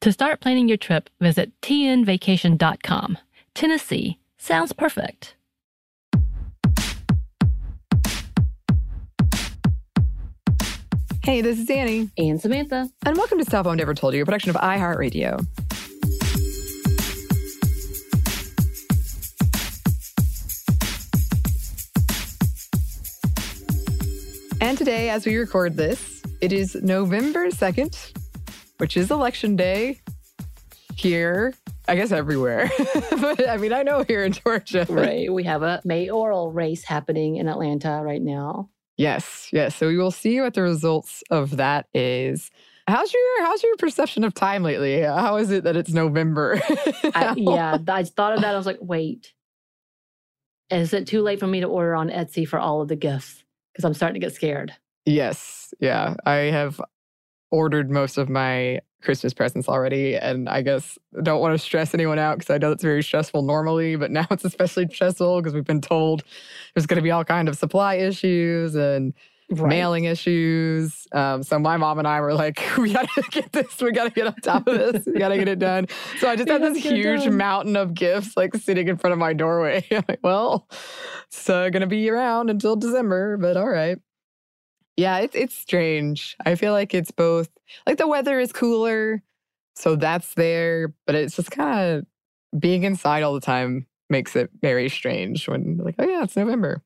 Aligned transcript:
To 0.00 0.12
start 0.12 0.40
planning 0.40 0.68
your 0.68 0.78
trip, 0.78 1.10
visit 1.20 1.52
tnvacation.com. 1.60 3.18
Tennessee 3.54 4.18
sounds 4.38 4.72
perfect. 4.72 5.34
Hey, 11.22 11.42
this 11.42 11.58
is 11.58 11.68
Annie, 11.70 12.10
And 12.16 12.40
Samantha. 12.40 12.88
and 13.04 13.16
welcome 13.16 13.38
to 13.38 13.44
Stuff 13.44 13.66
I've 13.66 13.76
Never 13.76 13.94
Told 13.94 14.14
You, 14.14 14.22
a 14.22 14.24
production 14.24 14.50
of 14.50 14.56
iHeartRadio. 14.56 15.46
And 24.60 24.76
today, 24.76 25.08
as 25.08 25.24
we 25.24 25.36
record 25.36 25.76
this, 25.76 26.22
it 26.40 26.52
is 26.52 26.74
November 26.76 27.48
2nd, 27.48 28.12
which 28.80 28.96
is 28.96 29.10
election 29.10 29.56
day 29.56 30.00
here, 30.94 31.52
I 31.86 31.96
guess 31.96 32.12
everywhere. 32.12 32.70
but 33.10 33.46
I 33.46 33.58
mean, 33.58 33.74
I 33.74 33.82
know 33.82 34.04
here 34.04 34.24
in 34.24 34.32
Georgia. 34.32 34.86
Right. 34.88 35.32
We 35.32 35.44
have 35.44 35.62
a 35.62 35.82
mayoral 35.84 36.50
race 36.50 36.82
happening 36.82 37.36
in 37.36 37.46
Atlanta 37.46 38.00
right 38.02 38.22
now. 38.22 38.70
Yes, 38.96 39.48
yes. 39.52 39.76
So 39.76 39.86
we 39.88 39.98
will 39.98 40.10
see 40.10 40.40
what 40.40 40.54
the 40.54 40.62
results 40.62 41.22
of 41.30 41.58
that 41.58 41.88
is. 41.92 42.50
How's 42.88 43.12
your 43.12 43.44
how's 43.44 43.62
your 43.62 43.76
perception 43.76 44.24
of 44.24 44.32
time 44.32 44.62
lately? 44.62 45.02
How 45.02 45.36
is 45.36 45.50
it 45.50 45.64
that 45.64 45.76
it's 45.76 45.90
November? 45.90 46.60
I, 47.14 47.34
yeah, 47.36 47.78
I 47.86 48.04
thought 48.04 48.32
of 48.32 48.40
that. 48.40 48.54
I 48.54 48.56
was 48.56 48.66
like, 48.66 48.78
wait, 48.80 49.34
is 50.70 50.94
it 50.94 51.06
too 51.06 51.20
late 51.20 51.38
for 51.38 51.46
me 51.46 51.60
to 51.60 51.66
order 51.66 51.94
on 51.94 52.08
Etsy 52.08 52.48
for 52.48 52.58
all 52.58 52.80
of 52.80 52.88
the 52.88 52.96
gifts? 52.96 53.44
Because 53.72 53.84
I'm 53.84 53.94
starting 53.94 54.20
to 54.20 54.26
get 54.26 54.34
scared. 54.34 54.72
Yes, 55.04 55.72
yeah. 55.80 56.14
I 56.24 56.34
have 56.34 56.80
ordered 57.50 57.90
most 57.90 58.18
of 58.18 58.28
my 58.28 58.80
Christmas 59.02 59.32
presents 59.32 59.68
already, 59.68 60.16
and 60.16 60.48
I 60.48 60.62
guess 60.62 60.98
don't 61.22 61.40
want 61.40 61.54
to 61.54 61.58
stress 61.58 61.94
anyone 61.94 62.18
out 62.18 62.38
because 62.38 62.50
I 62.50 62.58
know 62.58 62.70
it's 62.72 62.82
very 62.82 63.02
stressful 63.02 63.42
normally, 63.42 63.96
but 63.96 64.10
now 64.10 64.26
it's 64.30 64.44
especially 64.44 64.88
stressful 64.88 65.40
because 65.40 65.54
we've 65.54 65.64
been 65.64 65.80
told 65.80 66.22
there's 66.74 66.86
going 66.86 66.96
to 66.96 67.02
be 67.02 67.10
all 67.10 67.24
kind 67.24 67.48
of 67.48 67.56
supply 67.56 67.94
issues 67.94 68.74
and 68.74 69.14
mailing 69.50 70.04
issues. 70.04 71.06
Um, 71.12 71.42
so 71.42 71.58
my 71.58 71.76
mom 71.76 71.98
and 71.98 72.06
I 72.06 72.20
were 72.20 72.34
like, 72.34 72.62
we 72.78 72.92
got 72.92 73.08
to 73.10 73.22
get 73.30 73.52
this. 73.52 73.80
We 73.80 73.92
got 73.92 74.04
to 74.04 74.10
get 74.10 74.26
on 74.26 74.34
top 74.36 74.68
of 74.68 74.78
this. 74.78 75.06
We 75.06 75.18
got 75.18 75.30
to 75.30 75.38
get 75.38 75.48
it 75.48 75.58
done. 75.58 75.88
So 76.18 76.28
I 76.28 76.36
just 76.36 76.48
had 76.48 76.62
this 76.62 76.78
huge 76.78 77.28
mountain 77.28 77.76
of 77.76 77.94
gifts 77.94 78.36
like 78.36 78.54
sitting 78.54 78.88
in 78.88 78.96
front 78.96 79.12
of 79.12 79.18
my 79.18 79.32
doorway. 79.32 79.84
I'm 79.90 80.04
like, 80.08 80.20
well, 80.22 80.68
it's 81.26 81.48
uh, 81.48 81.70
going 81.70 81.80
to 81.80 81.86
be 81.86 82.08
around 82.10 82.50
until 82.50 82.76
December, 82.76 83.36
but 83.36 83.56
all 83.56 83.68
right. 83.68 83.98
Yeah, 85.00 85.20
it's 85.20 85.34
it's 85.34 85.54
strange. 85.54 86.36
I 86.44 86.56
feel 86.56 86.72
like 86.72 86.92
it's 86.92 87.10
both 87.10 87.48
like 87.86 87.96
the 87.96 88.06
weather 88.06 88.38
is 88.38 88.52
cooler, 88.52 89.22
so 89.74 89.96
that's 89.96 90.34
there, 90.34 90.92
but 91.06 91.14
it's 91.14 91.36
just 91.36 91.50
kind 91.50 91.80
of 91.80 92.60
being 92.60 92.84
inside 92.84 93.22
all 93.22 93.32
the 93.32 93.40
time 93.40 93.86
makes 94.10 94.36
it 94.36 94.50
very 94.60 94.90
strange 94.90 95.48
when 95.48 95.78
like, 95.78 95.94
oh 95.98 96.06
yeah, 96.06 96.22
it's 96.22 96.36
November. 96.36 96.82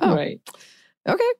Oh, 0.00 0.14
Right. 0.14 0.40
Okay. 1.08 1.32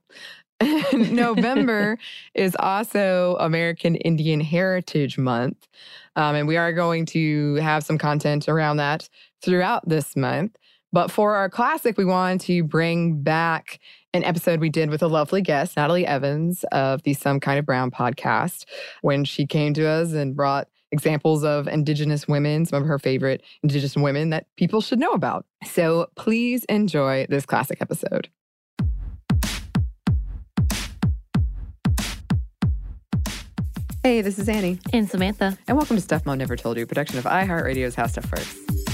November 1.13 1.97
is 2.35 2.57
also 2.59 3.37
American 3.39 3.95
Indian 3.95 4.41
Heritage 4.41 5.19
Month. 5.19 5.69
Um, 6.17 6.35
and 6.35 6.49
we 6.49 6.57
are 6.57 6.73
going 6.73 7.07
to 7.07 7.55
have 7.57 7.85
some 7.85 7.99
content 7.99 8.49
around 8.49 8.79
that 8.79 9.09
throughout 9.43 9.89
this 9.89 10.17
month. 10.17 10.57
But 10.93 11.11
for 11.11 11.37
our 11.37 11.51
classic, 11.51 11.99
we 11.99 12.05
wanted 12.05 12.41
to 12.47 12.65
bring 12.65 13.23
back 13.23 13.79
an 14.17 14.25
episode 14.25 14.61
we 14.61 14.71
did 14.71 14.89
with 14.89 15.03
a 15.03 15.07
lovely 15.09 15.43
guest, 15.43 15.77
Natalie 15.77 16.07
Evans 16.07 16.65
of 16.73 17.03
the 17.03 17.13
Some 17.13 17.39
Kind 17.39 17.59
of 17.59 17.67
Brown 17.67 17.91
podcast, 17.91 18.65
when 19.03 19.25
she 19.25 19.47
came 19.47 19.75
to 19.75 19.87
us 19.87 20.13
and 20.13 20.35
brought 20.35 20.69
examples 20.91 21.45
of 21.45 21.69
Indigenous 21.69 22.27
women, 22.27 22.65
some 22.65 22.81
of 22.83 22.89
her 22.89 22.99
favorite 22.99 23.43
Indigenous 23.63 23.95
women 23.95 24.31
that 24.31 24.47
people 24.57 24.81
should 24.81 24.99
know 24.99 25.13
about. 25.13 25.45
So 25.65 26.09
please 26.17 26.65
enjoy 26.65 27.27
this 27.29 27.45
classic 27.45 27.79
episode. 27.83 28.29
Hey, 34.03 34.21
this 34.23 34.39
is 34.39 34.49
Annie, 34.49 34.79
And 34.93 35.09
Samantha. 35.11 35.59
and 35.67 35.77
welcome 35.77 35.97
to 35.97 36.03
Stuff 36.03 36.25
Mom 36.25 36.39
Never 36.39 36.57
Told 36.57 36.77
You, 36.77 36.85
a 36.85 36.87
production 36.87 37.19
of 37.19 37.25
iHeartRadio's 37.25 37.97
How 37.97 38.07
Stuff 38.07 38.31
Works. 38.31 38.86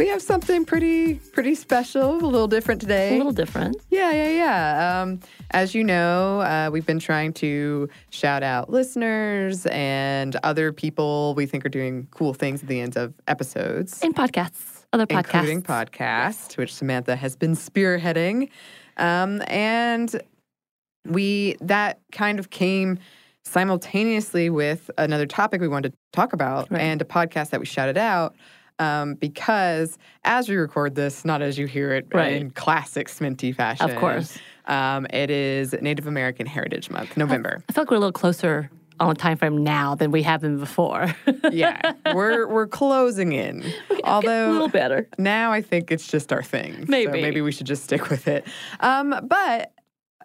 We 0.00 0.08
have 0.08 0.22
something 0.22 0.64
pretty 0.64 1.16
pretty 1.34 1.54
special, 1.54 2.14
a 2.16 2.24
little 2.24 2.48
different 2.48 2.80
today. 2.80 3.14
A 3.14 3.18
little 3.18 3.32
different. 3.32 3.76
Yeah, 3.90 4.10
yeah, 4.12 4.30
yeah. 4.30 5.02
Um, 5.02 5.20
as 5.50 5.74
you 5.74 5.84
know, 5.84 6.40
uh, 6.40 6.70
we've 6.72 6.86
been 6.86 6.98
trying 6.98 7.34
to 7.34 7.86
shout 8.08 8.42
out 8.42 8.70
listeners 8.70 9.66
and 9.66 10.36
other 10.42 10.72
people 10.72 11.34
we 11.34 11.44
think 11.44 11.66
are 11.66 11.68
doing 11.68 12.08
cool 12.12 12.32
things 12.32 12.62
at 12.62 12.68
the 12.70 12.80
end 12.80 12.96
of 12.96 13.12
episodes, 13.28 14.00
And 14.02 14.16
podcasts. 14.16 14.86
Other 14.94 15.06
podcasts. 15.06 15.34
including 15.34 15.62
podcasts, 15.62 16.56
which 16.56 16.72
Samantha 16.74 17.14
has 17.14 17.36
been 17.36 17.52
spearheading. 17.54 18.48
Um, 18.96 19.42
and 19.48 20.18
we 21.04 21.56
that 21.60 22.00
kind 22.10 22.38
of 22.38 22.48
came 22.48 22.98
simultaneously 23.44 24.48
with 24.48 24.90
another 24.96 25.26
topic 25.26 25.60
we 25.60 25.68
wanted 25.68 25.92
to 25.92 25.98
talk 26.14 26.32
about 26.32 26.70
Right. 26.70 26.80
and 26.80 27.02
a 27.02 27.04
podcast 27.04 27.50
that 27.50 27.60
we 27.60 27.66
shouted 27.66 27.98
out. 27.98 28.34
Um, 28.80 29.14
because 29.14 29.98
as 30.24 30.48
we 30.48 30.56
record 30.56 30.94
this, 30.94 31.24
not 31.24 31.42
as 31.42 31.58
you 31.58 31.66
hear 31.66 31.92
it 31.94 32.06
Right. 32.12 32.32
in 32.32 32.50
classic 32.50 33.08
Sminty 33.08 33.54
fashion, 33.54 33.88
Of 33.90 33.96
course. 33.96 34.38
um, 34.66 35.06
it 35.10 35.30
is 35.30 35.74
Native 35.80 36.06
American 36.06 36.46
Heritage 36.46 36.88
Month, 36.90 37.16
November. 37.16 37.62
I 37.68 37.72
feel 37.72 37.82
like 37.84 37.90
we're 37.90 37.98
a 37.98 38.00
little 38.00 38.12
closer 38.12 38.70
on 38.98 39.10
a 39.10 39.14
time 39.14 39.36
frame 39.36 39.62
now 39.62 39.94
than 39.94 40.10
we 40.10 40.22
have 40.22 40.40
been 40.40 40.58
before. 40.58 41.14
yeah, 41.52 41.92
we're 42.14 42.46
we're 42.48 42.66
closing 42.66 43.32
in. 43.32 43.62
a 43.90 44.00
Although 44.04 44.50
little 44.52 44.68
better. 44.68 45.08
now 45.18 45.52
I 45.52 45.62
think 45.62 45.90
it's 45.90 46.06
just 46.06 46.32
our 46.32 46.42
thing. 46.42 46.74
So 46.80 46.84
Maybe. 46.88 47.20
maybe 47.22 47.40
we 47.42 47.52
should 47.52 47.66
just 47.66 47.84
stick 47.84 48.08
with 48.10 48.28
it. 48.28 48.46
Um, 48.80 49.14
but 49.26 49.72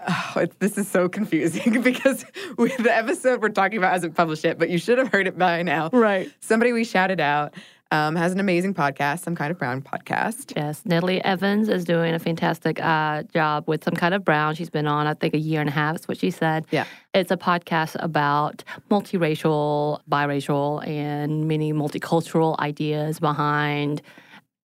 oh, 0.08 0.34
it, 0.42 0.60
this 0.60 0.78
is 0.78 0.90
so 0.90 1.08
confusing 1.08 1.82
because 1.84 2.26
with 2.58 2.76
the 2.78 2.94
episode 2.96 3.42
we're 3.42 3.50
talking 3.50 3.78
about 3.78 3.94
hasn't 3.94 4.16
published 4.16 4.44
yet, 4.44 4.58
but 4.60 4.70
you 4.70 4.78
should 4.78 4.98
have 4.98 5.08
heard 5.10 5.28
it 5.28 5.38
by 5.38 5.62
now. 5.64 5.90
Right. 5.94 6.30
Somebody 6.42 6.74
we 6.74 6.84
shouted 6.84 7.20
out 7.22 7.54
um, 7.92 8.16
has 8.16 8.32
an 8.34 8.40
amazing 8.40 8.74
podcast, 8.74 9.20
some 9.24 9.36
kind 9.36 9.52
of 9.52 9.60
brown 9.60 9.82
podcast. 9.82 10.54
Yes, 10.56 10.82
Natalie 10.86 11.24
Evans 11.24 11.70
is 11.70 11.84
doing 11.86 12.14
a 12.14 12.20
fantastic 12.20 12.82
uh, 12.84 13.24
job 13.34 13.66
with 13.68 13.84
some 13.84 13.94
kind 13.94 14.14
of 14.14 14.26
brown. 14.26 14.56
She's 14.56 14.70
been 14.72 14.88
on, 14.88 15.08
I 15.08 15.14
think, 15.14 15.34
a 15.34 15.38
year 15.40 15.62
and 15.62 15.70
a 15.70 15.74
half. 15.74 15.96
Is 15.98 16.08
what 16.08 16.18
she 16.18 16.32
said. 16.32 16.66
Yeah. 16.72 16.86
it's 17.14 17.32
a 17.32 17.38
podcast 17.38 17.96
about 18.00 18.64
multiracial, 18.90 20.00
biracial, 20.10 20.86
and 20.88 21.48
many 21.48 21.74
multicultural 21.74 22.58
ideas 22.60 23.20
behind 23.20 24.02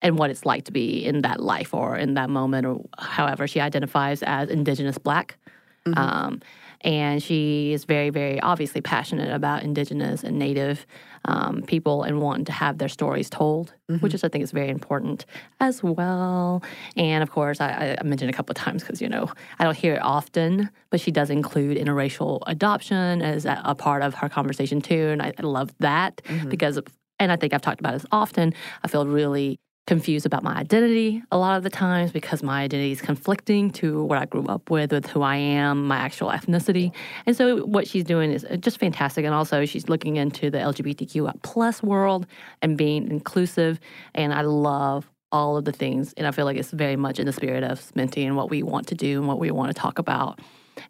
and 0.02 0.18
what 0.18 0.30
it's 0.32 0.46
like 0.46 0.64
to 0.66 0.72
be 0.72 1.06
in 1.06 1.22
that 1.22 1.40
life 1.40 1.74
or 1.74 1.96
in 1.96 2.16
that 2.16 2.30
moment 2.30 2.66
or 2.66 2.82
however 2.98 3.48
she 3.48 3.60
identifies 3.60 4.24
as 4.24 4.50
indigenous 4.50 4.98
black 4.98 5.38
Mhm. 5.86 5.98
um, 5.98 6.42
and 6.82 7.22
she 7.22 7.72
is 7.74 7.86
very 7.86 8.10
very 8.10 8.40
obviously 8.40 8.82
passionate 8.82 9.32
about 9.34 9.62
indigenous 9.64 10.24
and 10.24 10.40
native 10.40 10.86
um, 11.26 11.62
people 11.64 12.04
and 12.04 12.22
wanting 12.22 12.46
to 12.46 12.52
have 12.52 12.78
their 12.78 12.90
stories 12.90 13.30
told 13.30 13.74
which 14.00 14.14
is 14.14 14.24
i 14.24 14.30
think 14.30 14.42
is 14.44 14.52
very 14.52 14.70
important 14.70 15.26
as 15.60 15.84
well 15.84 16.64
and 16.96 17.22
of 17.24 17.30
course 17.30 17.60
i, 17.62 17.96
I 18.00 18.04
mentioned 18.04 18.30
a 18.30 18.34
couple 18.34 18.54
of 18.54 18.58
times 18.58 18.84
because 18.84 19.02
you 19.02 19.10
know 19.10 19.30
i 19.60 19.64
don't 19.66 19.76
hear 19.76 19.96
it 19.96 20.02
often 20.02 20.70
but 20.90 21.02
she 21.02 21.12
does 21.12 21.30
include 21.30 21.78
interracial 21.78 22.40
adoption 22.48 23.22
as 23.22 23.46
a, 23.46 23.62
a 23.66 23.76
part 23.76 24.02
of 24.02 24.14
her 24.16 24.30
conversation 24.30 24.80
too 24.82 25.10
and 25.10 25.22
i, 25.22 25.34
I 25.38 25.42
love 25.42 25.74
that 25.80 26.22
Mhm. 26.26 26.50
because 26.50 26.80
and 27.20 27.32
I 27.32 27.36
think 27.36 27.54
I've 27.54 27.62
talked 27.62 27.80
about 27.80 27.94
this 27.94 28.06
often. 28.12 28.52
I 28.84 28.88
feel 28.88 29.06
really 29.06 29.60
confused 29.92 30.26
about 30.26 30.42
my 30.42 30.56
identity 30.56 31.22
a 31.34 31.38
lot 31.38 31.58
of 31.58 31.64
the 31.64 31.70
times 31.70 32.14
because 32.14 32.42
my 32.42 32.62
identity 32.62 32.94
is 32.94 33.02
conflicting 33.02 33.70
to 33.70 34.02
what 34.06 34.18
I 34.18 34.24
grew 34.24 34.46
up 34.46 34.70
with, 34.70 34.94
with 34.94 35.06
who 35.08 35.22
I 35.22 35.36
am, 35.36 35.86
my 35.86 35.98
actual 35.98 36.30
ethnicity. 36.30 36.94
And 37.26 37.36
so 37.36 37.66
what 37.66 37.90
she's 37.90 38.06
doing 38.06 38.32
is 38.32 38.46
just 38.62 38.80
fantastic. 38.80 39.26
And 39.26 39.34
also 39.34 39.66
she's 39.66 39.90
looking 39.90 40.16
into 40.16 40.50
the 40.50 40.60
LGBTQ 40.60 41.42
plus 41.42 41.84
world 41.84 42.26
and 42.62 42.78
being 42.78 43.12
inclusive. 43.12 43.82
And 44.16 44.34
I 44.34 44.44
love 44.44 45.12
all 45.34 45.58
of 45.58 45.66
the 45.66 45.74
things. 45.74 46.14
And 46.14 46.26
I 46.26 46.32
feel 46.32 46.46
like 46.46 46.56
it's 46.56 46.72
very 46.72 46.96
much 46.96 47.20
in 47.20 47.26
the 47.26 47.34
spirit 47.34 47.66
of 47.66 47.82
Sminty 47.82 48.26
and 48.26 48.38
what 48.38 48.50
we 48.50 48.64
want 48.64 48.88
to 48.88 48.96
do 48.96 49.20
and 49.20 49.28
what 49.28 49.40
we 49.40 49.52
want 49.52 49.76
to 49.76 49.82
talk 49.82 50.00
about. 50.00 50.40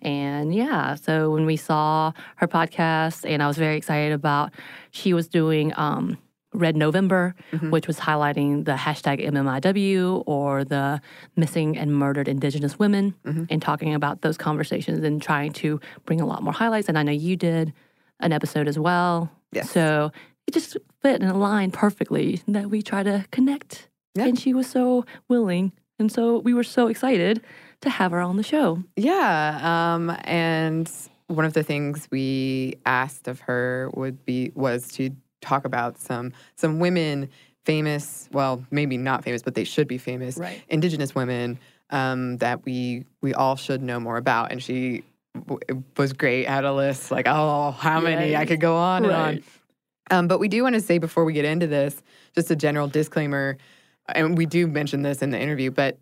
And 0.04 0.54
yeah, 0.54 0.94
so 0.94 1.32
when 1.32 1.48
we 1.48 1.58
saw 1.58 2.12
her 2.36 2.48
podcast, 2.48 3.28
and 3.28 3.42
I 3.42 3.48
was 3.48 3.58
very 3.58 3.78
excited 3.78 4.14
about, 4.14 4.52
she 4.92 5.16
was 5.16 5.28
doing 5.28 5.74
um, 5.76 6.20
Red 6.54 6.76
November, 6.76 7.34
Mhm. 7.54 7.72
which 7.72 7.88
was 7.88 8.00
highlighting 8.00 8.66
the 8.66 8.74
hashtag 8.74 9.26
MMIW 9.26 10.24
or 10.26 10.64
the 10.66 11.02
missing 11.36 11.78
and 11.78 11.94
murdered 11.96 12.28
Indigenous 12.28 12.78
women, 12.78 13.14
Mhm. 13.26 13.48
and 13.50 13.62
talking 13.62 13.94
about 13.94 14.22
those 14.22 14.38
conversations 14.38 15.04
and 15.04 15.22
trying 15.22 15.54
to 15.54 15.80
bring 16.06 16.20
a 16.20 16.26
lot 16.26 16.44
more 16.44 16.54
highlights. 16.54 16.90
And 16.90 16.98
I 16.98 17.04
know 17.04 17.12
you 17.14 17.36
did 17.36 17.72
an 18.20 18.34
episode 18.34 18.68
as 18.68 18.78
well. 18.78 19.32
Yes. 19.52 19.72
So 19.72 20.12
it 20.48 20.54
just 20.54 20.76
fit 21.02 21.22
and 21.22 21.32
aligned 21.32 21.74
perfectly 21.74 22.42
that 22.48 22.70
we 22.70 22.82
try 22.82 23.04
to 23.04 23.26
connect. 23.32 23.88
Yeah. 24.16 24.26
And 24.26 24.38
she 24.38 24.54
was 24.54 24.68
so 24.68 25.06
willing. 25.30 25.72
And 26.00 26.12
so 26.12 26.40
we 26.40 26.54
were 26.54 26.64
so 26.64 26.88
excited 26.88 27.42
to 27.82 27.90
have 27.90 28.12
her 28.12 28.20
on 28.20 28.36
the 28.38 28.44
show. 28.44 28.84
Yeah, 28.98 29.94
um, 29.96 30.16
and 30.26 30.92
one 31.28 31.46
of 31.46 31.54
the 31.54 31.64
things 31.64 32.08
we 32.12 32.76
asked 32.86 33.28
of 33.28 33.40
her 33.42 33.90
would 33.94 34.26
be 34.26 34.52
was 34.54 34.90
to 34.94 35.12
talk 35.42 35.66
about 35.66 35.98
some 36.00 36.32
some 36.56 36.80
women 36.80 37.30
famous, 37.66 38.28
well, 38.32 38.66
maybe 38.72 38.98
not 38.98 39.24
famous, 39.24 39.44
but 39.44 39.54
they 39.54 39.64
should 39.64 39.88
be 39.88 39.98
famous, 40.00 40.38
Right. 40.38 40.64
Indigenous 40.70 41.14
women 41.14 41.60
um, 41.92 42.38
that 42.38 42.66
we 42.66 43.06
we 43.22 43.34
all 43.34 43.56
should 43.56 43.82
know 43.82 44.00
more 44.00 44.18
about. 44.18 44.52
And 44.52 44.64
she 44.64 45.04
w- 45.36 45.60
was 45.98 46.14
great. 46.14 46.48
Had 46.48 46.64
a 46.66 46.74
list 46.74 47.12
like, 47.12 47.28
oh, 47.28 47.72
how 47.72 48.00
many? 48.00 48.36
I 48.36 48.46
could 48.46 48.60
go 48.62 48.76
on 48.78 49.04
and 49.04 49.14
on. 49.14 49.44
Um, 50.10 50.28
but 50.28 50.40
we 50.40 50.48
do 50.48 50.64
want 50.64 50.76
to 50.76 50.82
say 50.82 50.98
before 50.98 51.24
we 51.24 51.34
get 51.34 51.46
into 51.46 51.68
this, 51.68 52.02
just 52.36 52.50
a 52.52 52.56
general 52.56 52.88
disclaimer, 52.88 53.58
and 54.10 54.38
we 54.38 54.46
do 54.46 54.68
mention 54.68 55.04
this 55.04 55.22
in 55.22 55.30
the 55.30 55.40
interview, 55.40 55.72
but 55.72 55.98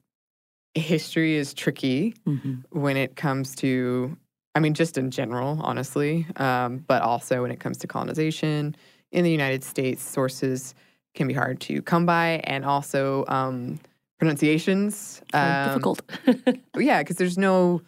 history 0.74 1.35
is 1.35 1.53
tricky 1.53 2.13
Mhm. 2.27 2.63
when 2.71 2.95
it 2.97 3.15
comes 3.15 3.56
to, 3.57 4.18
I 4.56 4.59
mean, 4.62 4.74
just 4.74 4.97
in 4.97 5.12
general, 5.12 5.59
honestly, 5.62 6.25
um, 6.38 6.83
but 6.88 7.01
also 7.01 7.42
when 7.42 7.51
it 7.51 7.59
comes 7.59 7.77
to 7.80 7.88
colonization 7.88 8.75
in 9.11 9.23
the 9.23 9.31
United 9.31 9.63
States, 9.63 10.01
sources 10.01 10.73
can 11.13 11.27
be 11.27 11.33
hard 11.33 11.59
to 11.61 11.81
come 11.81 12.06
by, 12.06 12.41
and 12.44 12.63
also 12.65 13.25
um, 13.27 13.79
pronunciations. 14.19 15.21
Um, 15.33 15.67
difficult. 15.67 16.01
yeah, 16.77 17.01
because 17.01 17.17
there's 17.17 17.38
no 17.38 17.81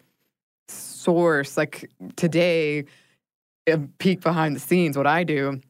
source. 0.67 1.57
Like 1.57 1.89
today, 2.15 2.85
a 3.67 3.77
peek 3.99 4.21
behind 4.21 4.55
the 4.55 4.59
scenes, 4.59 4.97
what 4.97 5.07
I 5.07 5.23
do, 5.23 5.61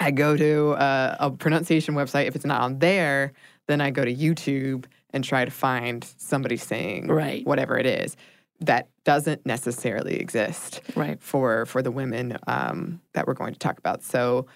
I 0.00 0.10
go 0.10 0.36
to 0.36 0.70
uh, 0.72 1.16
a 1.20 1.30
pronunciation 1.30 1.94
website. 1.94 2.26
If 2.26 2.36
it's 2.36 2.44
not 2.44 2.60
on 2.60 2.78
there, 2.78 3.32
then 3.66 3.80
I 3.80 3.90
go 3.90 4.04
to 4.04 4.14
YouTube 4.14 4.86
and 5.10 5.24
try 5.24 5.44
to 5.44 5.50
find 5.50 6.04
somebody 6.18 6.56
saying 6.56 7.08
Right. 7.08 7.46
whatever 7.46 7.78
it 7.78 7.86
is 7.86 8.16
that 8.60 8.88
doesn't 9.04 9.46
necessarily 9.46 10.16
exist 10.16 10.80
right. 10.96 11.20
for 11.22 11.64
for 11.66 11.80
the 11.80 11.90
women 11.90 12.36
um, 12.46 13.00
that 13.14 13.26
we're 13.26 13.34
going 13.34 13.52
to 13.52 13.58
talk 13.58 13.78
about. 13.78 14.02
So 14.02 14.46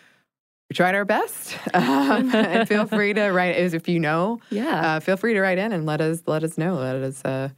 we 0.72 0.74
tried 0.74 0.94
our 0.94 1.04
best, 1.04 1.54
um, 1.74 2.34
and 2.34 2.66
feel 2.66 2.86
free 2.86 3.12
to 3.12 3.28
write 3.30 3.54
if 3.56 3.86
you 3.90 4.00
know 4.00 4.40
Yeah. 4.48 4.96
uh, 4.96 5.00
feel 5.00 5.18
free 5.18 5.34
to 5.34 5.40
write 5.42 5.58
in 5.58 5.70
and 5.70 5.84
let 5.84 6.00
us 6.00 6.22
let 6.26 6.42
us 6.42 6.56
know. 6.56 6.76
Let 6.76 6.96
us 6.96 7.22
uh, 7.26 7.50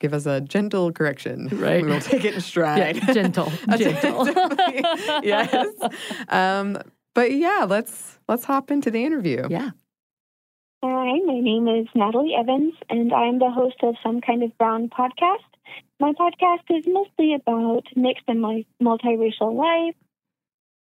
give 0.00 0.14
us 0.14 0.24
a 0.24 0.40
gentle 0.40 0.90
correction. 0.90 1.48
Right. 1.52 1.82
we 1.84 1.90
will 1.90 2.00
take 2.00 2.24
it 2.24 2.32
in 2.34 2.40
stride. 2.40 2.96
yeah. 2.96 3.12
Gentle. 3.12 3.52
Gentle. 3.76 4.26
yes. 5.22 5.66
Um, 6.30 6.78
but 7.14 7.32
yeah, 7.32 7.66
let's 7.68 8.18
let's 8.26 8.44
hop 8.46 8.70
into 8.70 8.90
the 8.90 9.04
interview. 9.04 9.46
yeah. 9.50 9.72
Hi, 10.82 11.18
my 11.26 11.40
name 11.40 11.68
is 11.68 11.88
Natalie 11.94 12.34
Evans, 12.34 12.72
and 12.88 13.12
I'm 13.12 13.38
the 13.38 13.50
host 13.50 13.76
of 13.82 13.96
Some 14.02 14.22
Kind 14.22 14.42
of 14.42 14.56
Brown 14.56 14.88
podcast. 14.88 15.44
My 16.00 16.12
podcast 16.12 16.64
is 16.70 16.86
mostly 16.88 17.34
about 17.34 17.84
mixed 17.96 18.24
and 18.28 18.40
mi- 18.40 18.66
multiracial 18.82 19.54
life, 19.54 19.94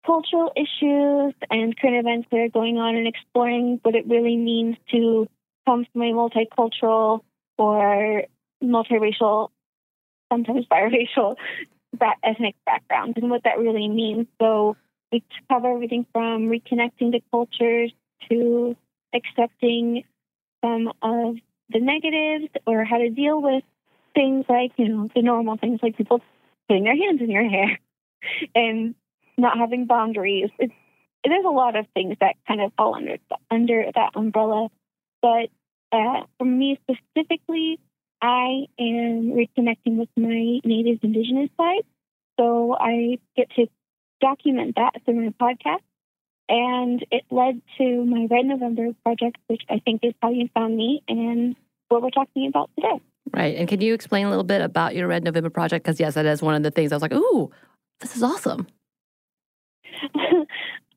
cultural 0.04 0.52
issues, 0.56 1.34
and 1.50 1.78
current 1.78 1.96
events 1.96 2.28
that 2.30 2.38
are 2.38 2.48
going 2.48 2.78
on, 2.78 2.96
and 2.96 3.06
exploring 3.06 3.80
what 3.82 3.94
it 3.94 4.06
really 4.06 4.36
means 4.36 4.76
to 4.90 5.28
come 5.66 5.86
from 5.92 6.02
a 6.02 6.12
multicultural 6.12 7.20
or 7.58 8.24
multiracial, 8.62 9.50
sometimes 10.30 10.66
biracial, 10.66 11.36
ethnic 12.22 12.56
background, 12.66 13.16
and 13.16 13.30
what 13.30 13.44
that 13.44 13.58
really 13.58 13.88
means. 13.88 14.26
So 14.40 14.76
we 15.12 15.22
cover 15.50 15.72
everything 15.72 16.06
from 16.12 16.48
reconnecting 16.48 17.12
to 17.12 17.20
cultures 17.30 17.92
to 18.28 18.76
accepting 19.14 20.04
some 20.64 20.88
of 21.02 21.36
the 21.70 21.80
negatives 21.80 22.52
or 22.66 22.84
how 22.84 22.98
to 22.98 23.10
deal 23.10 23.40
with 23.40 23.62
things 24.14 24.44
like, 24.48 24.72
you 24.76 24.88
know, 24.88 25.08
the 25.14 25.22
normal 25.22 25.56
things 25.56 25.80
like 25.82 25.96
people 25.96 26.20
putting 26.68 26.84
their 26.84 26.96
hands 26.96 27.20
in 27.20 27.30
your 27.30 27.48
hair 27.48 27.78
and 28.54 28.94
not 29.36 29.58
having 29.58 29.86
boundaries. 29.86 30.50
It's, 30.58 30.74
there's 31.24 31.44
a 31.44 31.50
lot 31.50 31.76
of 31.76 31.86
things 31.94 32.16
that 32.20 32.34
kind 32.46 32.60
of 32.60 32.72
fall 32.76 32.94
under 32.94 33.16
under 33.50 33.84
that 33.94 34.10
umbrella. 34.14 34.68
But 35.22 35.48
uh, 35.92 36.22
for 36.38 36.44
me 36.44 36.78
specifically, 36.82 37.78
I 38.20 38.66
am 38.78 39.32
reconnecting 39.32 39.96
with 39.96 40.08
my 40.16 40.60
Native 40.64 40.98
Indigenous 41.02 41.50
side. 41.56 41.84
So 42.38 42.76
I 42.78 43.18
get 43.36 43.50
to 43.56 43.66
document 44.20 44.76
that 44.76 44.92
through 45.04 45.24
my 45.24 45.32
podcast. 45.40 45.82
And 46.46 47.04
it 47.10 47.24
led 47.30 47.62
to 47.78 48.04
my 48.04 48.26
Red 48.30 48.44
November 48.44 48.88
project, 49.02 49.38
which 49.46 49.62
I 49.70 49.78
think 49.78 50.00
is 50.04 50.12
how 50.20 50.30
you 50.30 50.48
found 50.52 50.76
me 50.76 51.02
and 51.08 51.56
what 51.88 52.02
we're 52.02 52.10
talking 52.10 52.46
about 52.48 52.70
today. 52.76 53.00
Right. 53.32 53.56
And 53.56 53.66
can 53.66 53.80
you 53.80 53.94
explain 53.94 54.26
a 54.26 54.28
little 54.28 54.44
bit 54.44 54.60
about 54.60 54.94
your 54.94 55.08
Red 55.08 55.24
November 55.24 55.48
project? 55.48 55.84
Because, 55.84 55.98
yes, 55.98 56.14
that 56.14 56.26
is 56.26 56.42
one 56.42 56.54
of 56.54 56.62
the 56.62 56.70
things 56.70 56.92
I 56.92 56.96
was 56.96 57.02
like, 57.02 57.14
ooh, 57.14 57.50
this 58.00 58.14
is 58.14 58.22
awesome. 58.22 58.66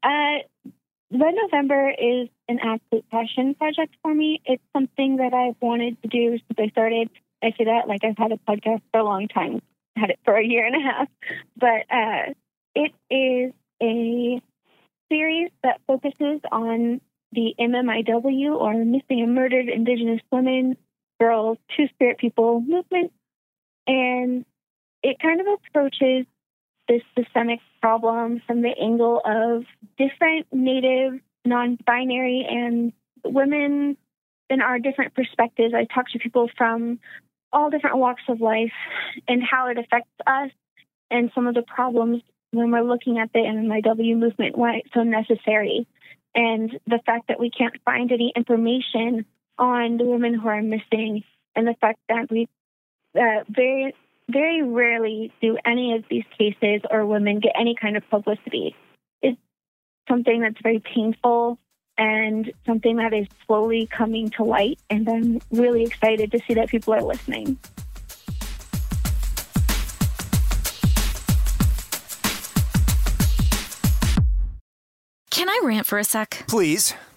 Uh, 0.07 0.37
Red 1.11 1.35
November 1.41 1.89
is 1.89 2.29
an 2.47 2.59
absolute 2.59 3.09
passion 3.09 3.55
project 3.55 3.95
for 4.01 4.13
me. 4.13 4.41
It's 4.45 4.63
something 4.73 5.17
that 5.17 5.33
I've 5.33 5.55
wanted 5.61 6.01
to 6.01 6.07
do 6.07 6.31
since 6.31 6.57
I 6.57 6.69
started. 6.69 7.09
I 7.43 7.51
say 7.57 7.65
that 7.65 7.87
like 7.87 8.03
I've 8.03 8.17
had 8.17 8.31
a 8.31 8.37
podcast 8.37 8.81
for 8.91 8.99
a 8.99 9.03
long 9.03 9.27
time, 9.27 9.61
had 9.95 10.09
it 10.09 10.19
for 10.25 10.35
a 10.35 10.45
year 10.45 10.65
and 10.65 10.75
a 10.75 10.79
half. 10.79 11.07
But 11.57 11.85
uh, 11.91 12.33
it 12.75 12.93
is 13.09 13.53
a 13.81 14.41
series 15.09 15.51
that 15.63 15.81
focuses 15.87 16.41
on 16.51 17.01
the 17.31 17.53
MMIW 17.59 18.55
or 18.55 18.73
Missing 18.73 19.21
and 19.21 19.35
Murdered 19.35 19.69
Indigenous 19.69 20.21
Women, 20.31 20.77
Girls, 21.19 21.57
Two 21.75 21.87
Spirit 21.89 22.17
People 22.17 22.61
movement. 22.61 23.11
And 23.85 24.45
it 25.03 25.19
kind 25.19 25.39
of 25.39 25.47
approaches 25.47 26.25
this 26.87 27.01
systemic 27.17 27.59
problem 27.81 28.41
from 28.47 28.61
the 28.61 28.73
angle 28.81 29.21
of 29.23 29.63
different 29.97 30.47
Native, 30.51 31.19
non 31.45 31.77
binary, 31.85 32.45
and 32.49 32.93
women 33.23 33.97
in 34.49 34.61
our 34.61 34.79
different 34.79 35.13
perspectives. 35.13 35.73
I 35.73 35.85
talk 35.85 36.09
to 36.11 36.19
people 36.19 36.49
from 36.57 36.99
all 37.51 37.69
different 37.69 37.97
walks 37.97 38.23
of 38.27 38.41
life 38.41 38.73
and 39.27 39.41
how 39.43 39.69
it 39.69 39.77
affects 39.77 40.11
us 40.25 40.51
and 41.09 41.31
some 41.33 41.47
of 41.47 41.55
the 41.55 41.61
problems 41.61 42.21
when 42.51 42.71
we're 42.71 42.81
looking 42.81 43.19
at 43.19 43.31
the 43.33 43.39
MMIW 43.39 44.17
movement, 44.17 44.57
why 44.57 44.77
it's 44.77 44.93
so 44.93 45.03
necessary, 45.03 45.87
and 46.33 46.71
the 46.85 46.99
fact 47.05 47.27
that 47.27 47.39
we 47.39 47.49
can't 47.49 47.75
find 47.83 48.11
any 48.11 48.31
information 48.35 49.25
on 49.57 49.97
the 49.97 50.05
women 50.05 50.33
who 50.33 50.47
are 50.47 50.61
missing, 50.61 51.23
and 51.55 51.67
the 51.67 51.75
fact 51.81 51.99
that 52.09 52.29
we 52.29 52.47
uh, 53.15 53.43
very 53.49 53.93
very 54.29 54.61
rarely 54.61 55.31
do 55.41 55.57
any 55.65 55.93
of 55.93 56.03
these 56.09 56.25
cases 56.37 56.81
or 56.89 57.05
women 57.05 57.39
get 57.39 57.53
any 57.59 57.75
kind 57.75 57.95
of 57.95 58.07
publicity. 58.09 58.75
It's 59.21 59.39
something 60.07 60.41
that's 60.41 60.59
very 60.61 60.79
painful 60.79 61.59
and 61.97 62.51
something 62.65 62.97
that 62.97 63.13
is 63.13 63.27
slowly 63.45 63.87
coming 63.87 64.29
to 64.31 64.43
light. 64.43 64.79
And 64.89 65.07
I'm 65.09 65.41
really 65.51 65.83
excited 65.83 66.31
to 66.31 66.39
see 66.47 66.53
that 66.55 66.69
people 66.69 66.93
are 66.93 67.01
listening. 67.01 67.57
Can 75.31 75.49
I 75.49 75.61
rant 75.63 75.85
for 75.85 75.97
a 75.97 76.03
sec? 76.03 76.45
Please. 76.47 76.93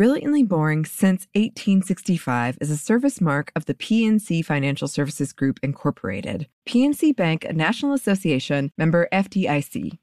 Brilliantly 0.00 0.44
Boring 0.44 0.86
Since 0.86 1.26
1865 1.34 2.56
is 2.62 2.70
a 2.70 2.78
service 2.78 3.20
mark 3.20 3.52
of 3.54 3.66
the 3.66 3.74
PNC 3.74 4.42
Financial 4.42 4.88
Services 4.88 5.34
Group, 5.34 5.60
Incorporated. 5.62 6.46
PNC 6.66 7.14
Bank, 7.14 7.44
a 7.44 7.52
National 7.52 7.92
Association, 7.92 8.72
member 8.78 9.08
FDIC. 9.12 9.98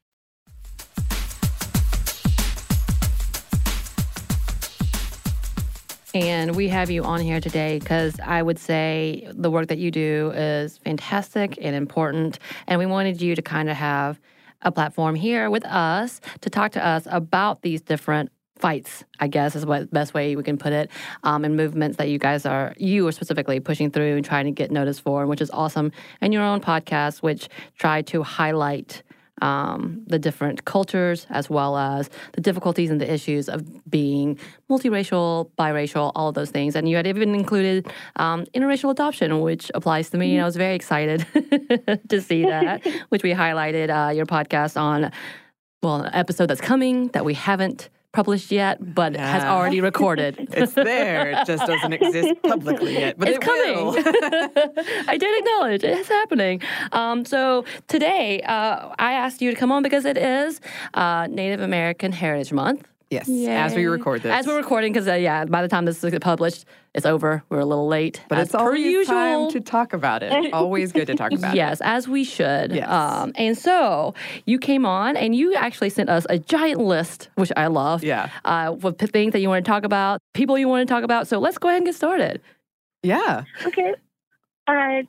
And 6.14 6.56
we 6.56 6.68
have 6.68 6.92
you 6.92 7.04
on 7.04 7.20
here 7.22 7.42
today 7.42 7.80
because 7.80 8.20
I 8.20 8.44
would 8.44 8.60
say 8.60 9.28
the 9.34 9.50
work 9.50 9.68
that 9.70 9.80
you 9.80 9.90
do 9.90 10.32
is 10.36 10.78
fantastic 10.78 11.58
and 11.60 11.76
important. 11.76 12.38
And 12.68 12.78
we 12.78 12.86
wanted 12.86 13.20
you 13.20 13.34
to 13.34 13.42
kind 13.42 13.68
of 13.68 13.76
have 13.76 14.20
a 14.62 14.72
platform 14.72 15.16
here 15.16 15.50
with 15.50 15.66
us 15.66 16.22
to 16.42 16.52
talk 16.52 16.72
to 16.74 16.86
us 16.86 17.08
about 17.10 17.64
these 17.64 17.82
different 17.82 18.30
fights, 18.60 19.04
I 19.20 19.28
guess 19.28 19.56
is 19.56 19.66
what 19.66 19.92
best 19.92 20.14
way 20.14 20.36
we 20.36 20.44
can 20.44 20.58
put 20.58 20.74
it, 20.74 20.90
um, 21.24 21.46
and 21.46 21.56
movements 21.56 21.98
that 21.98 22.10
you 22.10 22.20
guys 22.20 22.46
are 22.46 22.74
you 22.78 23.08
are 23.08 23.12
specifically 23.12 23.60
pushing 23.60 23.92
through 23.92 24.16
and 24.16 24.26
trying 24.26 24.46
to 24.46 24.52
get 24.52 24.72
noticed 24.72 25.02
for, 25.02 25.26
which 25.26 25.42
is 25.42 25.52
awesome. 25.52 25.92
And 26.22 26.34
your 26.34 26.44
own 26.44 26.62
podcast, 26.62 27.22
which 27.22 27.50
try 27.78 28.02
to 28.04 28.24
highlight 28.24 29.04
um, 29.42 30.04
the 30.08 30.20
different 30.20 30.66
cultures 30.66 31.28
as 31.30 31.50
well 31.50 31.78
as 31.78 32.10
the 32.34 32.42
difficulties 32.42 32.90
and 32.90 33.00
the 33.00 33.12
issues 33.12 33.50
of 33.50 33.90
being 33.90 34.40
multiracial, 34.70 35.52
biracial, 35.58 36.12
all 36.16 36.30
of 36.30 36.36
those 36.36 36.50
things. 36.50 36.76
And 36.76 36.90
you 36.90 36.96
had 36.96 37.08
even 37.08 37.36
included 37.36 37.92
um, 38.16 38.46
interracial 38.56 38.92
adoption, 38.92 39.42
which 39.42 39.72
applies 39.74 40.10
to 40.12 40.18
me. 40.18 40.34
And 40.34 40.42
I 40.42 40.46
was 40.46 40.56
very 40.56 40.76
excited 40.76 41.26
to 42.10 42.22
see 42.22 42.44
that, 42.44 42.86
which 43.10 43.24
we 43.24 43.32
highlighted 43.32 43.90
uh, 43.90 44.12
your 44.12 44.26
podcast 44.26 44.80
on. 44.80 45.12
Well, 45.84 46.02
an 46.02 46.14
episode 46.14 46.48
that's 46.48 46.62
coming 46.62 47.10
that 47.10 47.24
we 47.24 47.36
haven't 47.36 47.90
published 48.14 48.52
yet, 48.52 48.78
but 48.96 49.14
Yeah. 49.14 49.32
has 49.32 49.44
already 49.44 49.82
recorded. 49.82 50.48
It's 50.54 50.74
there, 50.74 51.32
it 51.32 51.46
just 51.46 51.66
doesn't 51.68 51.94
exist 51.94 52.42
publicly 52.44 52.94
yet, 52.98 53.18
but 53.18 53.28
it's 53.30 53.38
it 53.38 53.42
coming. 53.42 54.04
I 55.08 55.18
did 55.18 55.38
acknowledge 55.40 55.84
it 55.84 55.98
is 55.98 56.08
happening. 56.08 56.62
Um, 56.92 57.26
so 57.26 57.66
today, 57.88 58.42
uh, 58.42 58.90
I 58.98 59.14
asked 59.14 59.42
you 59.42 59.52
to 59.52 59.58
come 59.58 59.72
on 59.72 59.84
because 59.84 60.06
it 60.06 60.18
is 60.18 60.60
uh, 60.94 61.28
Native 61.30 61.62
American 61.62 62.12
Heritage 62.12 62.52
Month. 62.54 62.88
Yes, 63.10 63.30
as 63.30 63.74
we 63.74 63.86
record 63.86 64.22
this. 64.22 64.34
As 64.34 64.46
we're 64.46 64.58
recording, 64.58 64.92
because 64.92 65.08
uh, 65.08 65.14
yeah, 65.14 65.46
by 65.46 65.62
the 65.62 65.70
time 65.70 65.86
this 65.86 66.04
is 66.04 66.20
published, 66.20 66.66
it's 66.94 67.06
over. 67.06 67.42
We're 67.48 67.60
a 67.60 67.66
little 67.66 67.88
late, 67.88 68.22
but 68.28 68.38
as 68.38 68.48
it's 68.48 68.56
per 68.56 68.60
always 68.60 68.82
usual. 68.82 69.16
time 69.16 69.52
to 69.52 69.62
talk 69.62 69.94
about 69.94 70.24
it. 70.24 70.54
Always 70.54 70.92
good 70.92 71.08
to 71.08 71.16
talk 71.16 71.32
about 71.32 71.56
yes, 71.56 71.80
it. 71.80 71.86
as 71.86 72.08
we 72.08 72.26
should. 72.26 72.74
Yes. 72.74 72.90
Um, 72.90 73.32
and 73.36 73.58
so 73.58 74.14
you 74.46 74.60
came 74.60 74.86
on 74.86 75.16
and 75.16 75.34
you 75.36 75.54
actually 75.54 75.90
sent 75.90 76.10
us 76.10 76.26
a 76.30 76.38
giant 76.38 76.82
list, 76.82 77.30
which 77.36 77.52
I 77.56 77.68
love. 77.68 78.04
Yeah. 78.04 78.30
Uh, 78.44 78.76
with 78.78 79.00
things 79.12 79.32
that 79.34 79.40
you 79.40 79.48
want 79.48 79.64
to 79.64 79.70
talk 79.70 79.86
about, 79.86 80.20
people 80.34 80.58
you 80.58 80.68
want 80.68 80.86
to 80.88 80.94
talk 80.94 81.04
about. 81.04 81.28
So 81.28 81.40
let's 81.40 81.58
go 81.58 81.70
ahead 81.70 81.78
and 81.78 81.86
get 81.86 81.96
started. 81.96 82.42
Yeah. 83.04 83.44
Okay. 83.66 83.94
Uh, 84.68 85.04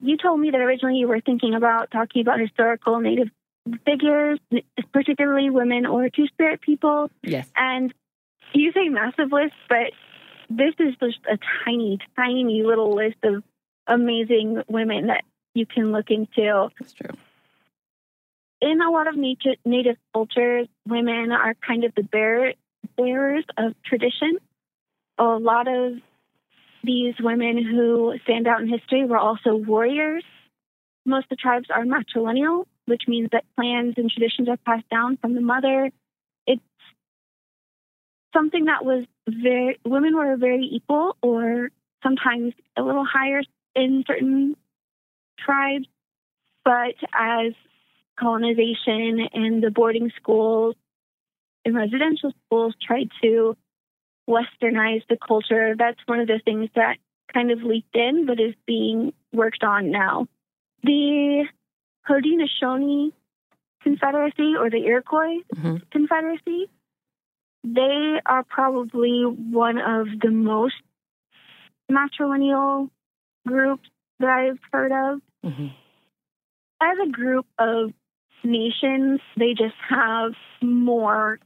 you 0.00 0.16
told 0.16 0.38
me 0.38 0.50
that 0.50 0.60
originally 0.60 0.98
you 0.98 1.08
were 1.08 1.20
thinking 1.20 1.54
about 1.54 1.90
talking 1.90 2.22
about 2.22 2.38
historical 2.38 3.00
Native 3.00 3.28
figures, 3.84 4.38
particularly 4.92 5.50
women 5.50 5.86
or 5.86 6.08
Two 6.08 6.26
Spirit 6.26 6.60
people. 6.60 7.10
Yes. 7.22 7.48
And 7.56 7.92
you 8.52 8.72
say 8.72 8.88
massive 8.88 9.32
list, 9.32 9.54
but 9.68 9.92
this 10.50 10.74
is 10.78 10.94
just 11.00 11.18
a 11.30 11.38
tiny, 11.64 11.98
tiny 12.16 12.62
little 12.62 12.94
list 12.94 13.16
of 13.22 13.42
amazing 13.86 14.62
women 14.68 15.06
that 15.06 15.24
you 15.54 15.66
can 15.66 15.92
look 15.92 16.10
into. 16.10 16.68
That's 16.78 16.92
true. 16.92 17.10
In 18.60 18.80
a 18.80 18.90
lot 18.90 19.08
of 19.08 19.16
native, 19.16 19.56
native 19.64 19.96
cultures, 20.12 20.68
women 20.86 21.32
are 21.32 21.54
kind 21.54 21.84
of 21.84 21.94
the 21.96 22.04
bear, 22.04 22.54
bearers 22.96 23.44
of 23.58 23.74
tradition. 23.84 24.38
A 25.18 25.24
lot 25.24 25.66
of 25.66 25.94
these 26.84 27.14
women 27.20 27.62
who 27.62 28.14
stand 28.24 28.46
out 28.46 28.60
in 28.60 28.68
history 28.68 29.04
were 29.04 29.18
also 29.18 29.54
warriors. 29.54 30.24
Most 31.04 31.24
of 31.24 31.30
the 31.30 31.36
tribes 31.36 31.68
are 31.74 31.84
matrilineal, 31.84 32.66
which 32.86 33.02
means 33.06 33.28
that 33.32 33.44
plans 33.56 33.94
and 33.96 34.10
traditions 34.10 34.48
are 34.48 34.56
passed 34.56 34.88
down 34.90 35.16
from 35.16 35.34
the 35.34 35.40
mother. 35.40 35.90
It's 36.46 36.62
something 38.34 38.66
that 38.66 38.84
was 38.84 39.04
very, 39.28 39.78
women 39.84 40.16
were 40.16 40.36
very 40.36 40.64
equal 40.64 41.16
or 41.22 41.70
sometimes 42.02 42.54
a 42.76 42.82
little 42.82 43.04
higher 43.04 43.42
in 43.74 44.04
certain 44.06 44.56
tribes. 45.38 45.86
But 46.64 46.94
as 47.12 47.52
colonization 48.18 49.28
and 49.32 49.62
the 49.62 49.70
boarding 49.70 50.12
schools 50.16 50.76
and 51.64 51.74
residential 51.74 52.32
schools 52.46 52.74
tried 52.84 53.10
to 53.22 53.56
westernize 54.28 55.02
the 55.08 55.16
culture, 55.16 55.74
that's 55.76 55.98
one 56.06 56.20
of 56.20 56.26
the 56.26 56.40
things 56.44 56.68
that 56.74 56.98
kind 57.32 57.50
of 57.50 57.62
leaked 57.62 57.96
in 57.96 58.26
but 58.26 58.40
is 58.40 58.54
being 58.66 59.12
worked 59.32 59.64
on 59.64 59.90
now. 59.90 60.26
The 60.82 61.46
Haudenosaunee 62.08 63.12
Confederacy 63.82 64.54
or 64.58 64.70
the 64.70 64.84
Iroquois 64.84 65.40
hmm 65.54 65.76
Confederacy, 65.90 66.68
they 67.64 68.20
are 68.26 68.44
probably 68.44 69.22
one 69.24 69.78
of 69.78 70.06
the 70.20 70.30
most 70.30 70.74
matrilineal 71.90 72.90
groups 73.46 73.88
that 74.20 74.28
I've 74.28 74.58
heard 74.72 74.92
of. 74.92 75.20
hmm 75.44 75.68
As 76.80 76.98
a 77.04 77.10
group 77.10 77.46
of 77.58 77.92
nations, 78.44 79.20
they 79.36 79.54
just 79.54 79.74
have 79.88 80.32
more 80.60 81.38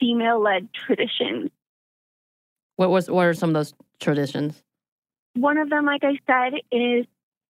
female 0.00 0.40
led 0.40 0.72
traditions. 0.72 1.50
What 2.76 2.90
was 2.90 3.10
what 3.10 3.26
are 3.26 3.34
some 3.34 3.50
of 3.50 3.54
those 3.54 3.74
traditions? 4.00 4.62
One 5.34 5.58
of 5.58 5.70
them, 5.70 5.84
like 5.84 6.02
I 6.02 6.18
said, 6.26 6.58
is 6.72 7.06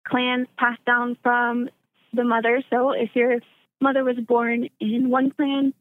clans 0.08 0.48
passed 0.58 0.84
down 0.86 1.18
from 1.22 1.70
the 2.14 2.24
mother. 2.24 2.64
So 2.70 2.92
if 2.92 3.10
your 3.16 3.40
mother 3.82 4.04
was 4.04 4.18
born 4.18 4.70
in 4.80 5.10
one 5.10 5.32
clan 5.32 5.74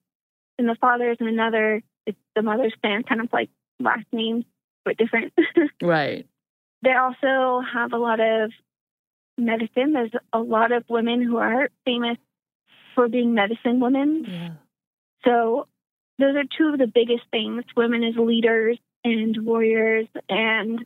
and 0.58 0.68
the 0.68 0.76
father 0.80 1.10
is 1.10 1.18
in 1.20 1.28
another, 1.28 1.82
it's 2.06 2.18
the 2.34 2.42
mother's 2.42 2.74
clan, 2.82 3.02
kind 3.04 3.20
of 3.20 3.28
like 3.32 3.50
last 3.80 4.06
names, 4.12 4.44
but 4.84 4.96
different. 4.96 5.32
Right. 5.82 6.26
they 6.82 6.92
also 6.92 7.62
have 7.72 7.92
a 7.92 7.98
lot 7.98 8.20
of 8.20 8.50
medicine. 9.36 9.92
There's 9.92 10.12
a 10.32 10.38
lot 10.38 10.72
of 10.72 10.84
women 10.88 11.22
who 11.22 11.36
are 11.38 11.68
famous 11.84 12.18
for 12.94 13.08
being 13.08 13.34
medicine 13.34 13.80
women. 13.80 14.24
Yeah. 14.28 14.50
So 15.24 15.66
those 16.18 16.36
are 16.36 16.44
two 16.56 16.68
of 16.72 16.78
the 16.78 16.86
biggest 16.86 17.24
things 17.30 17.64
women 17.76 18.04
as 18.04 18.14
leaders 18.16 18.78
and 19.02 19.36
warriors 19.44 20.06
and 20.28 20.84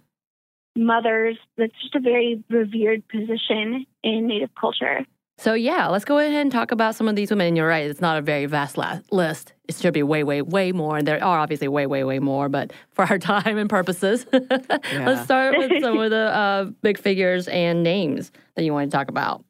mothers. 0.79 1.37
That's 1.57 1.73
just 1.83 1.95
a 1.95 2.01
very 2.01 2.43
revered 2.49 3.07
position 3.09 3.87
in 4.03 4.27
Native 4.27 4.51
culture. 4.59 5.05
So 5.39 5.55
yeah, 5.55 5.87
let's 5.87 6.05
go 6.05 6.19
ahead 6.19 6.33
and 6.33 6.51
talk 6.51 6.73
about 6.73 6.97
some 6.97 7.07
of 7.07 7.15
these 7.15 7.31
women. 7.31 7.47
And 7.47 7.57
you're 7.57 7.69
right; 7.69 7.89
it's 7.89 8.01
not 8.01 8.19
a 8.19 8.23
very 8.23 8.47
vast 8.47 8.77
la- 8.77 8.99
list. 9.13 9.53
It 9.69 9.77
should 9.77 9.95
be 9.95 10.03
way, 10.03 10.25
way, 10.25 10.43
way 10.43 10.73
more. 10.73 10.97
And 10.97 11.07
there 11.07 11.23
are 11.23 11.39
obviously 11.39 11.69
way, 11.69 11.87
way, 11.87 12.03
way 12.03 12.19
more. 12.19 12.49
But 12.49 12.73
for 12.91 13.05
our 13.05 13.19
time 13.21 13.57
and 13.57 13.71
purposes, 13.71 14.27
let's 14.33 15.23
start 15.23 15.57
with 15.57 15.81
some 15.81 15.99
of 16.01 16.11
the 16.11 16.35
uh, 16.35 16.65
big 16.83 16.99
figures 16.99 17.47
and 17.47 17.85
names 17.85 18.33
that 18.57 18.65
you 18.65 18.73
want 18.73 18.91
to 18.91 18.97
talk 18.97 19.09
about. 19.09 19.45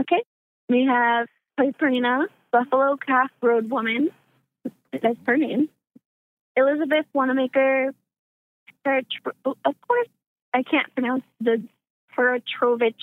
Okay. 0.00 0.22
We 0.70 0.86
have 0.86 1.26
Toypurina, 1.58 2.26
Buffalo 2.50 2.96
Calf 2.96 3.30
Road 3.42 3.70
Woman. 3.70 4.08
That's 4.92 5.18
her 5.26 5.36
name. 5.36 5.68
Elizabeth 6.56 7.06
Wanamaker. 7.12 7.92
Of 8.84 9.74
course, 9.86 10.08
I 10.54 10.62
can't 10.62 10.92
pronounce 10.94 11.24
the 11.40 11.62
Peratrovich, 12.16 12.94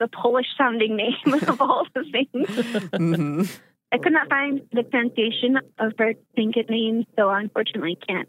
the 0.00 0.08
Polish 0.08 0.46
sounding 0.56 0.96
name 0.96 1.34
of 1.48 1.60
all 1.60 1.86
the 1.94 2.04
things. 2.04 2.48
Mhm. 2.48 3.60
I 3.92 3.98
could 3.98 4.12
not 4.12 4.28
find 4.28 4.62
the 4.72 4.82
pronunciation 4.82 5.58
of 5.78 5.92
her 5.98 6.14
Tlingit 6.36 6.68
name, 6.68 7.04
so 7.16 7.28
I 7.28 7.40
unfortunately 7.40 7.96
can't 8.06 8.28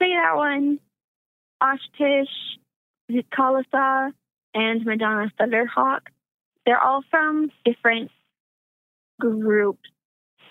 say 0.00 0.10
that 0.14 0.36
one. 0.36 0.78
Oshtish, 1.62 2.28
Zitkala-Sa, 3.10 4.10
and 4.54 4.84
Madonna 4.84 5.32
Thunderhawk. 5.40 6.00
They're 6.66 6.80
all 6.82 7.02
from 7.10 7.50
different 7.64 8.10
groups. 9.18 9.88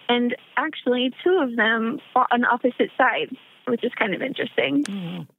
And 0.10 0.36
actually, 0.58 1.14
two 1.24 1.40
of 1.42 1.56
them 1.56 2.00
fought 2.14 2.30
on 2.32 2.44
opposite 2.44 2.90
sides, 2.98 3.36
which 3.68 3.84
is 3.84 3.92
kind 3.98 4.16
of 4.16 4.22
interesting. 4.22 4.84
That's 4.84 5.30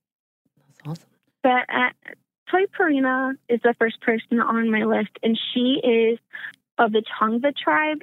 awesome. 0.89 1.05
But 1.43 1.67
uh, 1.69 1.91
Toy 2.51 2.65
Perina 2.79 3.35
is 3.49 3.61
the 3.63 3.75
first 3.79 4.01
person 4.01 4.41
on 4.41 4.71
my 4.71 4.85
list, 4.85 5.11
and 5.23 5.39
she 5.53 5.81
is 5.83 6.19
of 6.79 6.93
the 6.93 7.03
Tongva 7.21 7.57
tribe, 7.57 8.03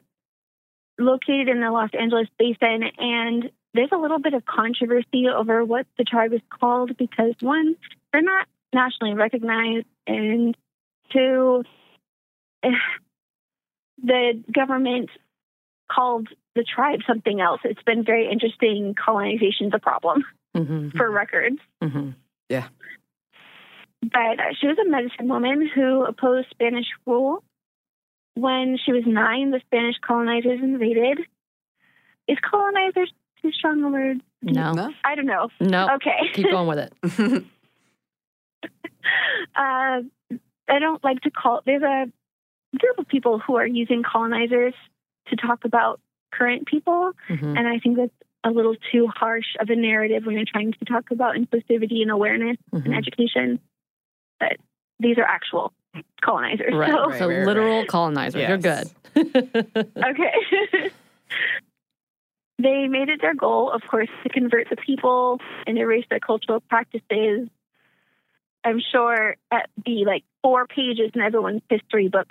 located 1.00 1.50
in 1.50 1.62
the 1.62 1.72
Los 1.72 1.89
Angeles 1.98 2.27
basin. 2.38 2.84
And 2.98 3.51
there's 3.74 3.89
a 3.92 3.98
little 3.98 4.20
bit 4.20 4.34
of 4.34 4.46
controversy 4.46 5.27
over 5.34 5.63
what 5.65 5.86
the 5.98 6.04
tribe 6.04 6.34
is 6.34 6.42
called 6.50 6.98
because 6.98 7.34
one, 7.42 7.75
they're 8.12 8.22
not 8.22 8.48
nationally 8.74 9.13
recognized, 9.13 9.86
and 10.08 10.56
two, 11.12 11.63
eh, 12.63 12.70
the 14.04 14.44
government 14.54 15.10
called 15.92 16.27
the 16.56 16.63
tribe 16.63 17.00
something 17.08 17.39
else. 17.39 17.62
It's 17.63 17.84
been 17.84 18.04
very 18.04 18.30
interesting. 18.32 18.95
Colonization's 18.95 19.74
a 19.74 19.80
problem 19.80 20.24
hmm 20.56 20.89
for 20.95 21.12
records. 21.12 21.60
Hmm 22.49 22.60
but 24.01 24.39
uh, 24.39 24.53
she 24.60 24.67
was 24.67 24.77
a 24.77 24.88
medicine 24.88 25.27
woman 25.27 25.67
who 25.73 26.03
opposed 26.05 26.47
Spanish 26.51 26.86
rule. 27.08 27.43
When 28.36 28.77
she 28.84 28.91
was 28.91 29.03
nine, 29.08 29.49
the 29.51 29.62
Spanish 29.65 29.95
colonizers 30.05 30.60
invaded. 30.62 31.21
Is 32.27 32.38
colonizers 32.47 33.12
too 33.41 33.51
strong 33.51 33.81
a 33.84 33.89
word? 33.89 34.21
No, 34.43 34.73
No? 34.73 34.93
I 35.03 35.15
don't 35.15 35.25
know. 35.25 35.49
no. 35.60 35.89
Okay. 35.95 36.17
Keep 36.34 36.51
going 36.51 36.67
with 36.67 36.77
it. 36.79 36.93
uh, 39.55 40.01
I 40.67 40.79
don't 40.79 41.03
like 41.03 41.21
to 41.21 41.31
call. 41.31 41.62
There's 41.65 41.81
a 41.81 42.05
group 42.77 42.99
of 42.99 43.08
people 43.08 43.39
who 43.39 43.55
are 43.55 43.65
using 43.67 44.03
colonizers 44.03 44.73
to 45.27 45.36
talk 45.36 45.65
about 45.65 45.99
current 46.31 46.67
people, 46.67 47.13
hmm 47.27 47.58
and 47.58 47.67
I 47.67 47.79
think 47.79 47.97
that's 47.97 48.12
a 48.45 48.49
little 48.49 48.75
too 48.91 49.08
harsh 49.08 49.55
of 49.60 49.69
a 49.69 49.75
narrative 49.75 50.25
when 50.25 50.36
you're 50.36 50.45
trying 50.45 50.71
to 50.71 50.86
talk 50.86 51.12
about 51.12 51.36
inclusivity 51.36 52.01
and 52.01 52.12
awareness 52.12 52.58
and 52.71 52.84
hmm 52.84 52.93
education. 52.93 53.60
But 54.39 54.58
these 54.99 55.17
are 55.17 55.23
actual 55.23 55.73
colonizers. 56.21 56.73
Right. 56.73 56.91
So. 56.91 57.10
Right, 57.10 57.19
so 57.19 57.27
right, 57.27 57.45
literal 57.45 57.79
right. 57.79 57.88
colonizers. 57.88 58.47
You're 58.47 58.58
good. 58.58 58.89
Okay. 59.97 60.34
they 62.60 62.88
made 62.88 63.10
it 63.10 63.21
their 63.21 63.34
goal, 63.34 63.71
of 63.71 63.81
course, 63.89 64.10
to 64.23 64.29
convert 64.29 64.69
the 64.69 64.75
people 64.75 65.39
and 65.65 65.77
erase 65.77 66.05
their 66.10 66.19
cultural 66.19 66.60
practices. 66.60 67.49
I'm 68.63 68.81
sure 68.91 69.38
at 69.51 69.69
the 69.86 70.05
like 70.05 70.23
four 70.43 70.67
pages 70.67 71.12
in 71.13 71.21
everyone's 71.21 71.62
history 71.69 72.10
book 72.10 72.27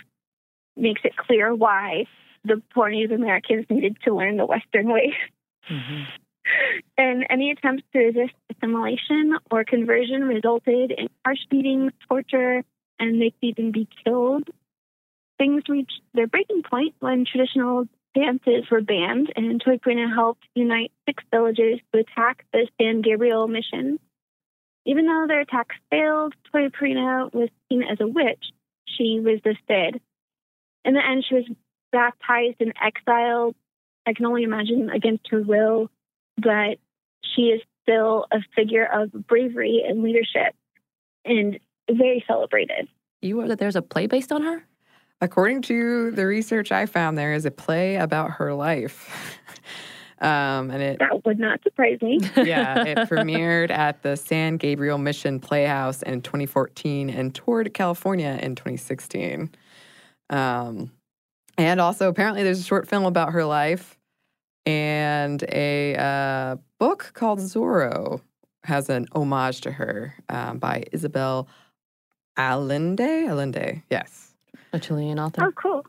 makes 0.77 1.01
it 1.05 1.17
clear 1.17 1.55
why 1.55 2.05
the 2.45 2.61
poor 2.75 2.91
Native 2.91 3.13
Americans 3.13 3.67
needed 3.71 3.97
to 4.05 4.15
learn 4.15 4.37
the 4.37 4.47
Western 4.47 4.89
ways. 4.89 5.15
Mhm. 5.69 6.07
And 6.99 7.27
any 7.31 7.51
attempts 7.51 7.85
to 7.93 7.99
resist 7.99 8.35
assimilation 8.51 9.39
or 9.51 9.65
conversion 9.65 10.25
resulted 10.25 10.91
in 10.93 11.09
harsh 11.25 11.45
beatings, 11.49 11.93
torture, 12.09 12.63
and 12.99 13.21
they 13.21 13.31
could 13.31 13.43
even 13.43 13.71
be 13.73 13.89
killed. 14.05 14.49
Things 15.39 15.63
reached 15.69 16.01
their 16.13 16.27
breaking 16.27 16.63
point 16.63 16.95
when 17.01 17.25
traditional 17.25 17.89
dances 18.15 18.71
were 18.71 18.83
banned, 18.83 19.33
and 19.35 19.63
Toypurina 19.63 20.15
helped 20.15 20.45
unite 20.55 20.93
six 21.07 21.25
villages 21.31 21.81
to 21.93 22.01
attack 22.01 22.45
the 22.53 22.69
San 22.81 23.01
Gabriel 23.01 23.49
mission. 23.49 23.99
Even 24.87 25.07
though 25.07 25.27
their 25.27 25.41
attacks 25.41 25.77
failed, 25.91 26.35
Toypurina 26.53 27.33
was 27.33 27.49
seen 27.69 27.83
as 27.83 28.01
a 28.01 28.07
witch. 28.07 28.53
She 28.87 29.19
resisted. 29.19 30.01
In 30.85 30.95
the 30.95 31.05
end, 31.05 31.25
she 31.25 31.35
was 31.37 31.51
baptized 31.91 32.61
and 32.61 32.75
exiled. 32.81 33.57
I 34.07 34.13
can 34.13 34.27
only 34.27 34.43
imagine 34.43 34.91
against 34.91 35.29
her 35.31 35.43
will 35.43 35.91
but 36.37 36.79
she 37.23 37.43
is 37.43 37.61
still 37.83 38.27
a 38.33 38.39
figure 38.55 38.87
of 38.87 39.13
bravery 39.27 39.83
and 39.87 40.03
leadership 40.03 40.55
and 41.25 41.59
very 41.91 42.25
celebrated. 42.27 42.89
You 43.23 43.37
were 43.37 43.49
that 43.49 43.59
there's 43.59 43.77
a 43.77 43.83
play 43.83 44.07
based 44.07 44.33
on 44.33 44.43
her? 44.43 44.67
According 45.21 45.63
to 45.63 46.11
the 46.11 46.27
research 46.27 46.73
I 46.73 46.87
found, 46.87 47.17
there 47.17 47.33
is 47.33 47.47
a 47.47 47.51
play 47.51 47.97
about 47.97 48.33
her 48.33 48.53
life. 48.53 49.39
um, 50.21 50.71
and 50.71 50.83
it 50.83 50.99
That 50.99 51.25
would 51.25 51.39
not 51.39 51.63
surprise 51.63 51.99
me. 52.03 52.19
yeah, 52.37 52.85
it 52.85 52.99
premiered 53.09 53.71
at 53.71 54.03
the 54.03 54.17
San 54.17 54.57
Gabriel 54.57 54.99
Mission 54.99 55.41
Playhouse 55.41 56.03
in 56.03 56.21
2014 56.21 57.09
and 57.09 57.35
toured 57.35 57.73
California 57.73 58.39
in 58.43 58.55
2016. 58.55 59.51
Um, 60.31 60.91
and 61.59 61.81
also, 61.81 62.09
apparently, 62.09 62.43
there's 62.43 62.61
a 62.61 62.65
short 62.65 62.89
film 62.89 63.05
about 63.05 63.33
her 63.33 63.45
life, 63.45 63.99
and 64.67 65.43
a 65.51 65.97
uh, 65.97 66.57
book 66.79 67.11
called 67.15 67.39
Zorro 67.39 68.21
has 68.65 68.89
an 68.89 69.07
homage 69.13 69.61
to 69.63 69.71
her 69.71 70.15
um, 70.29 70.59
by 70.59 70.85
Isabel 70.93 71.49
Allende. 72.37 73.27
Allende, 73.27 73.83
yes. 73.91 74.35
A 74.73 74.81
Chilean 74.81 75.19
author. 75.19 75.45
Oh, 75.45 75.53
cool. 75.53 75.87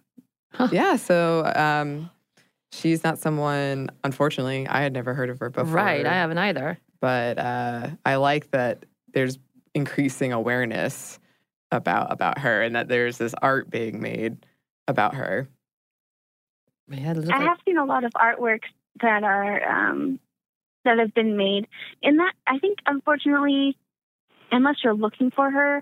Yeah, 0.71 0.95
so 0.95 1.51
um, 1.55 2.09
she's 2.71 3.03
not 3.03 3.17
someone, 3.17 3.89
unfortunately, 4.03 4.67
I 4.67 4.81
had 4.81 4.93
never 4.93 5.13
heard 5.13 5.29
of 5.29 5.39
her 5.39 5.49
before 5.49 5.73
right. 5.73 6.05
I 6.05 6.13
haven't 6.13 6.37
either. 6.37 6.77
but 7.01 7.37
uh, 7.37 7.89
I 8.05 8.15
like 8.15 8.51
that 8.51 8.85
there's 9.13 9.37
increasing 9.73 10.31
awareness 10.33 11.19
about 11.71 12.11
about 12.11 12.39
her, 12.39 12.61
and 12.61 12.75
that 12.75 12.87
there's 12.87 13.17
this 13.17 13.33
art 13.41 13.69
being 13.69 14.01
made 14.01 14.45
about 14.87 15.15
her. 15.15 15.49
Yeah, 16.89 17.11
I 17.11 17.13
like- 17.13 17.41
have 17.41 17.57
seen 17.65 17.77
a 17.77 17.85
lot 17.85 18.03
of 18.03 18.11
artworks 18.11 18.69
that 19.01 19.23
are 19.23 19.89
um, 19.89 20.19
that 20.83 20.99
have 20.99 21.13
been 21.13 21.35
made. 21.37 21.67
In 22.01 22.17
that, 22.17 22.33
I 22.47 22.59
think, 22.59 22.79
unfortunately, 22.85 23.77
unless 24.51 24.75
you're 24.83 24.93
looking 24.93 25.31
for 25.31 25.49
her, 25.49 25.81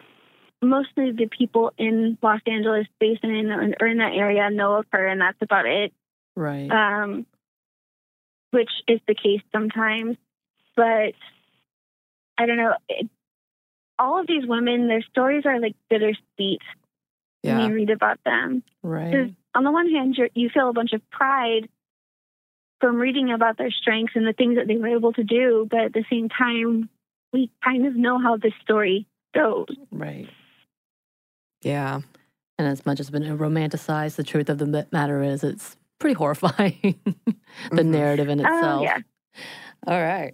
mostly 0.62 1.12
the 1.12 1.28
people 1.28 1.74
in 1.78 2.18
Los 2.22 2.40
Angeles 2.48 2.88
basin 3.00 3.52
and- 3.52 3.76
or 3.82 3.88
in 3.88 3.98
that 3.98 4.14
area 4.14 4.50
know 4.50 4.76
of 4.76 4.86
her, 4.92 5.06
and 5.08 5.20
that's 5.20 5.42
about 5.42 5.66
it. 5.66 5.94
right. 6.36 6.72
um, 6.72 7.26
which 8.52 8.72
is 8.88 9.00
the 9.08 9.16
case 9.16 9.42
sometimes. 9.52 10.16
But 10.76 11.14
I 12.38 12.46
don't 12.46 12.58
know. 12.58 12.76
It, 12.90 13.10
all 14.00 14.20
of 14.20 14.28
these 14.28 14.46
women, 14.46 14.88
their 14.88 15.04
stories 15.04 15.46
are 15.46 15.60
like 15.60 15.76
bittersweet 15.90 16.62
when 17.42 17.70
you 17.70 17.76
read 17.76 17.90
about 17.92 18.24
them. 18.24 18.64
Right. 18.82 19.12
On 19.56 19.64
the 19.64 19.72
one 19.72 19.90
hand, 19.92 20.16
you're, 20.18 20.30
you 20.34 20.50
feel 20.50 20.70
a 20.70 20.74
bunch 20.74 20.94
of 20.94 21.02
pride 21.12 21.70
from 22.82 22.98
reading 22.98 23.32
about 23.32 23.58
their 23.58 23.72
strengths 23.72 24.14
and 24.16 24.26
the 24.28 24.34
things 24.34 24.56
that 24.58 24.68
they 24.68 24.78
were 24.78 24.88
able 24.88 25.14
to 25.14 25.24
do, 25.24 25.68
but 25.70 25.80
at 25.82 25.94
the 25.94 26.04
same 26.10 26.28
time, 26.30 26.90
we 27.32 27.50
kind 27.64 27.86
of 27.86 27.96
know 27.96 28.20
how 28.20 28.36
this 28.38 28.54
story 28.62 29.08
goes. 29.34 29.68
Right. 29.92 30.28
Yeah. 31.62 32.02
And 32.60 32.68
as 32.68 32.86
much 32.86 33.00
as 33.00 33.08
it's 33.08 33.12
been 33.12 33.38
romanticized, 33.38 34.16
the 34.16 34.24
truth 34.24 34.50
of 34.50 34.58
the 34.58 34.88
matter 34.92 35.24
is 35.24 35.44
it's 35.44 35.78
pretty 36.00 36.14
horrifying, 36.14 37.00
the 37.72 37.82
Mhm. 37.84 37.86
narrative 37.88 38.28
in 38.30 38.42
Oh, 38.42 38.44
itself. 38.44 38.84
yeah. 38.84 38.98
All 39.88 40.02
right. 40.02 40.34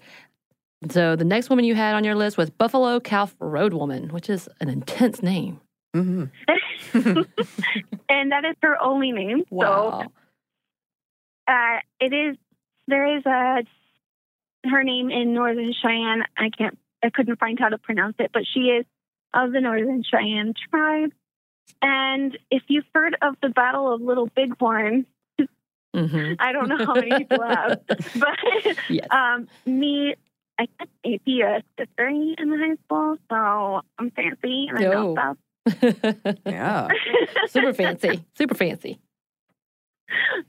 So 0.90 1.16
the 1.16 1.26
next 1.26 1.50
woman 1.50 1.66
you 1.66 1.76
had 1.76 1.94
on 1.96 2.04
your 2.04 2.16
list 2.16 2.38
was 2.38 2.50
Buffalo 2.50 3.00
Calf 3.00 3.36
Road 3.40 3.74
Woman, 3.74 4.10
which 4.10 4.30
is 4.30 4.50
an 4.62 4.70
intense 4.70 5.22
name. 5.22 5.60
Hmm 5.94 6.26
and 8.10 8.32
that 8.32 8.46
is 8.46 8.56
her 8.62 8.82
only 8.82 9.12
name. 9.12 9.44
Wow. 9.50 10.12
So 11.48 11.54
uh, 11.54 11.80
it 12.00 12.14
is, 12.14 12.38
there 12.88 13.18
is 13.18 13.26
a, 13.26 13.64
her 14.68 14.84
name 14.84 15.10
in 15.10 15.34
Northern 15.34 15.74
Cheyenne. 15.82 16.24
I 16.38 16.50
can't, 16.56 16.78
I 17.04 17.10
couldn't 17.10 17.40
find 17.40 17.60
how 17.60 17.70
to 17.70 17.78
pronounce 17.78 18.16
it, 18.20 18.32
but 18.34 18.44
she 18.54 18.62
is 18.62 18.86
of 19.34 19.52
the 19.52 19.62
Northern 19.62 20.04
Cheyenne 20.04 20.54
tribe. 20.70 21.12
And 21.82 22.38
if 22.52 22.64
you've 22.68 22.86
heard 22.94 23.16
of 23.22 23.36
the 23.42 23.50
Battle 23.50 23.94
of 23.94 24.02
Little 24.02 24.28
Bighorn, 24.36 25.06
hmm 25.96 26.34
I 26.40 26.52
don't 26.52 26.70
know 26.70 26.78
how 26.86 26.96
many 26.96 27.18
people 27.18 27.42
have, 27.42 27.80
but 28.16 28.38
Yes. 28.90 29.08
um, 29.12 29.48
me, 29.66 30.16
I 30.60 30.66
took 30.80 30.90
AP 31.06 31.22
US 31.26 31.64
history 31.78 32.36
in 32.38 32.50
the 32.50 32.58
high 32.58 32.76
school, 32.86 33.18
so 33.30 33.82
I'm 33.98 34.12
fancy 34.12 34.68
and 34.70 34.78
I 34.78 34.84
know 34.84 35.04
Oh. 35.08 35.14
stuff. 35.14 35.38
Yeah. 36.46 36.88
Super 37.48 37.74
fancy. 37.74 38.24
Super 38.38 38.56
fancy. 38.56 39.00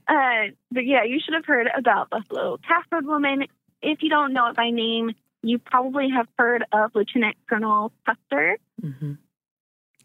Uh, 0.07 0.51
but 0.71 0.85
yeah, 0.85 1.03
you 1.03 1.19
should 1.23 1.33
have 1.33 1.45
heard 1.45 1.67
about 1.77 2.09
Buffalo 2.09 2.57
Calf 2.67 2.85
Road 2.91 3.05
Woman. 3.05 3.45
If 3.81 4.01
you 4.01 4.09
don't 4.09 4.33
know 4.33 4.47
it 4.47 4.55
by 4.55 4.69
name, 4.69 5.11
you 5.43 5.59
probably 5.59 6.09
have 6.15 6.27
heard 6.37 6.63
of 6.71 6.91
Lieutenant 6.93 7.35
Colonel 7.49 7.91
Custer. 8.05 8.57
hmm 8.81 9.13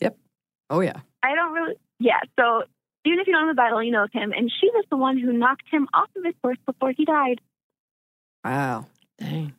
Yep. 0.00 0.16
Oh, 0.70 0.80
yeah. 0.80 1.00
I 1.22 1.34
don't 1.34 1.52
really, 1.52 1.74
yeah. 1.98 2.20
So 2.38 2.62
even 3.04 3.20
if 3.20 3.26
you 3.26 3.32
don't 3.32 3.46
know 3.46 3.52
the 3.52 3.56
battle, 3.56 3.82
you 3.82 3.90
know 3.92 4.04
of 4.04 4.12
him. 4.12 4.32
And 4.36 4.50
she 4.60 4.68
was 4.70 4.84
the 4.90 4.96
one 4.96 5.18
who 5.18 5.32
knocked 5.32 5.68
him 5.70 5.88
off 5.94 6.08
of 6.16 6.24
his 6.24 6.34
horse 6.42 6.58
before 6.66 6.92
he 6.96 7.04
died. 7.04 7.40
Wow. 8.44 8.86
Dang. 9.18 9.54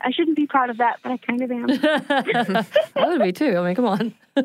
I 0.00 0.10
shouldn't 0.10 0.36
be 0.36 0.46
proud 0.46 0.70
of 0.70 0.78
that, 0.78 0.98
but 1.02 1.12
I 1.12 1.16
kind 1.18 1.42
of 1.42 1.50
am. 1.50 1.70
I 2.96 3.08
would 3.08 3.22
be 3.22 3.32
too. 3.32 3.56
I 3.56 3.66
mean, 3.66 3.74
come 3.74 3.86
on. 3.86 4.14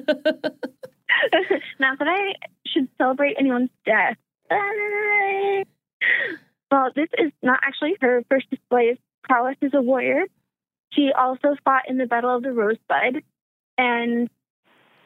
Not 1.80 2.00
that 2.00 2.08
I 2.08 2.34
should 2.68 2.88
celebrate 2.98 3.36
anyone's 3.40 3.70
death. 3.86 4.18
Well, 6.72 6.92
this 6.96 7.10
is 7.18 7.32
not 7.42 7.60
actually 7.64 7.96
her 8.02 8.24
first 8.30 8.50
display 8.50 8.90
of 8.90 8.98
prowess 9.24 9.58
as 9.62 9.72
a 9.74 9.82
warrior. 9.82 10.26
She 10.94 11.12
also 11.18 11.56
fought 11.64 11.90
in 11.90 11.98
the 11.98 12.06
Battle 12.06 12.36
of 12.36 12.44
the 12.44 12.52
Rosebud, 12.52 13.24
and 13.78 14.30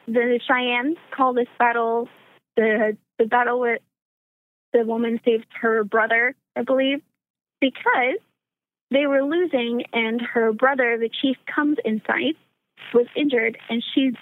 the 0.06 0.40
Cheyennes 0.46 0.98
call 1.10 1.32
this 1.32 1.48
battle 1.58 2.08
the 2.56 2.96
the 3.18 3.26
battle 3.26 3.60
where 3.60 3.78
the 4.72 4.84
woman 4.84 5.20
saved 5.24 5.46
her 5.60 5.84
brother, 5.84 6.34
I 6.56 6.62
believe, 6.62 7.00
because 7.60 8.18
they 8.94 9.06
were 9.06 9.22
losing, 9.22 9.84
and 9.92 10.20
her 10.20 10.52
brother, 10.52 10.96
the 10.98 11.10
chief, 11.20 11.36
comes 11.52 11.78
in 11.84 12.00
sight, 12.06 12.36
was 12.92 13.06
injured, 13.16 13.58
and 13.68 13.82
she 13.94 14.12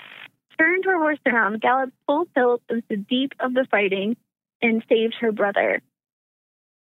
turned 0.59 0.85
her 0.85 0.99
horse 0.99 1.19
around, 1.27 1.61
galloped 1.61 1.93
full 2.07 2.27
tilt 2.35 2.63
into 2.69 2.83
the 2.89 2.97
deep 2.97 3.33
of 3.41 3.55
the 3.55 3.67
fighting, 3.71 4.17
and 4.61 4.83
saved 4.89 5.15
her 5.21 5.33
brother. 5.33 5.83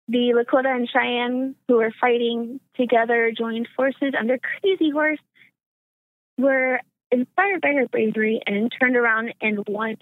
The 0.09 0.33
Lakota 0.35 0.75
and 0.75 0.89
Cheyenne, 0.89 1.55
who 1.69 1.77
were 1.77 1.93
fighting 2.01 2.61
together, 2.77 3.31
joined 3.37 3.69
forces 3.77 4.15
under 4.19 4.39
Crazy 4.39 4.91
Horse, 4.91 5.21
were 6.39 6.81
inspired 7.11 7.61
by 7.61 7.73
her 7.73 7.87
bravery 7.87 8.41
and 8.47 8.73
turned 8.81 8.97
around 8.97 9.35
and 9.41 9.67
won 9.69 9.97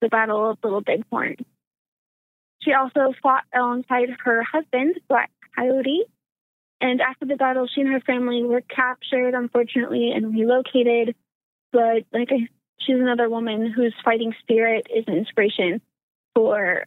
the 0.00 0.08
Battle 0.08 0.50
of 0.50 0.58
Little 0.62 0.82
Bighorn. 0.82 1.36
She 2.60 2.72
also 2.74 3.14
fought 3.22 3.44
alongside 3.54 4.10
her 4.24 4.42
husband, 4.42 5.00
Black 5.08 5.30
Coyote, 5.56 6.04
and 6.80 7.00
after 7.00 7.26
the 7.26 7.36
battle, 7.36 7.68
she 7.72 7.80
and 7.80 7.92
her 7.92 8.00
family 8.00 8.42
were 8.42 8.60
captured, 8.60 9.34
unfortunately, 9.34 10.12
and 10.12 10.34
relocated. 10.34 11.14
But 11.72 12.04
like 12.12 12.30
I 12.30 12.48
she's 12.78 12.96
another 12.96 13.28
woman 13.28 13.70
whose 13.70 13.94
fighting 14.04 14.34
spirit 14.40 14.86
is 14.94 15.04
an 15.06 15.14
inspiration 15.14 15.80
for 16.34 16.84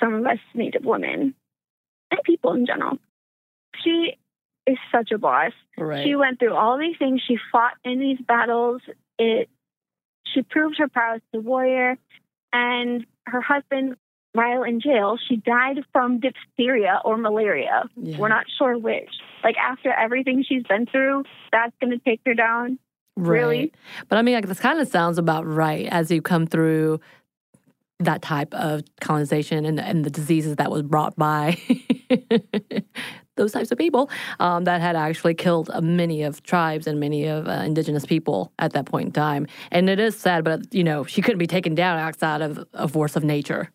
some 0.00 0.14
of 0.14 0.26
us 0.26 0.38
Native 0.54 0.84
women 0.84 1.34
and 2.10 2.20
people 2.24 2.52
in 2.52 2.66
general. 2.66 2.98
She 3.82 4.16
is 4.66 4.78
such 4.90 5.12
a 5.12 5.18
boss. 5.18 5.52
Right. 5.78 6.04
She 6.04 6.16
went 6.16 6.38
through 6.38 6.54
all 6.54 6.78
these 6.78 6.96
things. 6.98 7.20
She 7.26 7.38
fought 7.52 7.74
in 7.84 8.00
these 8.00 8.18
battles. 8.26 8.82
It. 9.18 9.48
She 10.34 10.42
proved 10.42 10.78
her 10.78 10.88
prowess 10.88 11.22
as 11.32 11.38
a 11.38 11.40
warrior, 11.40 11.96
and 12.52 13.06
her 13.26 13.40
husband, 13.40 13.96
while 14.36 14.62
in 14.62 14.80
jail, 14.80 15.16
she 15.28 15.36
died 15.36 15.78
from 15.92 16.20
diphtheria 16.20 17.00
or 17.04 17.16
malaria. 17.16 17.84
Yeah. 17.96 18.18
We're 18.18 18.28
not 18.28 18.44
sure 18.58 18.76
which. 18.76 19.10
Like 19.42 19.56
after 19.56 19.90
everything 19.92 20.44
she's 20.46 20.62
been 20.64 20.86
through, 20.86 21.24
that's 21.50 21.74
going 21.80 21.90
to 21.90 21.98
take 21.98 22.20
her 22.26 22.34
down. 22.34 22.78
really? 23.16 23.72
But 24.08 24.18
I 24.18 24.22
mean, 24.22 24.34
like, 24.34 24.46
this 24.46 24.60
kind 24.60 24.78
of 24.78 24.88
sounds 24.88 25.16
about 25.18 25.46
right 25.46 25.86
as 25.86 26.10
you 26.10 26.20
come 26.20 26.46
through 26.46 27.00
that 27.98 28.20
type 28.20 28.52
of 28.52 28.82
colonization 29.00 29.64
and, 29.64 29.80
and 29.80 30.04
the 30.04 30.10
diseases 30.10 30.56
that 30.56 30.70
was 30.70 30.82
brought 30.82 31.16
by 31.16 31.58
those 33.36 33.52
types 33.52 33.72
of 33.72 33.78
people 33.78 34.10
um, 34.38 34.64
that 34.64 34.82
had 34.82 34.96
actually 34.96 35.32
killed 35.32 35.70
many 35.82 36.22
of 36.22 36.42
tribes 36.42 36.86
and 36.86 37.00
many 37.00 37.24
of 37.24 37.48
uh, 37.48 37.52
indigenous 37.52 38.04
people 38.04 38.52
at 38.58 38.74
that 38.74 38.84
point 38.84 39.06
in 39.06 39.12
time. 39.12 39.46
And 39.70 39.88
it 39.88 39.98
is 39.98 40.14
sad, 40.14 40.44
but, 40.44 40.74
you 40.74 40.84
know, 40.84 41.04
she 41.04 41.22
couldn't 41.22 41.38
be 41.38 41.46
taken 41.46 41.74
down 41.74 41.98
outside 41.98 42.42
of 42.42 42.66
a 42.74 42.86
force 42.86 43.16
of 43.16 43.24
nature. 43.24 43.70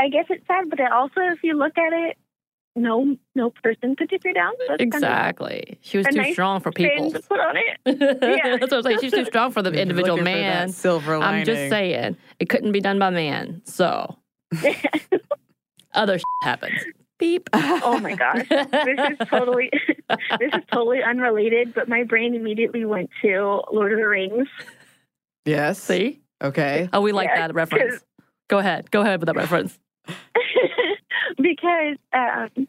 I 0.00 0.08
guess 0.08 0.24
it's 0.30 0.46
sad, 0.46 0.70
but 0.70 0.80
it 0.80 0.90
also, 0.90 1.20
if 1.32 1.40
you 1.42 1.54
look 1.58 1.76
at 1.76 1.92
it, 1.92 2.16
no, 2.76 3.16
no 3.34 3.50
person 3.62 3.96
could 3.96 4.08
take 4.08 4.22
her 4.24 4.32
down. 4.32 4.52
So 4.66 4.74
it's 4.74 4.78
kind 4.78 4.82
of 4.82 4.94
Exactly. 4.96 5.78
She 5.82 5.98
was 5.98 6.06
too 6.06 6.16
nice 6.16 6.32
strong 6.32 6.60
for 6.60 6.70
people. 6.72 7.10
to 7.10 7.20
put 7.20 7.38
on 7.40 7.56
it. 7.56 7.78
Yeah. 7.84 8.56
That's 8.60 8.70
what 8.70 8.78
I'm 8.78 8.82
saying. 8.84 8.98
She's 9.00 9.12
too 9.12 9.24
strong 9.26 9.50
for 9.52 9.60
the 9.60 9.70
You're 9.72 9.80
individual 9.82 10.16
looking 10.16 10.32
for 10.32 10.38
that 10.38 10.58
man. 10.58 10.68
silver 10.72 11.18
lining. 11.18 11.40
I'm 11.40 11.44
just 11.44 11.68
saying 11.68 12.16
it 12.38 12.48
couldn't 12.48 12.72
be 12.72 12.80
done 12.80 12.98
by 12.98 13.10
man. 13.10 13.60
So 13.64 14.16
other 15.94 16.18
shit 16.18 16.24
happens. 16.42 16.78
Beep. 17.18 17.50
oh 17.52 18.00
my 18.02 18.14
gosh, 18.14 18.48
this 18.48 18.98
is 19.10 19.28
totally, 19.28 19.68
this 20.38 20.54
is 20.54 20.62
totally 20.72 21.02
unrelated. 21.02 21.74
But 21.74 21.88
my 21.88 22.04
brain 22.04 22.34
immediately 22.34 22.84
went 22.86 23.10
to 23.22 23.60
Lord 23.70 23.92
of 23.92 23.98
the 23.98 24.06
Rings. 24.08 24.48
Yes. 25.44 25.78
See? 25.78 26.20
Okay. 26.42 26.88
Oh, 26.94 27.00
we 27.02 27.12
like 27.12 27.28
Yeah, 27.28 27.48
that 27.48 27.54
reference. 27.54 28.02
Go 28.48 28.58
ahead. 28.58 28.90
Go 28.90 29.02
ahead 29.02 29.20
with 29.20 29.26
that 29.26 29.36
reference. 29.36 29.78
because 31.36 31.96
um, 32.12 32.68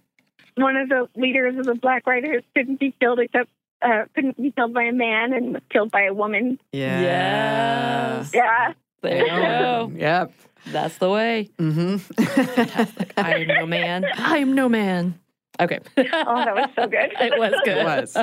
one 0.56 0.76
of 0.76 0.89
the 0.89 1.10
leaders 1.15 1.58
of 1.58 1.65
the 1.65 1.76
Black 1.76 2.06
Riders 2.08 2.44
couldn't 2.56 2.80
be 2.80 2.94
killed 3.00 3.20
except 3.20 3.50
uh, 3.82 4.06
couldn't 4.13 4.41
be 4.41 4.52
killed 4.52 4.74
by 4.74 4.84
a 4.84 4.91
man 4.91 5.34
and 5.34 5.54
was 5.54 5.63
killed 5.70 5.91
by 5.91 6.04
a 6.04 6.13
woman. 6.13 6.60
Yeah. 6.72 7.02
Yes. 7.02 8.32
Yeah, 8.34 8.74
There 9.02 9.26
you 9.26 9.28
go. 9.28 9.91
Yep. 9.96 10.34
That's 10.67 10.98
the 11.00 11.10
way. 11.10 11.50
Mm-hmm. 11.58 13.04
I 13.17 13.34
am 13.36 13.48
no 13.48 13.65
man. 13.65 14.06
I 14.15 14.38
am 14.38 14.54
no 14.54 14.70
man. 14.70 15.20
Okay. 15.60 15.80
oh, 15.98 16.04
that 16.04 16.56
was 16.56 16.70
so 16.76 16.88
good. 16.88 17.12
it 17.20 17.39
was 17.39 17.54
good. 17.65 17.78
It 17.78 17.84
was. 17.84 18.17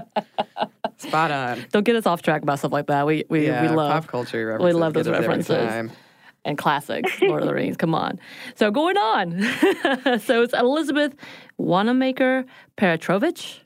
Spot 0.99 1.31
on. 1.31 1.66
Don't 1.73 1.85
get 1.85 1.97
us 1.97 2.07
off 2.07 2.23
track 2.23 2.42
about 2.42 2.61
stuff 2.61 2.73
like 2.73 2.87
that. 2.87 3.07
We 3.07 3.25
we, 3.29 3.47
yeah, 3.47 3.62
we 3.62 3.68
love 3.68 3.90
pop 3.90 4.07
culture 4.07 4.47
references. 4.47 4.75
We 4.75 4.81
love 4.81 4.94
those 4.94 5.07
get 5.07 5.14
every 5.14 5.27
references. 5.29 5.90
And 6.49 6.57
classics, 6.57 7.21
Lord 7.21 7.43
of 7.43 7.49
the 7.49 7.55
Rings. 7.55 7.77
Come 7.77 7.95
on. 7.95 8.19
So 8.55 8.71
going 8.71 8.97
on. 8.97 9.43
so 10.21 10.43
it's 10.43 10.55
Elizabeth 10.55 11.15
Wanamaker 11.59 12.47
Petrovich. 12.77 13.61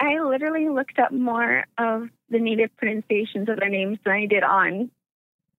I 0.00 0.20
literally 0.20 0.68
looked 0.68 0.98
up 0.98 1.12
more 1.12 1.64
of 1.78 2.08
the 2.28 2.38
native 2.38 2.76
pronunciations 2.76 3.48
of 3.48 3.58
their 3.58 3.70
names 3.70 3.98
than 4.04 4.12
I 4.12 4.26
did 4.26 4.42
on 4.42 4.90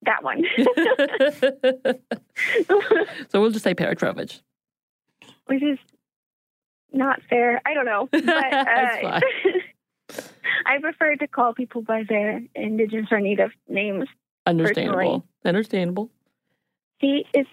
that 0.03 0.23
one. 0.23 0.43
so 3.29 3.41
we'll 3.41 3.49
just 3.49 3.63
say 3.63 3.73
Petrovich. 3.73 4.41
which 5.47 5.63
is 5.63 5.79
not 6.93 7.21
fair. 7.29 7.59
I 7.65 7.73
don't 7.73 7.85
know. 7.85 8.07
But 8.25 8.53
uh, 8.53 9.19
I 10.67 10.77
prefer 10.79 11.15
to 11.15 11.27
call 11.27 11.55
people 11.55 11.81
by 11.81 12.03
their 12.07 12.41
indigenous 12.53 13.07
or 13.11 13.19
native 13.19 13.49
names. 13.67 14.07
Understandable. 14.45 14.95
Personally. 14.95 15.23
Understandable. 15.45 16.11
She 17.01 17.25
is 17.33 17.45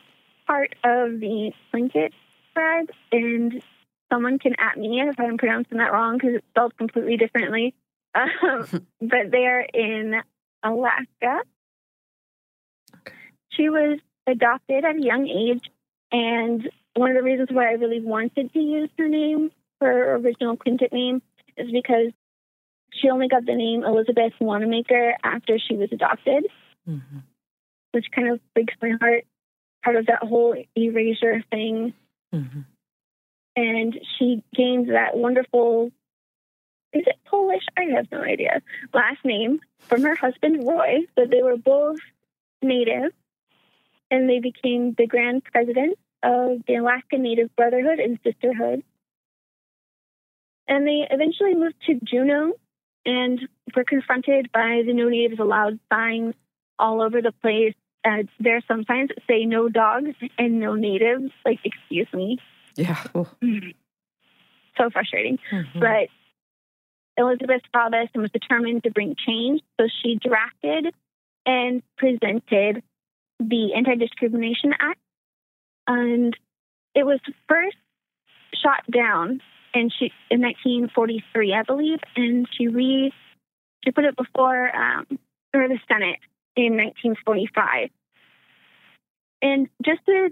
part 0.46 0.74
of 0.84 1.20
the 1.20 1.52
Tlingit 1.72 2.12
tribe, 2.54 2.90
and 3.10 3.62
someone 4.12 4.38
can 4.38 4.54
at 4.58 4.78
me 4.78 5.00
if 5.00 5.18
I'm 5.18 5.38
pronouncing 5.38 5.78
that 5.78 5.92
wrong 5.92 6.16
because 6.18 6.34
it's 6.36 6.46
spelled 6.50 6.76
completely 6.76 7.16
differently. 7.16 7.74
Um, 8.14 8.66
but 9.00 9.30
they're 9.30 9.62
in 9.62 10.16
Alaska. 10.62 11.40
She 13.52 13.70
was 13.70 14.00
adopted 14.26 14.84
at 14.84 14.96
a 14.96 15.02
young 15.02 15.26
age, 15.26 15.64
and 16.10 16.68
one 16.94 17.08
of 17.10 17.16
the 17.16 17.22
reasons 17.22 17.48
why 17.50 17.70
I 17.70 17.72
really 17.72 18.00
wanted 18.02 18.52
to 18.52 18.58
use 18.58 18.90
her 18.98 19.08
name, 19.08 19.50
her 19.80 20.16
original 20.16 20.58
Tlingit 20.58 20.92
name, 20.92 21.22
is 21.56 21.70
because 21.70 22.12
she 22.92 23.08
only 23.08 23.28
got 23.28 23.46
the 23.46 23.54
name 23.54 23.82
Elizabeth 23.82 24.34
Wanamaker 24.40 25.14
after 25.24 25.58
she 25.58 25.76
was 25.76 25.88
adopted, 25.90 26.44
Mm-hmm. 26.86 27.18
which 27.92 28.06
kind 28.14 28.28
of 28.30 28.40
breaks 28.54 28.74
my 28.82 28.92
heart. 29.00 29.24
Part 29.82 29.96
of 29.96 30.06
that 30.06 30.22
whole 30.22 30.54
erasure 30.76 31.42
thing. 31.50 31.94
Mm-hmm. 32.34 32.60
And 33.56 34.00
she 34.18 34.42
gained 34.54 34.88
that 34.90 35.16
wonderful, 35.16 35.90
is 36.92 37.02
it 37.06 37.16
Polish? 37.26 37.64
I 37.76 37.94
have 37.96 38.10
no 38.10 38.22
idea. 38.22 38.62
Last 38.94 39.24
name 39.24 39.60
from 39.80 40.02
her 40.02 40.14
husband, 40.14 40.66
Roy. 40.66 41.00
but 41.14 41.30
they 41.30 41.42
were 41.42 41.56
both 41.56 41.98
native. 42.62 43.12
And 44.10 44.28
they 44.28 44.40
became 44.40 44.94
the 44.96 45.06
grand 45.06 45.42
president 45.44 45.98
of 46.22 46.62
the 46.66 46.76
Alaska 46.76 47.18
Native 47.18 47.54
Brotherhood 47.56 47.98
and 47.98 48.18
Sisterhood. 48.22 48.84
And 50.68 50.86
they 50.86 51.06
eventually 51.10 51.54
moved 51.54 51.76
to 51.86 51.98
Juneau 52.04 52.52
and 53.04 53.40
were 53.74 53.84
confronted 53.84 54.50
by 54.52 54.82
the 54.86 54.92
No 54.92 55.08
Natives 55.08 55.40
Allowed 55.40 55.78
signs 55.92 56.34
all 56.78 57.02
over 57.02 57.20
the 57.20 57.32
place. 57.32 57.74
Uh, 58.04 58.24
there 58.40 58.56
are 58.56 58.62
some 58.66 58.84
signs 58.84 59.08
that 59.08 59.22
say 59.28 59.44
no 59.44 59.68
dogs 59.68 60.16
and 60.38 60.58
no 60.58 60.74
natives. 60.74 61.30
Like, 61.44 61.60
excuse 61.64 62.08
me. 62.12 62.38
Yeah. 62.76 63.02
So 64.76 64.88
frustrating. 64.90 65.38
Mm-hmm. 65.52 65.80
But 65.80 66.08
Elizabeth 67.16 67.62
saw 67.72 67.90
this 67.90 68.08
and 68.14 68.22
was 68.22 68.30
determined 68.30 68.84
to 68.84 68.90
bring 68.90 69.14
change. 69.26 69.60
So 69.78 69.86
she 70.02 70.18
drafted 70.18 70.94
and 71.44 71.82
presented 71.98 72.82
the 73.38 73.74
Anti 73.74 73.96
Discrimination 73.96 74.72
Act. 74.78 75.00
And 75.86 76.36
it 76.94 77.04
was 77.04 77.20
first 77.48 77.76
shot 78.54 78.84
down 78.90 79.40
in, 79.74 79.90
she, 79.90 80.12
in 80.30 80.40
1943, 80.40 81.54
I 81.54 81.62
believe. 81.62 81.98
And 82.16 82.48
she 82.56 82.68
re 82.68 83.12
she 83.84 83.90
put 83.90 84.04
it 84.04 84.16
before 84.16 84.74
um, 84.74 85.06
or 85.54 85.68
the 85.68 85.78
Senate 85.88 86.18
in 86.56 86.76
1945. 86.76 87.90
And 89.40 89.68
just 89.84 90.04
to 90.06 90.30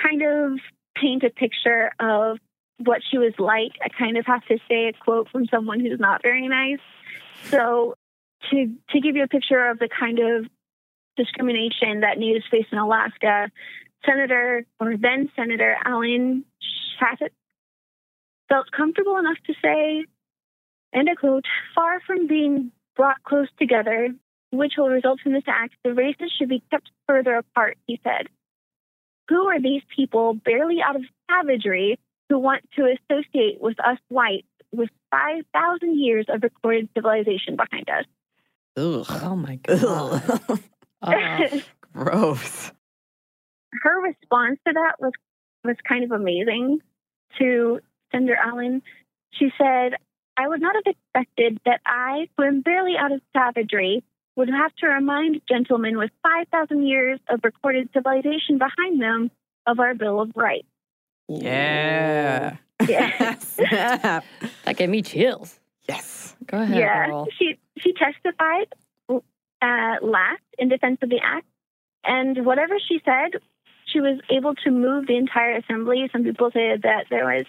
kind 0.00 0.22
of 0.22 0.58
paint 0.96 1.22
a 1.22 1.30
picture 1.30 1.92
of 2.00 2.38
what 2.78 3.00
she 3.08 3.18
was 3.18 3.32
like, 3.38 3.72
I 3.82 3.88
kind 3.88 4.16
of 4.16 4.26
have 4.26 4.44
to 4.46 4.58
say 4.68 4.88
a 4.88 4.92
quote 4.92 5.28
from 5.30 5.46
someone 5.46 5.80
who's 5.80 6.00
not 6.00 6.22
very 6.22 6.48
nice. 6.48 6.80
So, 7.44 7.94
to 8.50 8.72
to 8.90 9.00
give 9.00 9.16
you 9.16 9.24
a 9.24 9.28
picture 9.28 9.68
of 9.68 9.78
the 9.78 9.88
kind 9.88 10.18
of 10.18 10.46
discrimination 11.16 12.00
that 12.00 12.18
natives 12.18 12.44
face 12.50 12.66
in 12.70 12.78
Alaska, 12.78 13.50
Senator 14.06 14.64
or 14.80 14.96
then 14.96 15.30
Senator 15.34 15.76
Allen 15.84 16.44
Shattuck 16.98 17.32
felt 18.48 18.70
comfortable 18.70 19.18
enough 19.18 19.36
to 19.46 19.54
say, 19.62 20.04
and 20.92 21.08
I 21.10 21.14
quote, 21.14 21.44
far 21.74 22.00
from 22.00 22.26
being 22.26 22.72
brought 22.96 23.22
close 23.22 23.48
together, 23.58 24.08
which 24.50 24.74
will 24.76 24.88
result 24.88 25.20
from 25.20 25.32
this 25.32 25.44
act, 25.46 25.74
the 25.84 25.94
races 25.94 26.32
should 26.36 26.48
be 26.48 26.62
kept 26.70 26.90
further 27.06 27.36
apart, 27.36 27.76
he 27.86 28.00
said. 28.02 28.28
Who 29.28 29.48
are 29.48 29.60
these 29.60 29.82
people 29.94 30.34
barely 30.34 30.78
out 30.82 30.96
of 30.96 31.02
savagery 31.30 31.98
who 32.28 32.38
want 32.38 32.62
to 32.76 32.94
associate 33.10 33.60
with 33.60 33.78
us 33.80 33.98
whites 34.08 34.46
with 34.72 34.90
5,000 35.10 35.98
years 35.98 36.26
of 36.28 36.42
recorded 36.42 36.88
civilization 36.94 37.56
behind 37.56 37.88
us? 37.90 38.04
Ugh. 38.76 39.06
Oh 39.22 39.36
my 39.36 39.56
god. 39.56 40.60
Uh, 41.00 41.60
Gross. 41.92 42.72
Her 43.82 44.00
response 44.00 44.58
to 44.66 44.72
that 44.72 44.94
was 44.98 45.12
was 45.64 45.76
kind 45.88 46.02
of 46.02 46.10
amazing 46.10 46.80
to 47.38 47.78
Senator 48.10 48.36
Allen. 48.36 48.82
She 49.30 49.50
said, 49.56 49.92
I 50.36 50.48
would 50.48 50.60
not 50.60 50.74
have 50.74 50.92
expected 50.92 51.60
that 51.66 51.80
I, 51.86 52.28
who 52.36 52.42
am 52.42 52.62
barely 52.62 52.96
out 52.98 53.12
of 53.12 53.20
savagery, 53.32 54.02
would 54.38 54.48
have 54.48 54.72
to 54.76 54.86
remind 54.86 55.42
gentlemen 55.48 55.98
with 55.98 56.12
5,000 56.22 56.86
years 56.86 57.18
of 57.28 57.40
recorded 57.42 57.88
civilization 57.92 58.56
behind 58.56 59.02
them 59.02 59.32
of 59.66 59.80
our 59.80 59.94
Bill 59.94 60.20
of 60.20 60.30
Rights. 60.34 60.68
Yeah. 61.28 62.56
Yeah. 62.88 63.34
Snap. 63.38 64.24
that 64.64 64.76
gave 64.76 64.88
me 64.88 65.02
chills. 65.02 65.58
Yes. 65.88 66.36
Go 66.46 66.62
ahead, 66.62 66.78
yeah, 66.78 67.06
girl. 67.08 67.26
she 67.36 67.58
she 67.76 67.92
testified 67.92 68.72
uh, 69.10 69.96
last 70.00 70.42
in 70.58 70.68
defense 70.68 70.98
of 71.02 71.10
the 71.10 71.18
act, 71.20 71.44
and 72.04 72.46
whatever 72.46 72.76
she 72.78 73.00
said, 73.04 73.40
she 73.86 73.98
was 73.98 74.20
able 74.30 74.54
to 74.54 74.70
move 74.70 75.08
the 75.08 75.16
entire 75.16 75.56
assembly. 75.56 76.08
Some 76.12 76.22
people 76.22 76.50
said 76.52 76.82
that 76.82 77.06
there 77.10 77.24
was 77.24 77.46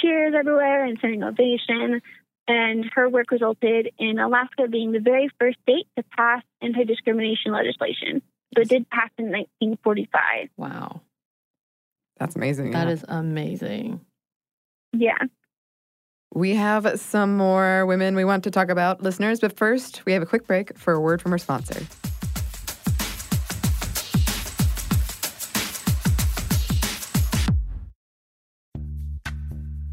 cheers 0.00 0.32
everywhere 0.38 0.84
and 0.84 0.96
standing 0.98 1.24
ovation, 1.24 2.00
and 2.48 2.84
her 2.94 3.08
work 3.08 3.30
resulted 3.30 3.90
in 3.98 4.18
Alaska 4.18 4.66
being 4.68 4.92
the 4.92 5.00
very 5.00 5.28
first 5.38 5.58
state 5.62 5.86
to 5.96 6.02
pass 6.16 6.42
anti-discrimination 6.62 7.52
legislation. 7.52 8.22
So 8.54 8.62
it 8.62 8.68
did 8.68 8.88
pass 8.88 9.10
in 9.18 9.26
1945. 9.26 10.48
Wow. 10.56 11.02
That's 12.18 12.34
amazing. 12.34 12.72
that 12.72 12.86
yeah. 12.88 12.92
is 12.92 13.04
amazing. 13.06 14.00
Yeah. 14.92 15.18
We 16.34 16.54
have 16.54 16.98
some 16.98 17.36
more 17.36 17.86
women 17.86 18.16
we 18.16 18.24
want 18.24 18.44
to 18.44 18.50
talk 18.50 18.70
about, 18.70 19.02
listeners, 19.02 19.40
but 19.40 19.56
first, 19.56 20.04
we 20.04 20.12
have 20.12 20.22
a 20.22 20.26
quick 20.26 20.46
break 20.46 20.76
for 20.76 20.94
a 20.94 21.00
word 21.00 21.22
from 21.22 21.32
our 21.32 21.38
sponsor. 21.38 21.86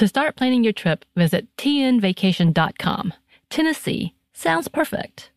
To 0.00 0.08
start 0.08 0.34
planning 0.34 0.64
your 0.64 0.72
trip, 0.72 1.04
visit 1.14 1.46
tnvacation.com. 1.58 3.12
Tennessee 3.50 4.14
sounds 4.32 4.66
perfect. 4.66 5.30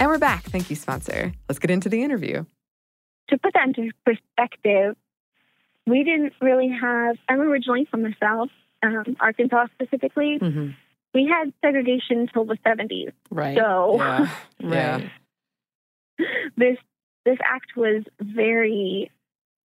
And 0.00 0.08
we're 0.08 0.18
back. 0.18 0.46
Thank 0.46 0.68
you, 0.68 0.74
sponsor. 0.74 1.32
Let's 1.48 1.60
get 1.60 1.70
into 1.70 1.88
the 1.88 2.02
interview. 2.02 2.44
To 3.28 3.38
put 3.38 3.54
that 3.54 3.68
into 3.68 3.92
perspective, 4.04 4.96
we 5.86 6.02
didn't 6.02 6.32
really 6.40 6.76
have, 6.82 7.18
I'm 7.28 7.40
originally 7.40 7.86
from 7.88 8.02
the 8.02 8.14
South, 8.20 8.48
um, 8.82 9.16
Arkansas 9.20 9.66
specifically. 9.80 10.40
Mm-hmm. 10.40 10.70
We 11.14 11.28
had 11.28 11.52
segregation 11.64 12.18
until 12.18 12.46
the 12.46 12.58
70s. 12.66 13.12
Right. 13.30 13.56
So, 13.56 13.94
yeah. 13.98 14.28
yeah. 14.58 15.00
this 16.56 16.78
this 17.28 17.38
act 17.44 17.76
was 17.76 18.04
very 18.20 19.10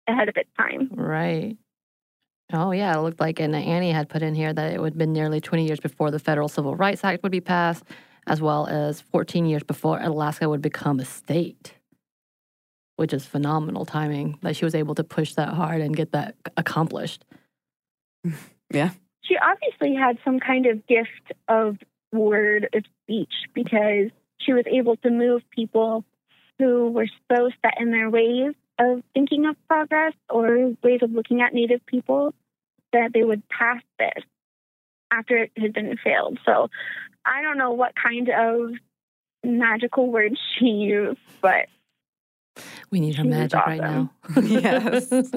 ahead 0.07 0.27
of 0.27 0.35
its 0.35 0.49
time. 0.57 0.89
Right. 0.91 1.55
Oh, 2.51 2.71
yeah. 2.71 2.97
It 2.97 3.01
looked 3.01 3.19
like, 3.19 3.39
and 3.39 3.55
Annie 3.55 3.91
had 3.91 4.09
put 4.09 4.23
in 4.23 4.33
here 4.33 4.51
that 4.51 4.73
it 4.73 4.81
would 4.81 4.93
have 4.93 4.97
been 4.97 5.13
nearly 5.13 5.39
20 5.39 5.65
years 5.65 5.79
before 5.79 6.09
the 6.09 6.19
Federal 6.19 6.49
Civil 6.49 6.75
Rights 6.75 7.03
Act 7.03 7.21
would 7.21 7.31
be 7.31 7.41
passed, 7.41 7.83
as 8.25 8.41
well 8.41 8.67
as 8.67 9.01
14 9.01 9.45
years 9.45 9.63
before 9.63 9.99
Alaska 10.01 10.49
would 10.49 10.61
become 10.61 10.99
a 10.99 11.05
state, 11.05 11.75
which 12.95 13.13
is 13.13 13.25
phenomenal 13.25 13.85
timing 13.85 14.39
that 14.41 14.55
she 14.55 14.65
was 14.65 14.75
able 14.75 14.95
to 14.95 15.03
push 15.03 15.35
that 15.35 15.49
hard 15.49 15.81
and 15.81 15.95
get 15.95 16.11
that 16.11 16.35
accomplished. 16.57 17.25
Yeah. 18.71 18.89
She 19.21 19.35
obviously 19.37 19.93
had 19.93 20.17
some 20.25 20.39
kind 20.39 20.65
of 20.65 20.87
gift 20.87 21.31
of 21.47 21.77
word 22.11 22.69
of 22.73 22.83
speech 23.03 23.33
because 23.53 24.09
she 24.39 24.51
was 24.51 24.63
able 24.65 24.95
to 24.97 25.11
move 25.11 25.43
people 25.51 26.03
who 26.59 26.89
were 26.91 27.07
so 27.31 27.49
set 27.61 27.79
in 27.79 27.91
their 27.91 28.09
ways 28.09 28.53
of 28.79 29.03
thinking 29.13 29.45
of 29.45 29.55
progress 29.67 30.13
or 30.29 30.73
ways 30.83 30.99
of 31.01 31.11
looking 31.11 31.41
at 31.41 31.53
Native 31.53 31.85
people 31.85 32.33
that 32.91 33.11
they 33.13 33.23
would 33.23 33.47
pass 33.49 33.81
this 33.99 34.23
after 35.11 35.37
it 35.37 35.51
had 35.57 35.73
been 35.73 35.97
failed. 36.03 36.39
So 36.45 36.69
I 37.25 37.41
don't 37.41 37.57
know 37.57 37.71
what 37.71 37.93
kind 37.95 38.29
of 38.29 38.71
magical 39.43 40.11
words 40.11 40.39
she 40.59 40.65
used, 40.65 41.19
but 41.41 41.67
We 42.91 42.99
need 42.99 43.15
her 43.15 43.23
She 43.23 43.29
was 43.29 43.37
magic 43.37 43.65
right 43.65 43.81
now. 43.81 44.11
Yes. 44.41 45.09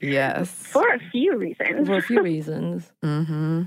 Yes. 0.00 0.50
for 0.50 0.88
a 0.92 0.98
few 1.10 1.36
reasons. 1.36 1.86
For 1.86 1.96
a 1.96 2.02
few 2.02 2.22
reasons. 2.22 2.90
Mm-hmm. 3.02 3.62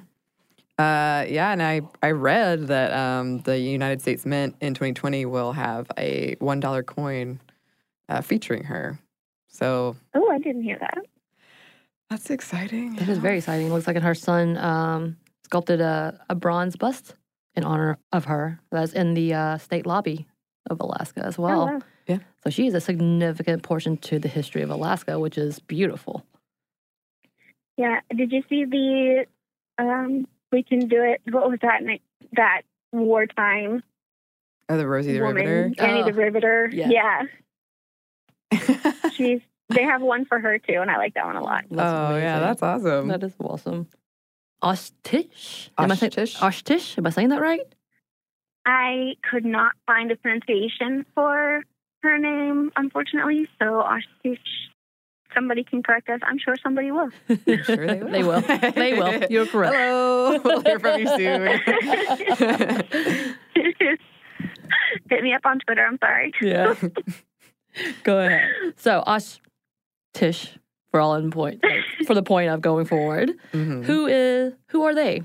Uh, 0.77 1.25
yeah, 1.29 1.51
and 1.51 1.63
I, 1.63 1.81
I 2.03 2.11
read 2.11 2.67
that 2.67 2.91
um, 2.91 3.39
the 3.39 3.57
United 3.57 4.01
States 4.01 4.25
Mint 4.25 4.55
in 4.59 4.73
2020 4.73 5.25
will 5.25 5.53
have 5.53 5.89
a 5.97 6.35
$1 6.41 6.85
coin 6.85 7.39
uh, 8.09 8.21
featuring 8.21 8.63
her. 8.65 8.99
So 9.47 9.95
Oh, 10.13 10.29
I 10.31 10.38
didn't 10.39 10.63
hear 10.63 10.77
that. 10.79 10.97
that's 12.09 12.29
exciting. 12.29 12.95
That 12.97 13.07
is 13.07 13.19
very 13.19 13.38
exciting. 13.38 13.67
It 13.67 13.69
looks 13.71 13.88
like 13.88 13.97
her 13.97 14.15
son 14.15 14.57
um, 14.57 15.15
sculpted 15.45 15.79
a, 15.79 16.19
a 16.29 16.35
bronze 16.35 16.75
bust 16.75 17.15
in 17.55 17.63
honor 17.63 17.97
of 18.11 18.25
her. 18.25 18.59
That's 18.69 18.91
in 18.91 19.13
the 19.13 19.33
uh, 19.33 19.57
state 19.59 19.85
lobby 19.85 20.27
of 20.69 20.81
Alaska 20.81 21.23
as 21.25 21.38
well. 21.38 21.69
Oh, 21.71 21.73
wow. 22.09 22.19
So 22.43 22.49
she 22.51 22.67
is 22.67 22.73
a 22.75 22.81
significant 22.81 23.63
portion 23.63 23.97
to 23.97 24.19
the 24.19 24.27
history 24.27 24.61
of 24.61 24.69
Alaska, 24.69 25.19
which 25.19 25.38
is 25.38 25.59
beautiful. 25.59 26.23
Yeah. 27.77 28.01
Did 28.15 28.31
you 28.31 28.43
see 28.49 28.65
the 28.65 29.25
um 29.79 30.27
we 30.51 30.63
can 30.63 30.88
do 30.88 31.03
it 31.03 31.21
what 31.31 31.49
was 31.49 31.60
that 31.62 31.84
night 31.84 32.01
that 32.34 32.62
wartime 32.91 33.84
Oh, 34.67 34.77
the 34.77 34.88
Rosie 34.88 35.13
the 35.13 35.19
woman 35.19 35.36
Riveter. 35.45 35.73
Annie 35.86 36.01
Oh, 36.01 36.05
the 36.05 36.13
Riveter? 36.13 36.69
yeah. 36.73 36.89
Yeah. 38.51 38.91
She's 39.13 39.41
they 39.69 39.84
have 39.84 40.01
one 40.01 40.25
for 40.25 40.39
her 40.39 40.58
too 40.58 40.79
and 40.81 40.89
I 40.89 40.97
like 40.97 41.13
that 41.15 41.25
one 41.25 41.36
a 41.36 41.43
lot. 41.43 41.65
That's 41.69 41.81
oh, 42.13 42.17
yeah, 42.17 42.39
that's 42.39 42.63
awesome. 42.63 43.08
That 43.10 43.23
is 43.23 43.34
awesome. 43.39 43.88
Osh-Tisch? 44.62 45.69
Am 45.77 45.91
I 45.91 45.95
saying 45.95 46.12
Osh-Tisch? 46.13 46.41
Osh-Tisch? 46.41 46.97
Am 46.97 47.05
I 47.05 47.10
saying 47.12 47.29
that 47.29 47.41
right? 47.41 47.62
I 48.65 49.13
could 49.29 49.45
not 49.45 49.73
find 49.86 50.10
a 50.12 50.15
pronunciation 50.15 51.05
for 51.13 51.62
her 52.01 52.17
name, 52.17 52.71
unfortunately. 52.75 53.47
So 53.62 53.81
Osh-Tisch 53.81 54.39
somebody 55.36 55.63
can 55.63 55.84
correct 55.84 56.10
us. 56.10 56.19
I'm 56.24 56.38
sure 56.39 56.56
somebody 56.63 56.91
will. 56.91 57.10
sure 57.65 57.86
they 57.88 58.02
will. 58.02 58.10
They 58.12 58.24
will. 58.24 58.41
They 58.41 58.93
will. 58.93 59.24
You're 59.30 59.45
correct. 59.45 59.76
Hello. 59.76 60.39
We'll 60.43 60.62
hear 60.62 60.80
from 60.80 61.00
you 61.00 61.08
soon. 61.08 61.48
Hit 65.10 65.24
me 65.24 65.34
up 65.34 65.45
on 65.45 65.60
Twitter, 65.60 65.86
I'm 65.86 65.98
sorry. 66.04 66.34
Yeah. 66.41 66.74
Go 68.04 68.19
ahead. 68.19 68.50
So 68.78 69.04
Osh-Tisch, 69.06 70.58
for 70.91 71.00
all 71.00 71.15
in 71.15 71.32
point, 71.32 71.62
like, 71.63 72.08
for 72.08 72.13
the 72.13 72.24
point 72.24 72.50
of 72.50 72.62
going 72.62 72.86
forward, 72.86 73.32
Mhm. 73.54 73.84
who 73.86 74.08
is 74.08 74.54
who 74.69 74.84
are 74.84 74.95
they? 74.95 75.21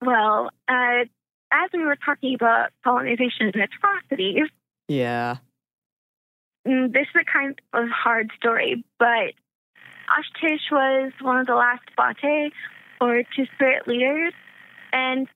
Well, 0.00 0.50
uh, 0.68 1.04
as 1.52 1.70
we 1.72 1.80
were 1.84 1.96
talking 2.04 2.34
about 2.34 2.70
colonization 2.82 3.52
and 3.52 3.56
atrocities, 3.56 4.48
Yeah. 4.88 5.36
Mm, 6.66 6.92
this 6.92 7.02
is 7.02 7.20
a 7.20 7.24
kind 7.24 7.60
of 7.72 7.88
hard 7.88 8.30
story, 8.36 8.84
but 8.98 9.34
Osh-Tisch 10.18 10.70
was 10.70 11.12
one 11.20 11.38
of 11.38 11.46
the 11.46 11.54
last 11.54 11.82
Bate 11.96 12.52
or 13.00 13.22
Two 13.36 13.46
Spirit 13.54 13.86
leaders. 13.86 14.32
And 14.92 15.28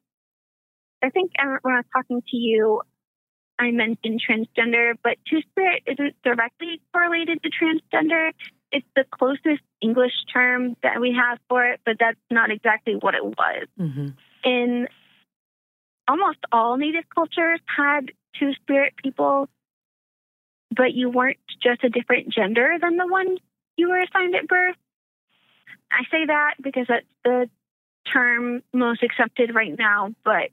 I 1.03 1.11
think 1.11 1.33
when 1.63 1.75
I 1.75 1.79
was 1.79 1.85
talking 1.95 2.23
to 2.23 2.37
you, 2.37 2.83
I 3.59 3.71
mentioned 3.73 4.23
transgender, 4.29 4.93
but 5.03 5.17
Two 5.29 5.41
Spirit 5.51 5.83
isn't 5.87 6.15
directly 6.23 6.81
correlated 6.93 7.43
to 7.43 7.51
transgender. 7.51 8.33
It's 8.71 8.87
the 8.95 9.05
closest 9.11 9.63
English 9.81 10.13
term 10.33 10.77
that 10.83 11.01
we 11.01 11.13
have 11.19 11.39
for 11.49 11.65
it, 11.67 11.81
but 11.85 11.97
that's 11.99 12.19
not 12.31 12.51
exactly 12.51 12.95
what 12.95 13.15
it 13.15 13.25
was. 13.25 13.67
Mm-hmm. 13.79 14.09
in 14.45 14.89
almost 16.09 16.39
all 16.53 16.77
native 16.77 17.05
cultures 17.15 17.61
had 17.67 18.13
two 18.39 18.53
spirit 18.55 18.95
people, 19.03 19.49
but 20.75 20.95
you 20.95 21.11
weren't 21.11 21.39
just 21.63 21.85
a 21.85 21.89
different 21.89 22.29
gender 22.29 22.77
than 22.81 22.97
the 22.97 23.07
one 23.07 23.39
you 23.77 23.89
were 23.89 24.01
assigned 24.01 24.35
at 24.35 24.49
birth. 24.49 24.77
I 25.91 26.03
say 26.11 26.27
that 26.27 26.55
because 26.63 26.87
that's 26.89 27.07
the 27.25 27.49
term 28.13 28.63
most 28.73 29.03
accepted 29.03 29.55
right 29.55 29.77
now, 29.79 30.15
but 30.25 30.51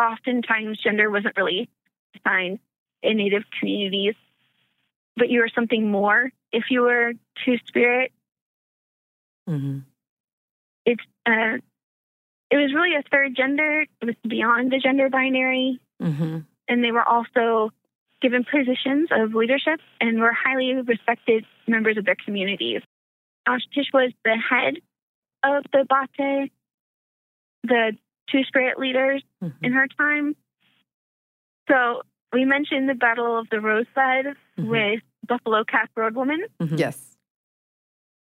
oftentimes 0.00 0.78
gender 0.78 1.10
wasn't 1.10 1.36
really 1.36 1.68
assigned 2.16 2.58
in 3.02 3.16
native 3.16 3.44
communities. 3.58 4.14
But 5.16 5.28
you 5.28 5.40
were 5.40 5.50
something 5.54 5.90
more 5.90 6.30
if 6.52 6.64
you 6.70 6.82
were 6.82 7.12
two 7.44 7.58
spirit. 7.66 8.12
Mm-hmm. 9.48 9.80
It's 10.86 11.02
uh, 11.26 11.58
it 12.50 12.56
was 12.56 12.72
really 12.74 12.94
a 12.94 13.02
third 13.10 13.36
gender. 13.36 13.82
It 13.82 14.04
was 14.04 14.14
beyond 14.26 14.72
the 14.72 14.78
gender 14.78 15.08
binary, 15.08 15.80
Mm-hmm. 16.00 16.38
and 16.68 16.84
they 16.84 16.92
were 16.92 17.06
also 17.06 17.72
given 18.20 18.44
positions 18.44 19.08
of 19.10 19.34
leadership 19.34 19.80
and 20.00 20.20
were 20.20 20.32
highly 20.32 20.74
respected 20.74 21.44
members 21.66 21.96
of 21.96 22.04
their 22.04 22.16
communities. 22.24 22.82
Osh-Tisch 23.48 23.86
was 23.94 24.12
the 24.24 24.36
head 24.36 24.74
of 25.42 25.64
the 25.72 25.86
Bate, 25.88 26.52
the 27.64 27.92
two 28.30 28.42
spirit 28.44 28.78
leaders 28.78 29.22
Mm-hmm. 29.42 29.64
in 29.64 29.72
her 29.72 29.86
time. 29.98 30.36
So 31.68 32.02
we 32.32 32.44
mentioned 32.44 32.88
the 32.90 32.94
Battle 32.94 33.38
of 33.38 33.48
the 33.50 33.58
Rosebud 33.60 34.36
Mhm. 34.58 34.66
with 34.68 35.00
Buffalo 35.26 35.64
Calf 35.64 35.88
Road 35.96 36.14
Woman. 36.14 36.44
Mm-hmm. 36.60 36.76
Yes. 36.76 37.16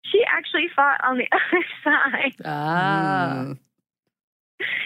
She 0.06 0.22
actually 0.28 0.68
fought 0.76 1.00
on 1.04 1.18
the 1.18 1.28
other 1.32 1.66
side. 1.84 2.36
Ah. 2.44 3.44
Mm. 3.46 3.60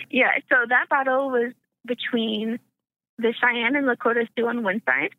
Yeah, 0.09 0.31
so 0.49 0.55
that 0.67 0.89
battle 0.89 1.29
was 1.31 1.53
between 1.85 2.59
the 3.17 3.33
Cheyenne 3.39 3.75
and 3.75 3.87
Lakota 3.87 4.27
Sioux 4.35 4.47
on 4.47 4.63
one 4.63 4.81
side, 4.85 5.11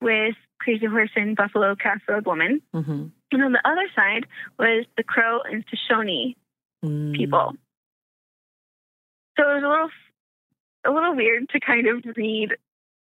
with 0.00 0.34
Crazy 0.60 0.86
Horse 0.86 1.10
and 1.16 1.36
Buffalo 1.36 1.74
Calf 1.76 2.00
Road 2.08 2.26
Woman, 2.26 2.62
Mm-hmm. 2.74 3.06
and 3.32 3.42
on 3.44 3.52
the 3.52 3.60
other 3.64 3.86
side 3.94 4.26
was 4.58 4.86
the 4.96 5.02
Crow 5.02 5.40
and 5.42 5.64
Shoshone 5.68 6.36
Mm. 6.82 7.14
people. 7.14 7.52
So 9.38 9.42
it 9.50 9.54
was 9.54 9.62
a 9.62 9.68
little, 9.68 9.90
a 10.86 10.90
little 10.90 11.14
weird 11.14 11.48
to 11.50 11.60
kind 11.60 11.86
of 11.88 12.02
read 12.16 12.56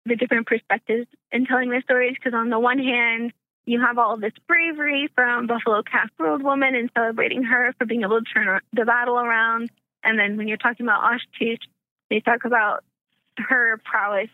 the 0.05 0.17
different 0.17 0.49
perspectives 0.49 1.07
in 1.31 1.47
telling 1.47 1.71
their 1.71 1.83
stories 1.83 2.17
because 2.17 2.35
on 2.35 2.51
the 2.51 2.59
one 2.59 2.79
hand, 2.81 3.33
you 3.65 3.81
have 3.81 3.99
all 3.99 4.17
this 4.17 4.33
bravery 4.49 5.09
from 5.15 5.47
Buffalo 5.47 5.83
Calf 5.85 6.11
Road 6.19 6.43
Woman 6.43 6.75
and 6.75 6.91
celebrating 6.93 7.45
her 7.45 7.73
for 7.79 7.87
being 7.87 8.03
able 8.03 8.21
to 8.21 8.27
turn 8.35 8.59
the 8.73 8.85
battle 8.85 9.17
around. 9.17 9.71
And 10.03 10.19
then 10.19 10.37
when 10.37 10.49
you're 10.49 10.57
talking 10.57 10.85
about 10.85 11.05
Osh-Tisch, 11.15 11.61
they 12.11 12.19
talk 12.19 12.45
about 12.45 12.83
her 13.39 13.81
prowess 13.85 14.29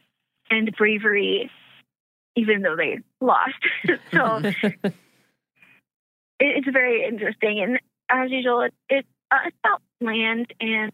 and 0.50 0.74
bravery, 0.76 1.50
even 2.36 2.62
though 2.62 2.76
they 2.76 2.98
lost. 3.20 3.54
so 4.12 4.36
it, 4.42 4.94
it's 6.38 6.68
very 6.70 7.04
interesting. 7.04 7.60
And 7.60 7.80
as 8.10 8.30
usual, 8.30 8.62
it, 8.62 8.74
it, 8.88 9.06
uh, 9.30 9.36
it's 9.46 9.56
about 9.64 9.82
land. 10.00 10.52
And 10.60 10.92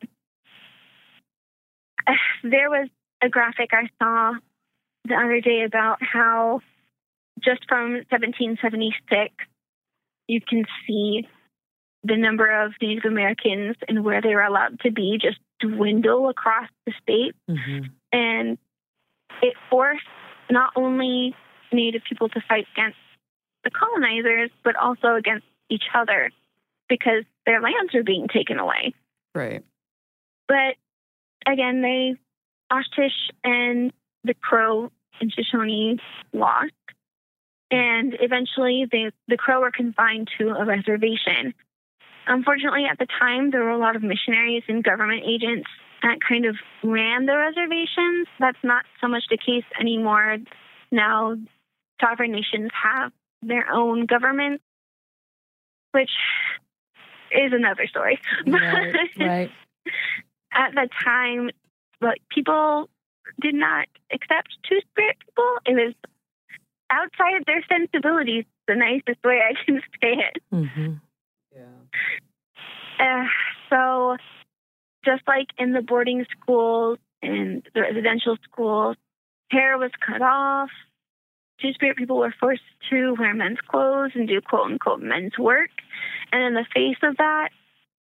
uh, 2.07 2.13
there 2.43 2.71
was 2.71 2.89
a 3.23 3.29
graphic 3.29 3.71
I 3.73 3.89
saw 4.03 4.35
the 5.07 5.15
other 5.15 5.41
day 5.41 5.65
about 5.65 5.99
how 6.01 6.61
just 7.43 7.63
from 7.69 7.93
1776, 8.11 9.35
you 10.29 10.41
can 10.41 10.65
see 10.87 11.29
the 12.03 12.17
number 12.17 12.65
of 12.65 12.73
Native 12.81 13.05
Americans 13.05 13.77
and 13.89 14.05
where 14.05 14.21
they 14.21 14.35
were 14.35 14.43
allowed 14.43 14.81
to 14.81 14.91
be 14.91 15.19
just 15.21 15.39
dwindle 15.71 16.29
across 16.29 16.69
the 16.87 16.93
state. 17.03 17.35
Mm-hmm. 17.51 17.87
And 18.13 18.59
it 19.43 19.55
forced 19.71 20.03
not 20.51 20.73
only 20.77 21.35
Native 21.73 22.03
people 22.09 22.29
to 22.29 22.41
fight 22.49 22.67
against 22.73 22.99
the 23.65 23.71
colonizers, 23.71 24.51
but 24.63 24.77
also 24.77 25.15
against 25.17 25.47
each 25.69 25.85
other 25.95 26.31
because 26.89 27.25
their 27.47 27.61
lands 27.61 27.93
were 27.93 28.03
being 28.03 28.29
taken 28.29 28.59
away. 28.59 28.95
Right. 29.35 29.65
But 30.47 30.77
again, 31.47 31.83
they, 31.83 32.17
Osh-Tisch 32.71 33.31
and 33.43 33.93
the 34.23 34.35
Crow 34.35 34.91
and 35.21 35.33
Shoshone 35.33 35.99
lost. 36.33 36.73
And 37.71 38.17
eventually, 38.21 38.87
they, 38.91 39.11
the 39.27 39.37
Crow 39.37 39.61
were 39.61 39.73
confined 39.73 40.29
to 40.39 40.51
a 40.51 40.65
reservation. 40.65 41.55
Unfortunately, 42.27 42.85
at 42.91 42.99
the 42.99 43.07
time, 43.07 43.51
there 43.51 43.63
were 43.63 43.71
a 43.71 43.79
lot 43.79 43.97
of 43.97 44.03
missionaries 44.03 44.63
and 44.69 44.83
government 44.83 45.23
agents 45.27 45.69
that 46.03 46.19
kind 46.27 46.47
of 46.47 46.57
ran 46.83 47.27
the 47.27 47.37
reservations. 47.37 48.29
That's 48.39 48.59
not 48.63 48.85
so 49.01 49.09
much 49.09 49.25
the 49.31 49.39
case 49.39 49.65
anymore. 49.79 50.39
Now, 50.91 51.37
sovereign 52.01 52.33
nations 52.33 52.71
have 52.83 53.13
their 53.43 53.71
own 53.71 54.07
government, 54.07 54.61
which 55.93 56.11
is 57.31 57.53
another 57.53 57.87
story. 57.87 58.21
Right, 58.47 58.95
right. 59.19 59.51
At 60.53 60.73
the 60.75 60.89
time, 61.05 61.51
but 62.01 62.19
people 62.31 62.89
did 63.41 63.55
not 63.55 63.87
accept 64.13 64.57
Two 64.69 64.79
Spirit 64.93 65.17
people. 65.25 65.57
It 65.67 65.75
was 65.75 65.95
outside 66.91 67.45
their 67.47 67.65
sensibilities. 67.69 68.45
The 68.69 68.77
nicest 68.77 69.23
way 69.25 69.41
I 69.43 69.55
can 69.65 69.83
say 70.03 70.15
it. 70.15 70.43
hmm 70.51 70.67
Yeah. 70.67 70.95
Uh, 72.99 73.25
so, 73.71 74.17
just 75.05 75.23
like 75.27 75.49
in 75.59 75.73
the 75.73 75.83
boarding 75.83 76.25
schools 76.41 76.99
and 77.23 77.63
the 77.75 77.83
residential 77.83 78.37
schools, 78.45 78.97
hair 79.51 79.79
was 79.79 79.91
cut 80.05 80.23
off. 80.23 80.71
Two 81.61 81.73
spirit 81.73 81.97
people 81.97 82.19
were 82.19 82.35
forced 82.39 82.63
to 82.91 83.15
wear 83.19 83.35
men's 83.35 83.59
clothes 83.69 84.13
and 84.15 84.29
do 84.29 84.41
quote 84.41 84.71
unquote 84.71 85.01
men's 85.01 85.39
work. 85.39 85.71
And 86.33 86.43
in 86.43 86.55
the 86.55 86.67
face 86.75 86.99
of 87.03 87.17
that, 87.19 87.51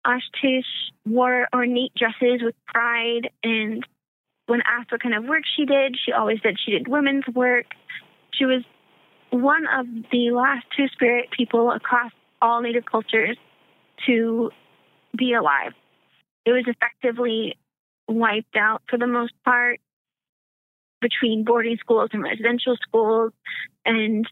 Ashtish 0.05 0.63
wore 1.05 1.47
ornate 1.53 1.93
dresses 1.95 2.41
with 2.41 2.55
pride. 2.65 3.29
And 3.43 3.85
when 4.47 4.61
asked 4.65 4.91
what 4.91 5.01
kind 5.01 5.15
of 5.15 5.25
work 5.25 5.43
she 5.55 5.65
did, 5.65 5.97
she 6.03 6.11
always 6.11 6.39
said 6.41 6.55
she 6.63 6.71
did 6.71 6.87
women's 6.87 7.27
work. 7.33 7.65
She 8.33 8.45
was 8.45 8.63
one 9.31 9.65
of 9.67 9.85
the 10.11 10.31
last 10.31 10.65
two 10.77 10.87
spirit 10.89 11.29
people 11.35 11.71
across 11.71 12.11
all 12.41 12.61
Native 12.61 12.85
cultures 12.85 13.37
to 14.05 14.51
be 15.17 15.33
alive. 15.33 15.73
It 16.45 16.51
was 16.51 16.65
effectively 16.67 17.57
wiped 18.07 18.55
out 18.55 18.83
for 18.89 18.97
the 18.97 19.07
most 19.07 19.33
part 19.43 19.79
between 21.01 21.43
boarding 21.43 21.77
schools 21.77 22.09
and 22.13 22.23
residential 22.23 22.77
schools 22.81 23.33
and 23.85 24.27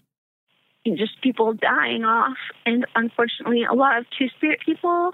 just 0.85 1.21
people 1.21 1.53
dying 1.53 2.03
off. 2.03 2.37
And 2.65 2.85
unfortunately, 2.95 3.63
a 3.63 3.73
lot 3.73 3.97
of 3.97 4.05
Two 4.17 4.27
Spirit 4.37 4.59
people 4.65 5.13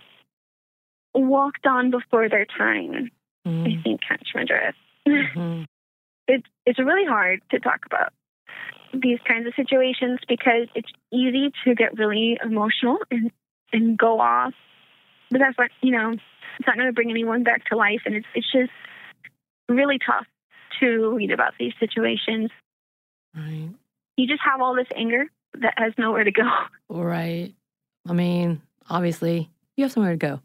walked 1.13 1.65
on 1.65 1.91
before 1.91 2.29
their 2.29 2.45
time. 2.45 3.11
I 3.45 3.81
think 3.83 4.01
catch 4.07 4.29
my 4.35 4.45
drift. 4.45 4.77
hmm 5.07 5.63
It's 6.31 6.45
it's 6.63 6.77
really 6.77 7.07
hard 7.07 7.41
to 7.49 7.59
talk 7.59 7.79
about 7.87 8.13
these 8.93 9.17
kinds 9.27 9.47
of 9.47 9.53
situations 9.55 10.19
because 10.27 10.67
it's 10.75 10.91
easy 11.11 11.51
to 11.63 11.73
get 11.73 11.97
really 11.97 12.37
emotional 12.43 12.99
and 13.09 13.31
and 13.71 13.97
go 13.97 14.19
off. 14.19 14.53
But 15.31 15.39
that's 15.39 15.57
what 15.57 15.69
you 15.81 15.91
know. 15.91 16.11
It's 16.11 16.67
not 16.67 16.75
going 16.75 16.87
to 16.87 16.93
bring 16.93 17.09
anyone 17.09 17.43
back 17.43 17.65
to 17.65 17.77
life, 17.77 18.01
and 18.05 18.15
it's 18.15 18.27
it's 18.35 18.51
just 18.51 18.71
really 19.69 19.99
tough 19.99 20.25
to 20.79 21.13
read 21.15 21.31
about 21.31 21.53
these 21.59 21.73
situations. 21.79 22.49
Right. 23.35 23.69
You 24.17 24.27
just 24.27 24.41
have 24.43 24.61
all 24.61 24.75
this 24.75 24.87
anger 24.95 25.25
that 25.61 25.73
has 25.77 25.93
nowhere 25.97 26.23
to 26.23 26.31
go. 26.31 26.49
Right. 26.91 27.53
I 28.07 28.13
mean, 28.13 28.63
obviously, 28.89 29.51
you 29.77 29.83
have 29.83 29.91
somewhere 29.91 30.13
to 30.13 30.17
go. 30.17 30.41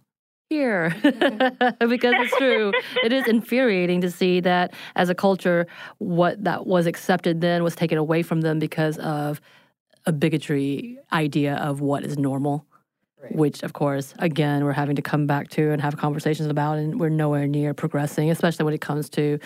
Here. 0.51 0.95
because 1.03 2.14
it's 2.18 2.37
true. 2.37 2.70
It 3.03 3.14
is 3.14 3.27
infuriating 3.27 4.03
to 4.03 4.11
see 4.11 4.41
that 4.41 4.75
as 4.95 5.09
a 5.09 5.14
culture, 5.14 5.66
what 5.99 6.45
that 6.45 6.66
was 6.66 6.87
accepted 6.87 7.41
then 7.41 7.62
was 7.62 7.75
taken 7.75 7.97
away 7.97 8.22
from 8.22 8.43
them 8.43 8.59
because 8.59 8.99
of 8.99 9.41
a 10.05 10.12
bigotry 10.12 10.99
idea 11.12 11.57
of 11.57 11.81
what 11.81 12.05
is 12.05 12.18
normal. 12.18 12.66
Right. 13.25 13.37
Which, 13.37 13.62
of 13.62 13.72
course, 13.72 14.12
again, 14.18 14.64
we're 14.64 14.72
having 14.72 14.97
to 14.97 15.03
come 15.03 15.27
back 15.27 15.49
to 15.51 15.70
and 15.70 15.81
have 15.81 15.97
conversations 15.97 16.49
about, 16.49 16.77
and 16.77 17.01
we're 17.01 17.09
nowhere 17.09 17.47
near 17.47 17.72
progressing, 17.72 18.31
especially 18.31 18.66
when 18.66 18.75
it 18.75 18.83
comes 18.83 19.09
to, 19.11 19.39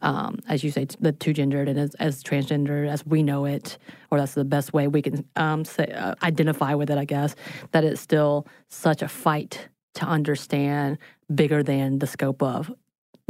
um, 0.00 0.38
as 0.48 0.64
you 0.64 0.70
say, 0.70 0.86
t- 0.86 0.96
the 1.00 1.12
two 1.12 1.34
gendered 1.34 1.68
and 1.68 1.78
as, 1.78 1.94
as 1.96 2.22
transgender 2.22 2.88
as 2.88 3.04
we 3.04 3.22
know 3.22 3.44
it, 3.44 3.76
or 4.10 4.18
that's 4.18 4.32
the 4.32 4.44
best 4.44 4.72
way 4.72 4.88
we 4.88 5.02
can 5.02 5.22
um, 5.36 5.66
say, 5.66 5.84
uh, 5.84 6.14
identify 6.22 6.72
with 6.72 6.88
it, 6.88 6.96
I 6.96 7.04
guess, 7.04 7.36
that 7.72 7.84
it's 7.84 8.00
still 8.00 8.46
such 8.68 9.02
a 9.02 9.08
fight 9.08 9.68
to 9.96 10.06
understand 10.06 10.96
bigger 11.34 11.62
than 11.62 11.98
the 11.98 12.06
scope 12.06 12.42
of 12.42 12.72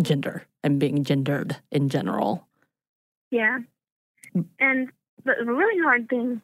gender 0.03 0.47
and 0.63 0.79
being 0.79 1.03
gendered 1.03 1.57
in 1.73 1.89
general. 1.89 2.47
Yeah. 3.33 3.59
And 4.61 4.89
the 5.25 5.33
the 5.45 5.53
really 5.53 5.83
hard 5.83 6.09
thing 6.09 6.43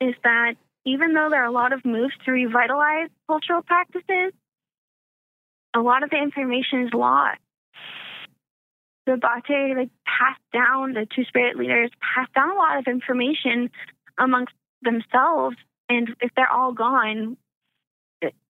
is 0.00 0.14
that 0.24 0.54
even 0.84 1.14
though 1.14 1.28
there 1.30 1.42
are 1.42 1.46
a 1.46 1.52
lot 1.52 1.72
of 1.72 1.84
moves 1.84 2.14
to 2.24 2.32
revitalize 2.32 3.08
cultural 3.28 3.62
practices, 3.62 4.32
a 5.74 5.80
lot 5.80 6.02
of 6.02 6.10
the 6.10 6.16
information 6.16 6.86
is 6.86 6.94
lost. 6.94 7.38
The 9.06 9.16
Bate 9.16 9.76
like 9.76 9.90
passed 10.06 10.40
down, 10.52 10.92
the 10.92 11.06
two 11.14 11.24
spirit 11.24 11.56
leaders 11.56 11.90
passed 12.00 12.32
down 12.34 12.50
a 12.50 12.54
lot 12.54 12.78
of 12.78 12.86
information 12.86 13.70
amongst 14.18 14.54
themselves, 14.82 15.56
and 15.88 16.14
if 16.20 16.30
they're 16.36 16.52
all 16.52 16.72
gone 16.72 17.36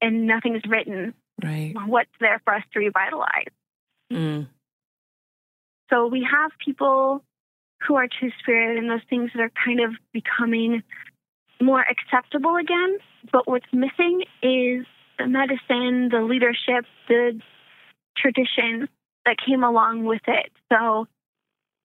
and 0.01 0.27
nothing 0.27 0.57
is 0.57 0.63
written, 0.69 1.15
Right. 1.43 1.75
what's 1.87 2.11
there 2.21 2.41
for 2.45 2.55
us 2.55 2.63
to 2.73 2.79
revitalize? 2.79 3.49
Mm. 4.13 4.47
So 5.91 6.07
we 6.07 6.27
have 6.31 6.51
people 6.65 7.25
who 7.87 7.97
are 7.97 8.07
two 8.07 8.31
spirit 8.41 8.79
and 8.79 8.89
those 8.89 9.01
things 9.09 9.31
that 9.35 9.43
are 9.43 9.53
kind 9.65 9.81
of 9.81 9.93
becoming 10.13 10.83
more 11.63 11.81
acceptable 11.83 12.57
again. 12.57 12.99
But 13.33 13.49
what's 13.49 13.73
missing 13.73 14.25
is 14.43 14.87
the 15.19 15.27
medicine, 15.27 16.09
the 16.11 16.23
leadership, 16.23 16.85
the 17.09 17.41
tradition 18.17 18.89
that 19.25 19.37
came 19.45 19.63
along 19.63 20.05
with 20.05 20.23
it. 20.27 20.51
So, 20.73 21.07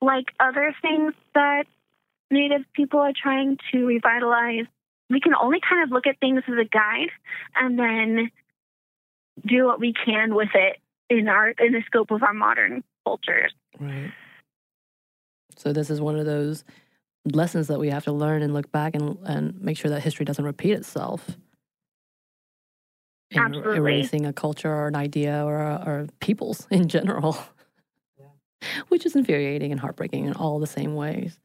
like 0.01 0.25
other 0.39 0.75
things 0.81 1.13
that 1.33 1.65
Native 2.29 2.65
people 2.73 2.99
are 2.99 3.13
trying 3.15 3.57
to 3.71 3.85
revitalize, 3.85 4.65
we 5.09 5.19
can 5.21 5.33
only 5.33 5.59
kind 5.67 5.83
of 5.83 5.91
look 5.91 6.07
at 6.07 6.19
things 6.19 6.43
as 6.47 6.55
a 6.59 6.65
guide 6.65 7.09
and 7.55 7.79
then 7.79 8.31
do 9.45 9.65
what 9.65 9.79
we 9.79 9.93
can 9.93 10.35
with 10.35 10.49
it 10.53 10.77
in 11.09 11.27
our 11.29 11.49
in 11.49 11.71
the 11.71 11.81
scope 11.85 12.11
of 12.11 12.23
our 12.23 12.33
modern 12.33 12.83
cultures. 13.05 13.53
Right. 13.79 14.11
So 15.55 15.71
this 15.71 15.89
is 15.89 16.01
one 16.01 16.17
of 16.17 16.25
those 16.25 16.63
lessons 17.35 17.67
that 17.67 17.79
we 17.79 17.89
have 17.89 18.03
to 18.05 18.11
learn 18.11 18.41
and 18.41 18.53
look 18.53 18.71
back 18.71 18.95
and 18.95 19.17
and 19.25 19.59
make 19.61 19.77
sure 19.77 19.89
that 19.91 20.01
history 20.01 20.25
doesn't 20.25 20.45
repeat 20.45 20.71
itself. 20.71 21.37
In 23.31 23.39
er- 23.39 23.45
Absolutely. 23.45 23.77
erasing 23.77 24.25
a 24.25 24.33
culture 24.33 24.73
or 24.73 24.87
an 24.87 24.95
idea 24.95 25.43
or 25.43 25.55
or 25.55 26.07
peoples 26.19 26.67
in 26.71 26.87
general, 26.87 27.37
which 28.89 29.05
is 29.05 29.15
infuriating 29.15 29.71
and 29.71 29.79
heartbreaking 29.79 30.25
in 30.25 30.33
all 30.33 30.59
the 30.59 30.67
same 30.67 30.95
ways, 30.95 31.39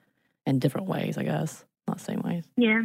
in 0.46 0.58
different 0.58 0.86
ways, 0.86 1.18
I 1.18 1.24
guess, 1.24 1.64
not 1.88 2.00
same 2.00 2.20
ways. 2.22 2.44
Yeah. 2.56 2.82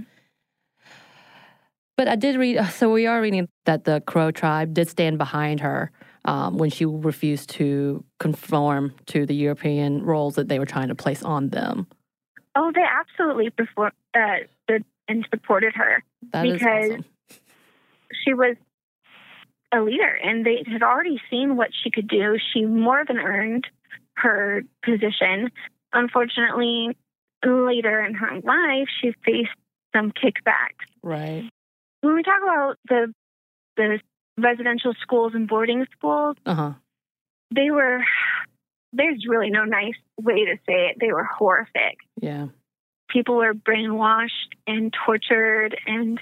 But 1.98 2.08
I 2.08 2.16
did 2.16 2.38
read, 2.38 2.64
so 2.74 2.92
we 2.92 3.08
are 3.08 3.20
reading 3.20 3.50
that 3.66 3.84
the 3.84 4.02
Crow 4.02 4.30
tribe 4.30 4.76
did 4.76 4.88
stand 4.88 5.18
behind 5.18 5.62
her 5.62 5.92
um, 6.26 6.58
when 6.58 6.70
she 6.70 6.86
refused 6.86 7.50
to 7.52 8.04
conform 8.20 8.94
to 9.08 9.26
the 9.26 9.34
European 9.34 10.04
roles 10.04 10.36
that 10.36 10.48
they 10.48 10.60
were 10.60 10.66
trying 10.66 10.90
to 10.90 10.96
place 10.96 11.24
on 11.24 11.50
them. 11.50 11.88
Oh, 12.58 12.72
they 12.74 12.82
absolutely 12.82 13.52
perform, 13.52 13.92
uh, 14.16 14.38
stood 14.64 14.84
and 15.08 15.28
supported 15.30 15.74
her. 15.76 16.04
That 16.34 16.44
Because- 16.44 16.92
awesome. 16.92 17.06
She 18.24 18.34
was 18.34 18.56
a 19.72 19.82
leader, 19.82 20.08
and 20.24 20.46
they 20.46 20.64
had 20.66 20.82
already 20.82 21.22
seen 21.30 21.56
what 21.56 21.70
she 21.74 21.92
could 21.92 22.08
do. 22.08 22.38
She 22.54 22.66
more 22.66 23.04
than 23.06 23.20
earned 23.20 23.68
her 24.16 24.64
position. 24.82 25.52
Unfortunately, 25.94 26.98
later 27.46 28.00
in 28.04 28.16
her 28.16 28.40
life, 28.42 28.88
she 29.00 29.12
faced 29.24 29.52
some 29.96 30.12
kickbacks. 30.12 30.86
Right. 31.04 31.50
When 32.02 32.16
we 32.16 32.24
talk 32.24 32.42
about 32.42 32.78
the 32.90 33.14
the 33.76 34.00
residential 34.40 34.94
schools 35.02 35.34
and 35.36 35.48
boarding 35.48 35.86
schools, 35.92 36.38
Uh 36.46 36.56
huh. 36.56 36.74
they 37.54 37.70
were 37.70 38.04
there's 38.94 39.26
really 39.28 39.50
no 39.50 39.64
nice 39.66 39.96
way 40.20 40.46
to 40.46 40.56
say 40.68 40.90
it. 40.90 40.98
They 41.00 41.12
were 41.12 41.24
horrific. 41.26 41.98
Yeah. 42.22 42.48
people 43.10 43.38
were 43.38 43.54
brainwashed 43.54 44.52
and 44.68 44.94
tortured. 45.06 45.78
And 45.88 46.22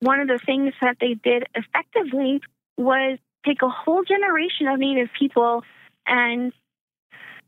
one 0.00 0.20
of 0.20 0.26
the 0.28 0.38
things 0.44 0.72
that 0.80 0.96
they 0.98 1.12
did 1.14 1.44
effectively 1.54 2.40
was 2.78 3.18
take 3.44 3.60
a 3.60 3.68
whole 3.68 4.02
generation 4.04 4.66
of 4.68 4.78
Native 4.78 5.10
people 5.18 5.64
and 6.06 6.50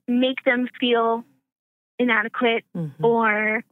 make 0.07 0.45
them 0.45 0.69
feel 0.79 1.25
inadequate 1.99 2.65
Mhm. 2.77 2.93
or 3.03 3.65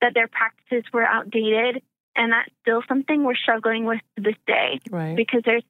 that 0.00 0.14
their 0.14 0.28
practices 0.28 0.90
were 0.94 1.04
outdated. 1.04 1.82
And 2.16 2.32
that's 2.32 2.50
still 2.62 2.82
something 2.88 3.24
we're 3.24 3.34
struggling 3.36 3.84
with 3.84 4.00
to 4.16 4.22
this 4.22 4.36
day 4.46 4.80
Right. 4.90 5.14
because 5.14 5.42
there's 5.44 5.62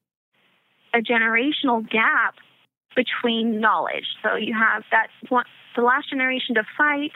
a 0.93 0.99
generational 0.99 1.87
gap 1.87 2.35
between 2.99 3.61
knowledge. 3.61 4.07
So 4.21 4.35
you 4.35 4.53
have 4.53 4.83
that 4.91 5.07
one, 5.29 5.45
the 5.73 5.81
last 5.81 6.09
generation 6.09 6.55
to 6.55 6.63
fight, 6.77 7.13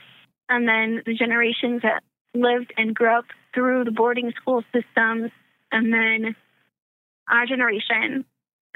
and 0.48 0.66
then 0.66 1.04
the 1.06 1.14
generations 1.14 1.82
that 1.82 2.04
lived 2.34 2.72
and 2.78 2.96
grew 2.96 3.18
up 3.18 3.26
through 3.54 3.84
the 3.84 3.92
boarding 3.92 4.32
school 4.40 4.64
systems, 4.74 5.32
and 5.74 5.94
then 5.94 6.36
our 7.30 7.46
generation 7.46 8.24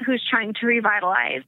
who's 0.04 0.22
trying 0.30 0.52
to 0.60 0.66
revitalize 0.66 1.44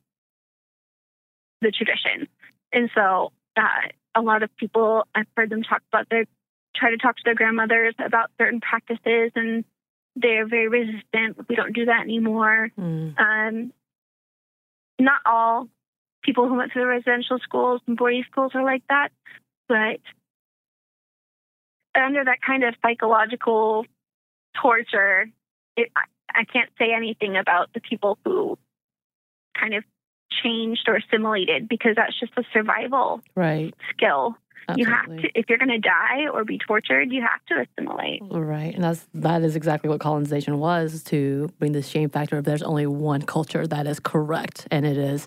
the 1.61 1.71
tradition. 1.71 2.27
And 2.73 2.91
so 2.95 3.33
uh, 3.55 3.89
a 4.15 4.23
lot 4.23 4.43
of 4.43 4.49
people, 4.57 5.05
I've 5.15 5.27
heard 5.37 5.51
them 5.51 5.63
talk 5.63 5.83
about 5.93 6.09
their, 6.09 6.25
try 6.75 6.91
to 6.91 6.97
talk 6.97 7.17
to 7.17 7.23
their 7.27 7.35
grandmothers 7.35 7.95
about 7.99 8.31
certain 8.39 8.61
practices, 8.61 9.33
and 9.35 9.65
they're 10.17 10.49
very 10.49 10.69
resistant. 10.69 11.49
We 11.51 11.55
don't 11.55 11.75
do 11.75 11.85
that 11.85 12.01
anymore. 12.01 12.71
Mm. 12.79 13.19
Um, 13.21 13.73
not 15.01 15.21
all 15.27 15.69
people 16.23 16.49
who 16.49 16.55
went 16.55 16.73
through 16.73 16.83
the 16.83 16.89
residential 16.89 17.39
schools 17.39 17.81
and 17.87 17.97
boarding 17.97 18.25
schools 18.31 18.53
are 18.55 18.65
like 18.65 18.83
that, 18.89 19.11
but 19.69 20.01
under 21.95 22.25
that 22.25 22.43
kind 22.47 22.65
of 22.65 22.75
psychological 22.83 23.87
torture, 24.61 25.31
it, 25.77 25.91
I, 25.97 26.41
I 26.41 26.45
can't 26.45 26.71
say 26.79 26.93
anything 26.95 27.37
about 27.37 27.73
the 27.73 27.81
people 27.81 28.19
who 28.25 28.59
kind 29.59 29.75
of 29.75 29.85
changed 30.43 30.89
or 30.89 30.97
assimilated 30.97 31.69
because 31.69 31.97
that's 31.97 32.19
just 32.19 32.33
a 32.37 32.45
survival 32.53 33.21
Right. 33.35 33.75
skill. 33.91 34.37
You 34.77 34.85
have 34.87 35.07
to, 35.07 35.29
if 35.35 35.49
you're 35.49 35.59
going 35.59 35.71
to 35.71 35.79
die 35.79 36.29
or 36.33 36.45
be 36.45 36.59
tortured, 36.59 37.11
you 37.11 37.23
have 37.23 37.45
to 37.49 37.67
assimilate. 37.67 38.23
Right, 38.31 38.75
and 38.75 38.85
that's 38.85 39.07
that 39.15 39.43
is 39.43 39.57
exactly 39.57 39.89
what 39.89 40.01
colonization 40.01 40.59
was 40.59 41.03
to 41.05 41.51
bring 41.59 41.73
this 41.73 41.89
shame 41.89 42.09
factor 42.09 42.39
of 42.39 42.45
there's 42.45 42.63
only 42.63 42.87
one 42.87 43.23
culture 43.23 43.67
that 43.67 43.87
is 43.87 44.01
correct, 44.01 44.69
and 44.71 44.87
it 44.87 44.97
is 44.97 45.27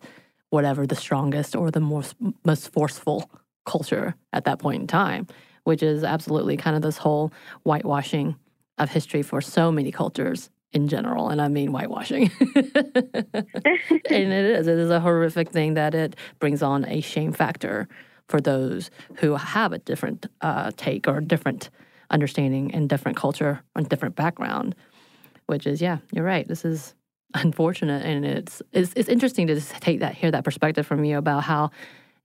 whatever 0.50 0.86
the 0.86 0.96
strongest 0.96 1.56
or 1.56 1.72
the 1.72 1.80
most 1.80 2.16
most 2.46 2.72
forceful 2.72 3.30
culture 3.66 4.16
at 4.32 4.46
that 4.46 4.60
point 4.60 4.82
in 4.82 4.88
time, 4.88 5.28
which 5.64 5.84
is 5.84 6.04
absolutely 6.04 6.58
kind 6.58 6.76
of 6.76 6.82
this 6.82 6.98
whole 6.98 7.32
whitewashing 7.64 8.36
of 8.78 8.90
history 8.90 9.22
for 9.22 9.42
so 9.42 9.72
many 9.72 9.92
cultures 9.92 10.50
in 10.72 10.88
general, 10.88 11.30
and 11.30 11.42
I 11.42 11.48
mean 11.48 11.72
whitewashing. 11.72 12.32
and 12.56 12.74
it 14.10 14.32
is 14.32 14.68
it 14.68 14.80
is 14.80 14.90
a 14.90 15.00
horrific 15.00 15.50
thing 15.50 15.76
that 15.76 15.94
it 15.94 16.16
brings 16.40 16.64
on 16.64 16.86
a 16.86 17.02
shame 17.02 17.32
factor 17.32 17.88
for 18.30 18.42
those 18.42 18.90
who 19.18 19.36
have 19.36 19.74
a 19.74 19.80
different 19.80 20.26
uh, 20.42 20.72
take 20.76 21.08
or 21.08 21.22
different 21.22 21.70
understanding 22.10 22.74
and 22.74 22.90
different 22.90 23.18
culture 23.18 23.62
and 23.76 23.88
different 23.90 24.16
background. 24.16 24.76
Which 25.48 25.68
is, 25.68 25.82
yeah, 25.82 25.98
you're 26.12 26.24
right. 26.24 26.48
This 26.48 26.64
is 26.64 26.96
unfortunate, 27.34 28.06
and 28.06 28.26
it's 28.26 28.62
it's, 28.72 28.94
it's 28.96 29.10
interesting 29.10 29.48
to 29.48 29.60
take 29.60 30.00
that 30.00 30.16
hear 30.16 30.32
that 30.32 30.44
perspective 30.44 30.88
from 30.88 31.04
you 31.04 31.18
about 31.18 31.44
how 31.44 31.72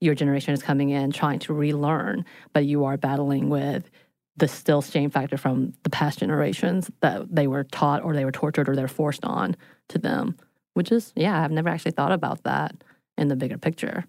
your 0.00 0.14
generation 0.14 0.54
is 0.54 0.62
coming 0.62 0.90
in 0.90 1.10
trying 1.10 1.40
to 1.40 1.52
relearn, 1.52 2.24
but 2.52 2.64
you 2.64 2.84
are 2.84 2.96
battling 2.96 3.48
with 3.48 3.90
the 4.36 4.46
still 4.46 4.80
shame 4.80 5.10
factor 5.10 5.36
from 5.36 5.72
the 5.82 5.90
past 5.90 6.20
generations 6.20 6.88
that 7.00 7.34
they 7.34 7.48
were 7.48 7.64
taught 7.64 8.04
or 8.04 8.14
they 8.14 8.24
were 8.24 8.30
tortured 8.30 8.68
or 8.68 8.76
they're 8.76 8.86
forced 8.86 9.24
on 9.24 9.56
to 9.88 9.98
them. 9.98 10.36
Which 10.74 10.92
is, 10.92 11.12
yeah, 11.16 11.42
I've 11.42 11.50
never 11.50 11.68
actually 11.68 11.90
thought 11.90 12.12
about 12.12 12.44
that 12.44 12.72
in 13.16 13.26
the 13.26 13.34
bigger 13.34 13.58
picture. 13.58 14.04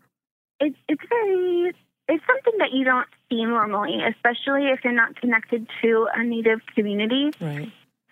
It's 0.60 0.78
it's 0.88 1.02
very 1.10 1.74
it's 2.08 2.24
something 2.26 2.54
that 2.60 2.72
you 2.74 2.86
don't 2.86 3.08
see 3.30 3.46
normally, 3.46 4.00
especially 4.04 4.66
if 4.68 4.80
you're 4.84 4.94
not 4.94 5.16
connected 5.16 5.68
to 5.82 6.08
a 6.14 6.24
native 6.24 6.60
community. 6.76 7.32
Right. 7.40 7.72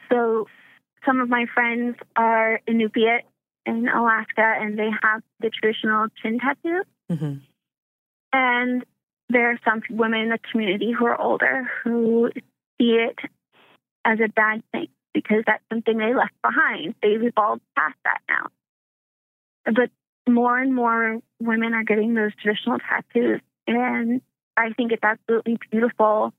So 0.09 0.47
some 1.05 1.19
of 1.19 1.29
my 1.29 1.45
friends 1.53 1.97
are 2.15 2.61
Inupiat 2.67 3.21
in 3.65 3.87
Alaska 3.87 4.55
and 4.59 4.77
they 4.77 4.89
have 5.01 5.21
the 5.39 5.49
traditional 5.49 6.07
chin 6.21 6.39
tattoo. 6.39 6.83
Mm-hmm. 7.11 7.33
And 8.33 8.85
there 9.29 9.51
are 9.51 9.59
some 9.65 9.81
women 9.89 10.21
in 10.21 10.29
the 10.29 10.39
community 10.51 10.91
who 10.91 11.05
are 11.05 11.19
older 11.19 11.69
who 11.83 12.31
see 12.77 12.91
it 12.91 13.17
as 14.05 14.19
a 14.23 14.29
bad 14.29 14.63
thing 14.71 14.87
because 15.13 15.43
that's 15.45 15.63
something 15.69 15.97
they 15.97 16.13
left 16.13 16.33
behind. 16.41 16.95
They've 17.01 17.23
evolved 17.23 17.61
past 17.75 17.97
that 18.05 18.21
now. 18.29 18.47
But 19.65 19.89
more 20.27 20.57
and 20.57 20.73
more 20.73 21.19
women 21.39 21.73
are 21.73 21.83
getting 21.83 22.13
those 22.13 22.31
traditional 22.41 22.79
tattoos. 22.79 23.41
And 23.67 24.21
I 24.55 24.73
think 24.73 24.91
it's 24.91 25.03
absolutely 25.03 25.57
beautiful 25.71 26.33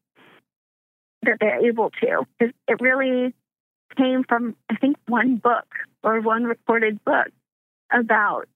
that 1.23 1.39
they're 1.41 1.67
able 1.67 1.91
to. 2.03 2.27
Because 2.39 2.55
it 2.67 2.81
really 2.81 3.35
came 3.97 4.25
from, 4.25 4.57
I 4.71 4.77
think, 4.77 4.97
one 5.07 5.37
book 5.37 5.67
or 6.03 6.21
one 6.21 6.45
recorded 6.45 7.05
book 7.05 7.29
about 7.93 8.47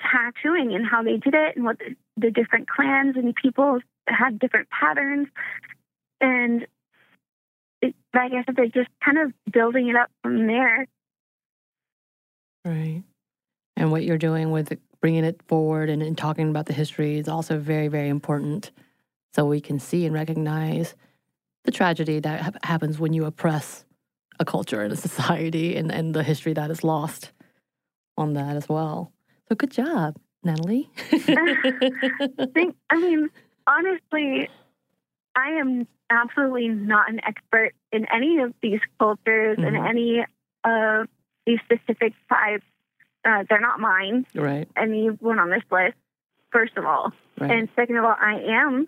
tattooing 0.00 0.74
and 0.74 0.86
how 0.86 1.02
they 1.02 1.16
did 1.16 1.34
it 1.34 1.56
and 1.56 1.64
what 1.64 1.78
the, 1.78 1.94
the 2.16 2.30
different 2.30 2.68
clans 2.68 3.16
and 3.16 3.34
people 3.34 3.80
had 4.06 4.38
different 4.38 4.68
patterns. 4.70 5.28
And 6.20 6.66
it, 7.82 7.94
I 8.14 8.28
said, 8.44 8.56
they're 8.56 8.66
just 8.66 8.90
kind 9.04 9.18
of 9.18 9.32
building 9.50 9.88
it 9.88 9.96
up 9.96 10.10
from 10.22 10.46
there. 10.46 10.86
Right. 12.64 13.02
And 13.80 13.90
what 13.90 14.04
you're 14.04 14.18
doing 14.18 14.50
with 14.50 14.78
bringing 15.00 15.24
it 15.24 15.40
forward 15.48 15.88
and, 15.88 16.02
and 16.02 16.16
talking 16.16 16.50
about 16.50 16.66
the 16.66 16.74
history 16.74 17.18
is 17.18 17.28
also 17.28 17.58
very, 17.58 17.88
very 17.88 18.10
important 18.10 18.72
so 19.34 19.46
we 19.46 19.58
can 19.58 19.78
see 19.80 20.04
and 20.04 20.14
recognize 20.14 20.94
the 21.64 21.70
tragedy 21.70 22.20
that 22.20 22.42
hap- 22.42 22.62
happens 22.62 22.98
when 22.98 23.14
you 23.14 23.24
oppress 23.24 23.86
a 24.38 24.44
culture 24.44 24.82
and 24.82 24.92
a 24.92 24.96
society 25.08 25.76
and, 25.76 25.90
and 25.90 26.14
the 26.14 26.22
history 26.22 26.52
that 26.52 26.70
is 26.70 26.84
lost 26.84 27.32
on 28.18 28.34
that 28.34 28.54
as 28.54 28.68
well. 28.68 29.12
So 29.48 29.54
good 29.54 29.70
job, 29.70 30.16
Natalie. 30.44 30.90
think, 32.52 32.76
I 32.90 32.98
mean, 32.98 33.30
honestly, 33.66 34.50
I 35.34 35.52
am 35.52 35.88
absolutely 36.10 36.68
not 36.68 37.08
an 37.08 37.20
expert 37.24 37.72
in 37.92 38.04
any 38.12 38.40
of 38.40 38.52
these 38.60 38.80
cultures 38.98 39.56
and 39.58 39.74
Mhm. 39.74 39.88
any 39.88 40.26
of 40.64 41.08
these 41.46 41.60
specific 41.64 42.12
tribes. 42.28 42.62
Uh, 43.24 43.44
they're 43.48 43.60
not 43.60 43.80
mine, 43.80 44.26
right, 44.34 44.68
anyone 44.76 45.38
on 45.38 45.50
this 45.50 45.62
list, 45.70 45.96
first 46.52 46.76
of 46.76 46.84
all. 46.86 47.12
right. 47.38 47.50
And 47.50 47.68
second 47.76 47.96
of 47.96 48.04
all, 48.04 48.16
I 48.18 48.40
am 48.48 48.86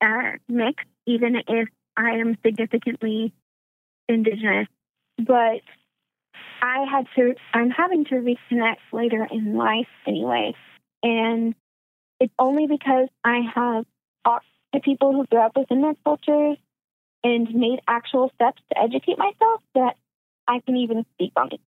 uh, 0.00 0.32
mixed, 0.48 0.86
even 1.06 1.36
if 1.48 1.68
I 1.96 2.10
am 2.12 2.36
significantly 2.44 3.32
indigenous. 4.08 4.68
But 5.18 5.62
I 6.62 6.84
had 6.90 7.06
to, 7.16 7.34
I'm 7.54 7.70
having 7.70 8.04
to 8.06 8.16
reconnect 8.16 8.76
later 8.92 9.26
in 9.30 9.56
life 9.56 9.88
anyway. 10.06 10.54
And 11.02 11.54
it's 12.18 12.32
only 12.38 12.66
because 12.66 13.08
I 13.24 13.40
have 13.54 13.86
talked 14.24 14.46
to 14.74 14.80
people 14.80 15.12
who 15.12 15.26
grew 15.26 15.40
up 15.40 15.56
within 15.56 15.82
their 15.82 15.94
cultures 16.04 16.58
and 17.24 17.54
made 17.54 17.80
actual 17.88 18.30
steps 18.34 18.62
to 18.70 18.78
educate 18.80 19.18
myself 19.18 19.62
that 19.74 19.96
I 20.46 20.60
can 20.60 20.76
even 20.76 21.04
speak 21.14 21.32
on 21.36 21.48
it. 21.52 21.60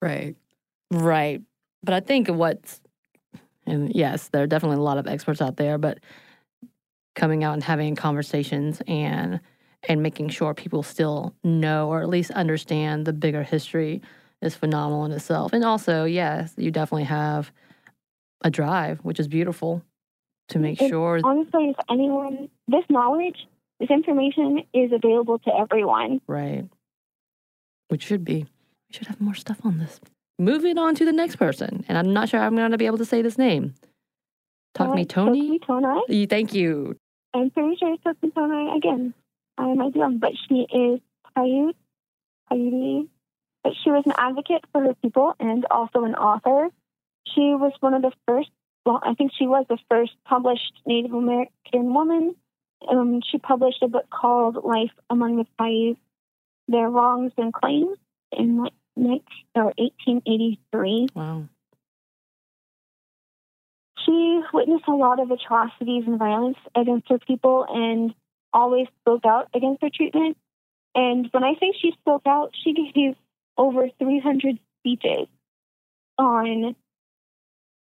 Right. 0.00 0.36
Right. 0.90 1.42
But 1.82 1.94
I 1.94 2.00
think 2.00 2.28
what's, 2.28 2.80
and 3.66 3.94
yes, 3.94 4.28
there 4.28 4.42
are 4.42 4.46
definitely 4.46 4.78
a 4.78 4.82
lot 4.82 4.98
of 4.98 5.06
experts 5.06 5.40
out 5.42 5.56
there, 5.56 5.78
but 5.78 5.98
coming 7.14 7.44
out 7.44 7.54
and 7.54 7.62
having 7.62 7.96
conversations 7.96 8.82
and 8.86 9.40
and 9.88 10.02
making 10.02 10.28
sure 10.28 10.52
people 10.52 10.82
still 10.82 11.32
know 11.44 11.88
or 11.88 12.00
at 12.02 12.08
least 12.08 12.32
understand 12.32 13.06
the 13.06 13.12
bigger 13.12 13.44
history 13.44 14.02
is 14.42 14.54
phenomenal 14.54 15.04
in 15.04 15.12
itself. 15.12 15.52
And 15.52 15.64
also, 15.64 16.04
yes, 16.04 16.52
you 16.56 16.72
definitely 16.72 17.04
have 17.04 17.52
a 18.42 18.50
drive, 18.50 18.98
which 19.04 19.20
is 19.20 19.28
beautiful, 19.28 19.82
to 20.48 20.58
make 20.58 20.82
It- 20.82 20.88
sure. 20.88 21.20
Honestly, 21.22 21.70
if 21.70 21.76
anyone, 21.88 22.48
this 22.66 22.84
knowledge, 22.90 23.46
this 23.78 23.90
information 23.90 24.62
is 24.74 24.90
available 24.92 25.38
to 25.40 25.54
everyone. 25.54 26.20
Right. 26.26 26.68
Which 27.88 28.02
should 28.02 28.24
be. 28.24 28.46
We 28.88 28.92
should 28.94 29.06
have 29.06 29.20
more 29.20 29.34
stuff 29.34 29.64
on 29.64 29.78
this. 29.78 30.00
Moving 30.38 30.76
on 30.76 30.94
to 30.96 31.04
the 31.04 31.12
next 31.12 31.36
person, 31.36 31.84
and 31.88 31.96
I'm 31.96 32.12
not 32.12 32.28
sure 32.28 32.40
I'm 32.40 32.54
going 32.56 32.70
to 32.72 32.78
be 32.78 32.86
able 32.86 32.98
to 32.98 33.04
say 33.06 33.22
this 33.22 33.38
name. 33.38 33.74
Talk 34.74 34.94
me 34.94 35.06
Tony. 35.06 35.58
Tony. 35.58 35.58
Thocmetony. 35.60 36.02
Y- 36.08 36.26
Thank 36.28 36.52
you. 36.52 36.96
I'm 37.32 37.50
pretty 37.50 37.76
sure 37.76 37.94
it's 37.94 38.04
Thocmetony 38.04 38.76
again. 38.76 39.14
I 39.56 39.72
might 39.72 39.94
be 39.94 40.00
wrong, 40.00 40.18
but 40.18 40.32
she 40.48 40.66
is 40.70 41.00
Paiute. 41.36 41.74
Paiute. 42.50 43.08
But 43.64 43.72
she 43.82 43.90
was 43.90 44.04
an 44.04 44.12
advocate 44.18 44.64
for 44.72 44.82
her 44.82 44.94
people 44.94 45.34
and 45.40 45.64
also 45.70 46.04
an 46.04 46.14
author. 46.14 46.68
She 47.34 47.40
was 47.54 47.72
one 47.80 47.94
of 47.94 48.02
the 48.02 48.12
first, 48.28 48.50
well, 48.84 49.00
I 49.02 49.14
think 49.14 49.32
she 49.36 49.46
was 49.46 49.64
the 49.68 49.78
first 49.90 50.12
published 50.26 50.72
Native 50.84 51.14
American 51.14 51.94
woman. 51.94 52.36
Um, 52.88 53.22
she 53.28 53.38
published 53.38 53.82
a 53.82 53.88
book 53.88 54.04
called 54.10 54.62
Life 54.62 54.92
Among 55.08 55.36
the 55.38 55.46
Paiute, 55.58 55.96
Their 56.68 56.90
Wrongs 56.90 57.32
and 57.38 57.52
Claims 57.52 57.96
in 58.30 58.62
like, 58.62 58.72
next, 58.96 59.28
or 59.54 59.72
1883. 59.76 61.08
Wow. 61.14 61.48
she 64.04 64.40
witnessed 64.52 64.88
a 64.88 64.94
lot 64.94 65.20
of 65.20 65.30
atrocities 65.30 66.04
and 66.06 66.18
violence 66.18 66.58
against 66.74 67.08
her 67.08 67.18
people 67.18 67.66
and 67.68 68.14
always 68.52 68.86
spoke 69.00 69.24
out 69.26 69.48
against 69.54 69.80
their 69.80 69.90
treatment. 69.90 70.36
And 70.94 71.28
when 71.32 71.44
I 71.44 71.54
say 71.60 71.72
she 71.80 71.92
spoke 71.92 72.22
out, 72.26 72.52
she 72.64 72.72
gave 72.72 73.16
over 73.58 73.88
300 73.98 74.58
speeches 74.80 75.28
on 76.18 76.74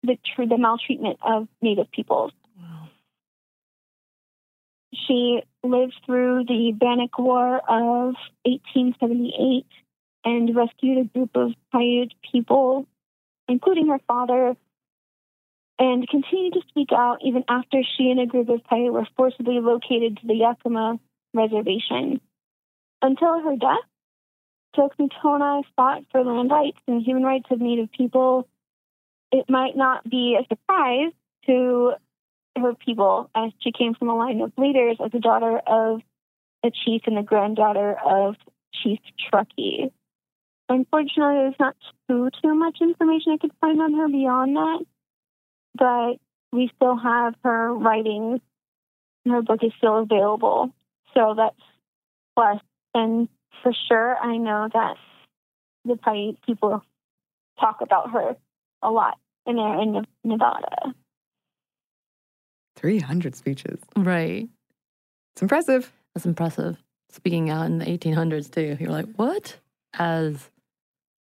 the 0.04 0.18
tr- 0.36 0.46
the 0.46 0.58
maltreatment 0.58 1.20
of 1.22 1.48
Native 1.62 1.92
peoples. 1.92 2.32
She 4.94 5.42
lived 5.64 5.96
through 6.06 6.46
the 6.46 6.72
Bannock 6.72 7.18
War 7.18 7.58
of 7.58 8.16
1878 8.44 9.66
and 10.26 10.56
rescued 10.56 10.98
a 10.98 11.04
group 11.06 11.32
of 11.36 11.52
Paiute 11.74 12.14
people, 12.32 12.88
including 13.48 13.88
her 13.88 14.00
father, 14.08 14.56
and 15.78 16.08
continued 16.08 16.54
to 16.54 16.62
speak 16.68 16.90
out 16.92 17.20
even 17.24 17.44
after 17.48 17.82
she 17.98 18.12
and 18.12 18.20
a 18.20 18.26
group 18.26 18.50
of 18.50 18.64
Paiute 18.66 18.92
were 18.92 19.08
forcibly 19.16 19.60
located 19.60 20.18
to 20.18 20.28
the 20.28 20.36
Yakima 20.36 21.00
Reservation. 21.34 22.20
Until 23.02 23.40
her 23.40 23.56
death, 23.56 23.88
Thocmetony 24.76 25.64
fought 25.76 26.04
for 26.12 26.24
land 26.24 26.52
rights 26.52 26.78
and 26.88 27.02
human 27.02 27.24
rights 27.24 27.48
of 27.50 27.62
Native 27.62 27.92
people. 27.92 28.48
It 29.32 29.50
might 29.50 29.76
not 29.76 30.08
be 30.08 30.38
a 30.40 30.46
surprise 30.48 31.12
to 31.46 31.94
her 32.58 32.74
people 32.76 33.30
as 33.36 33.52
she 33.60 33.72
came 33.72 33.94
from 33.94 34.10
a 34.10 34.16
line 34.16 34.42
of 34.42 34.52
leaders 34.58 34.98
as 35.04 35.12
a 35.14 35.20
daughter 35.20 35.60
of 35.66 36.02
a 36.64 36.72
chief 36.72 37.04
and 37.06 37.16
the 37.16 37.22
granddaughter 37.22 37.96
of 38.06 38.36
Chief 38.74 39.00
Truckee. 39.30 39.92
Unfortunately, 40.70 41.36
there's 41.36 41.56
not 41.60 41.76
too 42.08 42.30
too 42.42 42.54
much 42.54 42.78
information 42.80 43.34
I 43.34 43.38
could 43.38 43.52
find 43.60 43.82
on 43.82 43.94
her 43.96 44.08
beyond 44.08 44.56
that, 44.56 44.86
but 45.76 46.18
we 46.56 46.72
still 46.76 46.96
have 46.96 47.34
her 47.44 47.74
writings. 47.74 48.40
Her 49.28 49.42
book 49.42 49.64
is 49.64 49.72
still 49.78 50.00
available, 50.00 50.70
so 51.14 51.34
that's 51.36 51.56
plus. 52.36 52.62
And 52.94 53.28
for 53.64 53.74
sure, 53.88 54.16
I 54.18 54.38
know 54.38 54.70
that 54.72 54.96
the 55.86 55.96
Paiute 55.96 56.40
people 56.46 56.84
talk 57.60 57.82
about 57.82 58.12
her 58.12 58.38
a 58.82 58.92
lot 58.92 59.18
in 59.46 59.56
there 59.56 59.82
in 59.82 60.06
Nevada. 60.24 60.94
300 62.76 63.36
speeches. 63.36 63.80
Right. 63.98 64.48
It's 65.34 65.42
impressive. 65.42 65.92
That's 66.14 66.26
impressive. 66.26 66.78
Speaking 67.12 67.50
out 67.50 67.66
in 67.66 67.80
the 67.80 67.86
1800s, 67.86 68.52
too. 68.52 68.78
You're 68.80 68.92
like, 68.92 69.08
what? 69.16 69.58
As 69.96 70.50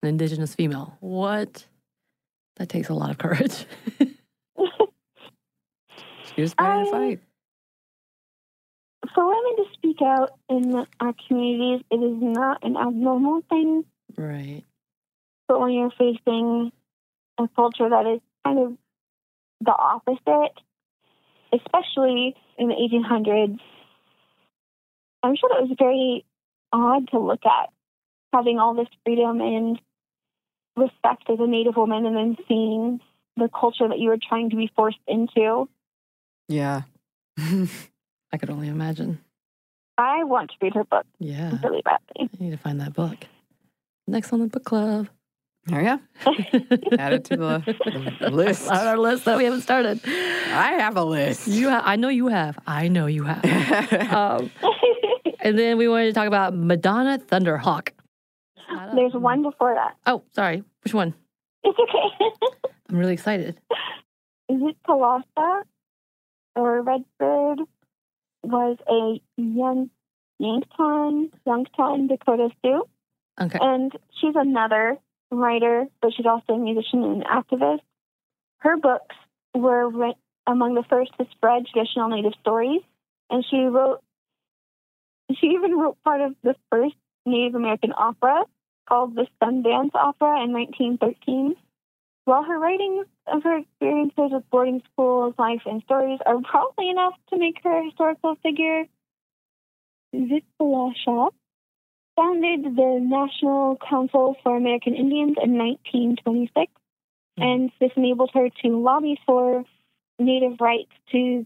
an 0.03 0.09
indigenous 0.09 0.55
female, 0.55 0.97
what? 0.99 1.65
That 2.57 2.69
takes 2.69 2.89
a 2.89 2.93
lot 2.93 3.11
of 3.11 3.17
courage. 3.17 3.65
She 6.37 6.41
was 6.43 6.53
ready 6.61 6.85
to 6.85 6.91
fight. 6.91 7.19
For 9.15 9.25
women 9.25 9.55
to 9.55 9.63
speak 9.73 9.97
out 10.03 10.33
in 10.49 10.85
our 10.99 11.15
communities, 11.27 11.83
it 11.89 11.95
is 11.95 12.15
not 12.21 12.63
an 12.63 12.77
abnormal 12.77 13.41
thing. 13.49 13.85
right. 14.15 14.63
But 15.47 15.61
when 15.61 15.71
you're 15.71 15.91
facing 15.97 16.71
a 17.39 17.47
culture 17.55 17.89
that 17.89 18.05
is 18.05 18.21
kind 18.45 18.59
of 18.59 18.77
the 19.61 19.71
opposite, 19.71 20.53
especially 21.51 22.35
in 22.59 22.67
the 22.67 22.75
1800s, 22.75 23.57
I'm 25.23 25.35
sure 25.35 25.49
that 25.49 25.67
was 25.67 25.75
very 25.79 26.23
odd 26.71 27.07
to 27.09 27.19
look 27.19 27.45
at, 27.47 27.69
having 28.31 28.59
all 28.59 28.75
this 28.75 28.89
freedom 29.03 29.41
and 29.41 29.79
respect 30.77 31.29
as 31.29 31.39
a 31.39 31.47
Native 31.47 31.75
woman, 31.75 32.05
and 32.05 32.15
then 32.15 32.37
seeing 32.47 32.99
the 33.35 33.49
culture 33.49 33.87
that 33.87 33.99
you 33.99 34.09
were 34.09 34.17
trying 34.21 34.49
to 34.51 34.55
be 34.55 34.71
forced 34.75 34.97
into. 35.07 35.67
Yeah. 36.47 36.81
I 37.37 38.37
could 38.39 38.49
only 38.49 38.67
imagine. 38.67 39.19
I 39.97 40.23
want 40.23 40.51
to 40.51 40.55
read 40.61 40.75
her 40.75 40.83
book 40.83 41.05
Yeah. 41.19 41.57
really 41.63 41.81
badly. 41.81 42.29
I 42.39 42.43
need 42.43 42.51
to 42.51 42.57
find 42.57 42.79
that 42.81 42.93
book. 42.93 43.17
Next 44.07 44.31
on 44.31 44.39
the 44.39 44.47
book 44.47 44.63
club. 44.63 45.07
there 45.65 45.81
you 45.81 45.99
go. 46.25 46.31
Add 46.99 47.13
it 47.13 47.25
to 47.25 47.37
the, 47.37 48.15
the 48.21 48.29
list. 48.29 48.69
on 48.69 48.87
our 48.87 48.97
list 48.97 49.25
that 49.25 49.37
we 49.37 49.43
haven't 49.45 49.61
started. 49.61 49.99
I 50.05 50.75
have 50.79 50.95
a 50.97 51.03
list. 51.03 51.47
You 51.47 51.69
ha- 51.69 51.81
I 51.83 51.95
know 51.95 52.09
you 52.09 52.27
have. 52.27 52.57
I 52.65 52.87
know 52.87 53.05
you 53.07 53.23
have. 53.23 53.43
um, 54.13 54.49
and 55.41 55.57
then 55.59 55.77
we 55.77 55.87
wanted 55.87 56.05
to 56.05 56.13
talk 56.13 56.27
about 56.27 56.55
Madonna 56.55 57.19
Thunderhawk. 57.19 57.89
There's 58.95 59.13
one 59.13 59.43
before 59.43 59.73
that. 59.75 59.95
Oh, 60.05 60.23
sorry. 60.33 60.63
Which 60.83 60.93
one? 60.93 61.13
It's 61.63 61.77
okay. 61.77 62.47
I'm 62.89 62.97
really 62.97 63.13
excited. 63.13 63.59
Is 64.49 64.61
it 64.61 64.77
Palasta 64.87 65.63
or 66.55 66.81
Redbird? 66.81 67.59
Was 68.43 68.77
a 68.87 69.19
young 69.41 69.89
Yankton, 70.39 71.31
Youngstown, 71.45 72.07
Dakota 72.07 72.49
Sioux. 72.63 72.83
Okay. 73.39 73.59
And 73.61 73.91
she's 74.19 74.35
another 74.35 74.97
writer, 75.31 75.85
but 76.01 76.11
she's 76.15 76.25
also 76.25 76.53
a 76.53 76.57
musician 76.57 77.03
and 77.03 77.23
an 77.23 77.27
activist. 77.27 77.81
Her 78.59 78.77
books 78.77 79.15
were 79.53 79.89
among 80.45 80.75
the 80.75 80.83
first 80.89 81.11
to 81.19 81.25
spread 81.31 81.65
traditional 81.67 82.09
Native 82.09 82.33
stories, 82.39 82.81
and 83.29 83.45
she 83.49 83.57
wrote. 83.57 84.01
She 85.39 85.47
even 85.47 85.77
wrote 85.77 86.01
part 86.05 86.21
of 86.21 86.35
the 86.41 86.55
first 86.71 86.95
Native 87.25 87.55
American 87.55 87.91
opera 87.95 88.45
called 88.87 89.15
the 89.15 89.27
Sundance 89.41 89.93
Opera 89.93 90.43
in 90.43 90.53
1913. 90.53 91.55
While 92.25 92.43
her 92.43 92.59
writings 92.59 93.07
of 93.27 93.43
her 93.43 93.59
experiences 93.59 94.31
with 94.31 94.49
boarding 94.49 94.81
schools, 94.91 95.33
life, 95.37 95.61
and 95.65 95.81
stories 95.83 96.19
are 96.25 96.41
probably 96.41 96.89
enough 96.89 97.13
to 97.29 97.37
make 97.37 97.57
her 97.63 97.79
a 97.79 97.85
historical 97.85 98.35
figure, 98.43 98.85
Zitpala 100.13 100.93
Shaw 101.03 101.29
founded 102.15 102.75
the 102.75 102.99
National 103.01 103.77
Council 103.77 104.35
for 104.43 104.57
American 104.57 104.95
Indians 104.95 105.37
in 105.41 105.57
1926, 105.57 106.71
hmm. 107.37 107.43
and 107.43 107.71
this 107.79 107.91
enabled 107.95 108.31
her 108.33 108.49
to 108.63 108.77
lobby 108.77 109.19
for 109.25 109.63
Native 110.19 110.59
rights 110.59 110.91
to 111.11 111.45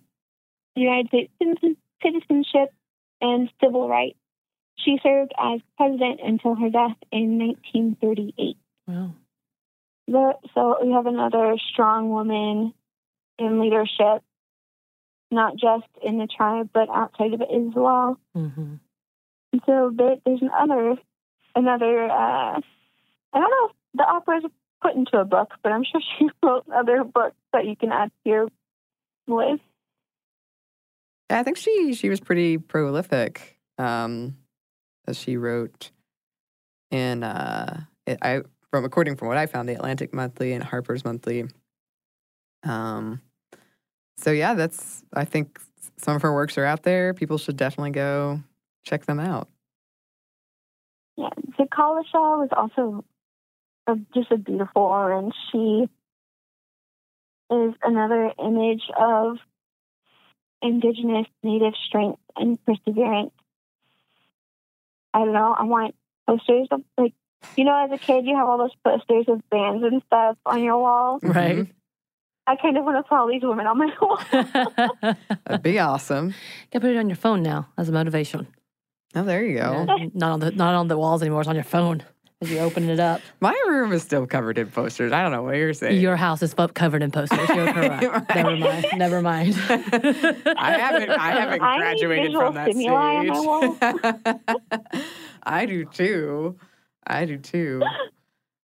United 0.75 1.07
States 1.07 1.77
citizenship 2.01 2.73
and 3.19 3.51
civil 3.61 3.87
rights. 3.87 4.17
She 4.77 4.99
served 5.03 5.31
as 5.37 5.61
president 5.77 6.19
until 6.23 6.55
her 6.55 6.69
death 6.69 6.97
in 7.11 7.37
1938. 7.37 8.57
Wow. 8.87 9.13
The, 10.07 10.33
so 10.53 10.77
we 10.83 10.91
have 10.91 11.05
another 11.05 11.55
strong 11.71 12.09
woman 12.09 12.73
in 13.37 13.61
leadership, 13.61 14.23
not 15.29 15.53
just 15.55 15.87
in 16.03 16.17
the 16.17 16.27
tribe, 16.27 16.69
but 16.73 16.89
outside 16.89 17.33
of 17.33 17.41
it 17.41 17.49
as 17.49 17.73
well. 17.75 18.19
Mm-hmm. 18.35 18.75
So 19.65 19.91
there, 19.95 20.15
there's 20.25 20.41
another, 20.41 20.95
another. 21.55 22.05
Uh, 22.05 22.59
I 23.33 23.39
don't 23.39 23.51
know 23.51 23.69
if 23.69 23.75
the 23.93 24.03
opera 24.03 24.37
is 24.37 24.43
put 24.81 24.95
into 24.95 25.17
a 25.17 25.25
book, 25.25 25.53
but 25.63 25.71
I'm 25.71 25.83
sure 25.83 26.01
she 26.19 26.29
wrote 26.43 26.65
other 26.73 27.03
books 27.03 27.35
that 27.53 27.65
you 27.65 27.75
can 27.75 27.91
add 27.91 28.11
to 28.23 28.29
your 28.29 28.47
list. 29.27 29.61
I 31.29 31.43
think 31.43 31.57
she 31.57 31.93
she 31.93 32.09
was 32.09 32.19
pretty 32.19 32.57
prolific. 32.57 33.57
Um, 33.77 34.35
as 35.07 35.17
she 35.17 35.37
wrote 35.37 35.91
in 36.91 37.23
uh, 37.23 37.81
it, 38.05 38.17
I 38.21 38.41
from 38.69 38.85
according 38.85 39.17
from 39.17 39.27
what 39.27 39.37
I 39.37 39.45
found, 39.45 39.67
the 39.67 39.75
Atlantic 39.75 40.13
Monthly 40.13 40.53
and 40.53 40.63
Harper's 40.63 41.03
Monthly. 41.03 41.45
Um, 42.63 43.21
so 44.17 44.31
yeah, 44.31 44.53
that's 44.53 45.03
I 45.13 45.25
think 45.25 45.59
some 45.97 46.15
of 46.15 46.21
her 46.21 46.33
works 46.33 46.57
are 46.57 46.65
out 46.65 46.83
there. 46.83 47.13
People 47.13 47.37
should 47.37 47.57
definitely 47.57 47.91
go 47.91 48.41
check 48.83 49.05
them 49.05 49.19
out. 49.19 49.49
Yeah, 51.17 51.29
Zitkala-Sa 51.59 52.39
was 52.39 52.49
also 52.55 53.05
a, 53.87 53.95
just 54.13 54.31
a 54.31 54.37
beautiful 54.37 54.83
orange. 54.83 55.33
She 55.51 55.87
is 57.51 57.73
another 57.83 58.31
image 58.39 58.83
of 58.97 59.37
indigenous 60.61 61.27
native 61.43 61.73
strength 61.87 62.19
and 62.35 62.57
perseverance. 62.65 63.33
I 65.13 65.19
don't 65.19 65.33
know. 65.33 65.55
I 65.57 65.63
want 65.63 65.95
posters 66.27 66.67
of 66.71 66.81
like 66.97 67.13
you 67.55 67.63
know, 67.63 67.85
as 67.85 67.91
a 67.91 67.97
kid, 67.97 68.25
you 68.25 68.35
have 68.35 68.47
all 68.47 68.57
those 68.57 68.75
posters 68.83 69.25
of 69.27 69.41
bands 69.49 69.83
and 69.83 70.01
stuff 70.05 70.37
on 70.45 70.63
your 70.63 70.77
wall. 70.77 71.19
Mm-hmm. 71.19 71.31
Right. 71.31 71.67
I 72.47 72.55
kind 72.55 72.77
of 72.77 72.83
want 72.83 72.97
to 72.97 73.03
put 73.03 73.17
all 73.17 73.27
these 73.27 73.41
women 73.43 73.65
on 73.67 73.77
my 73.77 73.91
wall. 74.01 75.15
That'd 75.45 75.63
be 75.63 75.79
awesome. 75.79 76.33
Gotta 76.71 76.85
put 76.85 76.95
it 76.95 76.97
on 76.97 77.09
your 77.09 77.15
phone 77.15 77.41
now 77.41 77.69
as 77.77 77.89
a 77.89 77.91
motivation. 77.91 78.47
Oh, 79.15 79.23
there 79.23 79.43
you 79.43 79.57
go. 79.57 79.85
Yeah, 79.87 80.07
not 80.13 80.31
on 80.31 80.39
the 80.39 80.51
not 80.51 80.73
on 80.73 80.87
the 80.87 80.97
walls 80.97 81.21
anymore. 81.21 81.41
It's 81.41 81.49
on 81.49 81.55
your 81.55 81.63
phone 81.63 82.03
as 82.41 82.49
you 82.49 82.59
open 82.59 82.89
it 82.89 82.99
up. 82.99 83.21
My 83.39 83.53
room 83.67 83.91
is 83.93 84.01
still 84.01 84.25
covered 84.25 84.57
in 84.57 84.67
posters. 84.67 85.11
I 85.11 85.21
don't 85.21 85.31
know 85.31 85.43
what 85.43 85.55
you're 85.55 85.73
saying. 85.73 85.99
Your 86.01 86.15
house 86.15 86.41
is 86.41 86.53
covered 86.73 87.03
in 87.03 87.11
posters. 87.11 87.47
You're 87.49 87.71
correct. 87.73 88.03
Right. 88.03 88.35
Never 88.35 88.57
mind. 88.57 88.85
Never 88.97 89.21
mind. 89.21 89.55
I 89.69 90.75
haven't. 90.77 91.09
I 91.11 91.31
haven't 91.31 91.61
I 91.61 91.75
need 91.77 91.79
graduated 91.81 92.25
visual 92.27 92.45
from 92.45 92.55
that 92.55 92.71
stimuli 92.71 93.27
on 93.27 93.27
my 93.27 94.59
stage. 94.91 95.03
I 95.43 95.65
do 95.65 95.85
too. 95.85 96.57
I 97.05 97.25
do 97.25 97.37
too. 97.37 97.81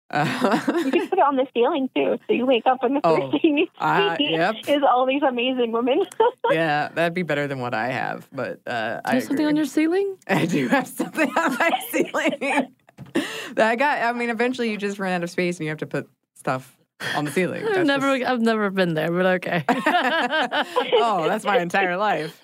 Uh, 0.09 0.59
You 0.83 0.91
can 0.91 1.07
put 1.07 1.19
it 1.19 1.23
on 1.23 1.37
the 1.37 1.47
ceiling 1.53 1.89
too, 1.95 2.17
so 2.27 2.33
you 2.33 2.45
wake 2.45 2.63
up 2.65 2.83
and 2.83 2.97
the 2.97 3.01
first 3.01 3.21
Oh, 3.21 3.31
thing 3.31 3.57
you 3.57 3.65
see 3.65 3.71
uh, 3.79 4.15
yep. 4.19 4.55
is 4.67 4.81
all 4.83 5.05
these 5.05 5.21
amazing 5.23 5.71
women. 5.71 6.03
yeah, 6.49 6.89
that'd 6.93 7.13
be 7.13 7.23
better 7.23 7.47
than 7.47 7.59
what 7.59 7.73
I 7.73 7.87
have. 7.91 8.27
But 8.33 8.59
uh, 8.67 8.99
I 9.05 9.13
There's 9.13 9.27
something 9.27 9.45
on 9.45 9.55
your 9.55 9.63
ceiling? 9.65 10.17
I 10.27 10.45
do 10.47 10.67
have 10.67 10.87
something 10.87 11.29
on 11.29 11.57
my 11.57 11.71
ceiling. 11.91 12.75
that 13.55 13.69
I 13.69 13.75
got. 13.75 14.01
I 14.01 14.13
mean, 14.17 14.29
eventually 14.29 14.69
you 14.71 14.77
just 14.77 14.99
run 14.99 15.11
out 15.13 15.23
of 15.23 15.29
space 15.29 15.57
and 15.57 15.65
you 15.65 15.69
have 15.69 15.79
to 15.79 15.85
put 15.87 16.09
stuff 16.35 16.77
on 17.15 17.25
the 17.25 17.31
ceiling. 17.31 17.65
I've 17.67 17.85
never, 17.85 18.17
just- 18.17 18.29
I've 18.29 18.41
never 18.41 18.69
been 18.69 18.93
there, 18.93 19.11
but 19.11 19.25
okay. 19.25 19.63
oh, 19.69 21.25
that's 21.27 21.43
my 21.45 21.59
entire 21.59 21.97
life. 21.97 22.39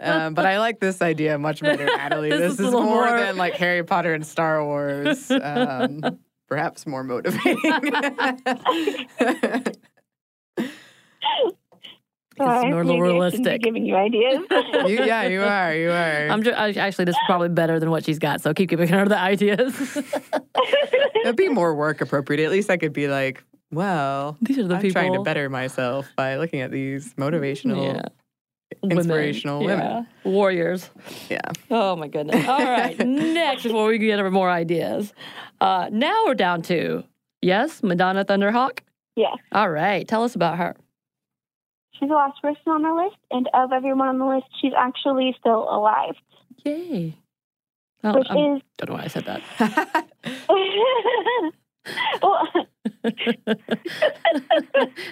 Um, 0.00 0.34
but 0.34 0.44
I 0.44 0.58
like 0.58 0.80
this 0.80 1.00
idea 1.02 1.38
much 1.38 1.60
better, 1.60 1.84
Natalie. 1.96 2.30
This 2.30 2.40
This, 2.40 2.52
is 2.60 2.66
is, 2.66 2.72
more, 2.72 2.82
more- 2.84 3.18
than 3.18 3.36
like 3.36 3.54
Harry 3.54 3.84
Potter 3.84 4.12
and 4.12 4.26
Star 4.26 4.64
Wars. 4.64 5.30
Um, 5.30 6.00
perhaps 6.48 6.86
more 6.86 7.04
motivating. 7.04 7.58
Uh, 12.38 12.44
more 12.44 12.60
maybe 12.62 12.68
I 12.68 12.80
shouldn't 12.82 13.00
realistic. 13.02 13.62
giving 13.62 13.86
you 13.86 13.96
ideas. 13.96 14.40
you, 14.86 15.04
yeah, 15.04 15.24
you 15.26 15.42
are. 15.42 15.74
You 15.74 15.90
are. 15.90 16.28
I'm 16.28 16.42
just, 16.42 16.56
actually, 16.56 17.04
this 17.06 17.14
is 17.14 17.20
probably 17.26 17.48
better 17.48 17.80
than 17.80 17.90
what 17.90 18.04
she's 18.04 18.18
got, 18.18 18.40
so 18.40 18.52
keep 18.54 18.68
giving 18.68 18.88
her 18.88 19.06
the 19.06 19.18
ideas. 19.18 19.96
It'd 21.24 21.36
be 21.36 21.48
more 21.48 21.74
work 21.74 22.00
appropriate. 22.00 22.44
At 22.44 22.50
least 22.52 22.70
I 22.70 22.76
could 22.76 22.92
be 22.92 23.08
like, 23.08 23.42
well, 23.72 24.36
These 24.42 24.58
are 24.58 24.66
the 24.68 24.76
I'm 24.76 24.82
people. 24.82 25.00
trying 25.00 25.12
to 25.14 25.22
better 25.22 25.48
myself 25.48 26.08
by 26.16 26.36
looking 26.36 26.60
at 26.60 26.70
these 26.70 27.14
motivational, 27.14 27.94
Yeah. 27.94 28.02
inspirational 28.90 29.60
women. 29.64 29.78
Yeah. 30.24 30.30
Warriors. 30.30 30.90
Yeah. 31.28 31.40
Oh 31.70 31.96
my 31.96 32.08
goodness. 32.08 32.46
All 32.46 32.62
right. 32.64 32.96
Next, 33.06 33.64
before 33.64 33.88
we 33.88 33.98
get 33.98 34.18
over 34.20 34.30
more 34.30 34.50
ideas, 34.50 35.12
uh, 35.60 35.88
now 35.90 36.24
we're 36.26 36.34
down 36.34 36.62
to 36.62 37.02
yes, 37.42 37.82
Madonna 37.82 38.24
Thunderhawk. 38.24 38.80
yeah. 39.16 39.34
All 39.52 39.70
right. 39.70 40.06
Tell 40.06 40.22
us 40.22 40.34
about 40.36 40.58
her. 40.58 40.76
She's 41.98 42.08
the 42.08 42.14
last 42.14 42.40
person 42.42 42.62
on 42.66 42.82
the 42.82 42.92
list, 42.94 43.16
and 43.30 43.48
of 43.54 43.72
everyone 43.72 44.08
on 44.08 44.18
the 44.18 44.26
list, 44.26 44.46
she's 44.60 44.72
actually 44.76 45.34
still 45.38 45.66
alive. 45.68 46.14
Yay. 46.64 47.16
Oh, 48.04 48.18
Which 48.18 48.26
I 48.30 48.34
is 48.34 48.62
don't 48.78 48.90
know 48.90 48.96
why 48.96 49.04
I 49.04 49.08
said 49.08 49.24
that. 49.24 49.42
well, 52.22 52.48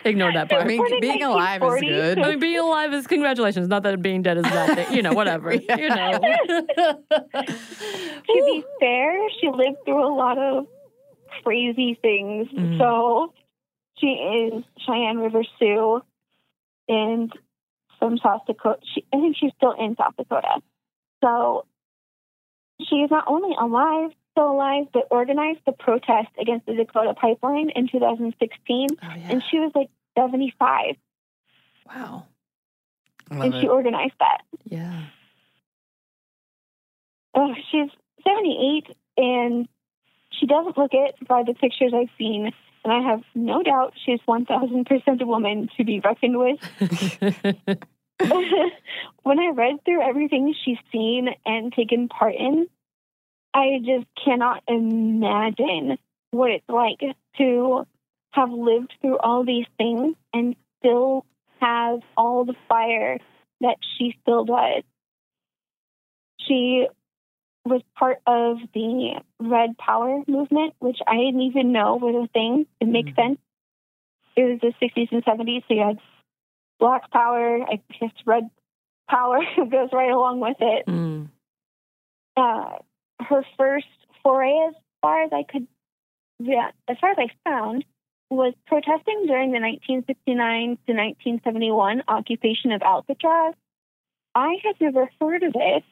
Ignore 0.05 0.32
that 0.32 0.49
part. 0.51 0.62
I 0.62 0.66
mean, 0.66 1.01
being 1.01 1.22
alive 1.22 1.62
is 1.62 1.80
good. 1.80 2.18
I 2.18 2.30
mean, 2.30 2.41
being 2.41 2.59
alive 2.59 2.93
is 2.93 3.07
congratulations. 3.07 3.68
Not 3.68 3.82
that 3.85 4.03
being 4.03 4.22
dead 4.22 4.39
is 4.39 4.47
a 4.47 4.51
bad 4.51 4.74
thing. 4.76 4.93
You 4.97 5.03
know, 5.03 5.12
whatever. 5.12 5.55
You 5.74 5.89
know. 5.89 6.12
to 6.12 6.99
be 8.26 8.64
fair, 8.80 9.18
she 9.41 9.49
lived 9.49 9.78
through 9.85 10.05
a 10.07 10.12
lot 10.14 10.39
of 10.39 10.66
crazy 11.43 11.99
things. 12.01 12.49
Mhm. 12.49 12.78
So 12.78 13.32
she 13.99 14.07
is 14.09 14.64
Cheyenne 14.87 15.18
River 15.18 15.43
Sioux 15.59 16.03
and 16.89 17.32
from 17.99 18.18
South 18.18 18.43
Dakota. 18.47 18.80
She, 18.95 19.05
I 19.12 19.16
think 19.18 19.37
she's 19.39 19.53
still 19.57 19.72
in 19.72 19.97
South 19.97 20.14
Dakota. 20.16 20.61
So 21.22 21.66
she 22.89 22.97
is 22.97 23.11
not 23.11 23.24
only 23.26 23.57
alive, 23.59 24.11
still 24.32 24.51
alive, 24.51 24.87
but 24.93 25.09
organized 25.11 25.61
the 25.64 25.72
protest 25.72 26.28
against 26.39 26.66
the 26.66 26.74
Dakota 26.74 27.14
pipeline 27.14 27.70
in 27.70 27.89
2016. 27.89 28.89
Oh, 28.91 28.97
yeah. 29.01 29.14
And 29.30 29.43
she 29.51 29.59
was 29.59 29.72
like 29.74 29.89
75, 30.18 30.97
Wow. 31.87 32.26
Love 33.30 33.43
and 33.43 33.55
she 33.61 33.68
organized 33.68 34.14
that. 34.18 34.43
Yeah. 34.64 35.07
Oh, 37.35 37.55
she's 37.70 37.91
78 38.22 38.97
and 39.16 39.68
she 40.30 40.47
doesn't 40.47 40.76
look 40.76 40.93
it 40.93 41.14
by 41.26 41.43
the 41.43 41.55
pictures 41.55 41.93
I've 41.95 42.11
seen. 42.18 42.53
And 42.85 42.93
I 42.93 43.01
have 43.11 43.22
no 43.35 43.62
doubt 43.62 43.95
she's 44.05 44.20
1000% 44.28 45.20
a 45.20 45.26
woman 45.26 45.70
to 45.76 45.85
be 45.85 46.01
reckoned 46.01 46.39
with. 46.39 46.61
when 49.22 49.39
I 49.41 49.49
read 49.55 49.85
through 49.85 50.03
everything 50.03 50.55
she's 50.64 50.78
seen 50.93 51.28
and 51.47 51.72
taken 51.72 52.09
part 52.09 52.35
in, 52.35 52.66
I 53.55 53.78
just 53.78 54.07
cannot 54.22 54.62
imagine 54.68 55.99
what 56.30 56.51
it's 56.51 56.68
like 56.68 57.01
to 57.39 57.87
have 58.32 58.51
lived 58.51 58.93
through 59.01 59.18
all 59.18 59.45
these 59.45 59.66
things 59.78 60.16
and 60.32 60.57
still 60.78 61.24
have 61.61 62.01
all 62.16 62.45
the 62.45 62.57
fire 62.68 63.18
that 63.61 63.76
she 63.97 64.16
still 64.20 64.45
does. 64.45 64.82
She 66.41 66.87
was 67.65 67.83
part 67.97 68.19
of 68.27 68.59
the 68.75 69.21
Red 69.41 69.79
Power 69.79 70.23
movement, 70.27 70.75
which 70.81 70.99
I 71.07 71.17
didn't 71.17 71.41
even 71.43 71.73
know 71.73 71.97
was 71.97 72.29
a 72.29 72.33
thing. 72.33 72.67
It 72.81 72.89
makes 72.89 73.15
sense. 73.17 73.39
It 74.37 74.43
was 74.43 74.61
the 74.61 74.87
60s 74.87 75.12
and 75.12 75.25
70s, 75.25 75.62
so 75.67 75.75
you 75.75 75.83
had 75.83 75.99
Black 76.79 77.11
Power, 77.11 77.62
I 77.62 77.81
guess 77.99 78.11
Red 78.27 78.51
Power 79.09 79.39
goes 79.57 79.91
right 79.93 80.11
along 80.11 80.41
with 80.41 80.57
it. 80.61 80.87
Mm. 80.87 81.29
Uh, 82.37 82.79
her 83.21 83.45
first 83.57 83.87
foray, 84.23 84.69
as 84.69 84.75
far 85.01 85.23
as 85.23 85.31
I 85.33 85.45
could, 85.45 85.67
yeah, 86.41 86.71
as 86.89 86.97
far 87.01 87.12
as 87.12 87.19
I 87.19 87.29
found, 87.49 87.85
was 88.29 88.55
protesting 88.67 89.27
during 89.27 89.53
the 89.53 89.61
1969 89.61 90.79
to 90.87 90.93
1971 90.93 92.03
occupation 92.09 92.73
of 92.73 92.83
Alcatraz. 92.83 93.55
I 94.35 94.57
had 94.65 94.75
never 94.81 95.09
heard 95.21 95.45
of 95.45 95.53
it, 95.55 95.85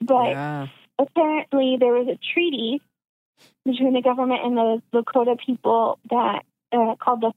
but 0.00 0.30
yeah. 0.30 0.66
Apparently 1.00 1.76
there 1.78 1.92
was 1.92 2.08
a 2.08 2.18
treaty 2.34 2.80
between 3.64 3.94
the 3.94 4.02
government 4.02 4.40
and 4.44 4.56
the 4.56 4.82
Lakota 4.92 5.38
people 5.44 5.98
that 6.10 6.42
uh, 6.72 6.94
called 6.96 7.22
the 7.22 7.32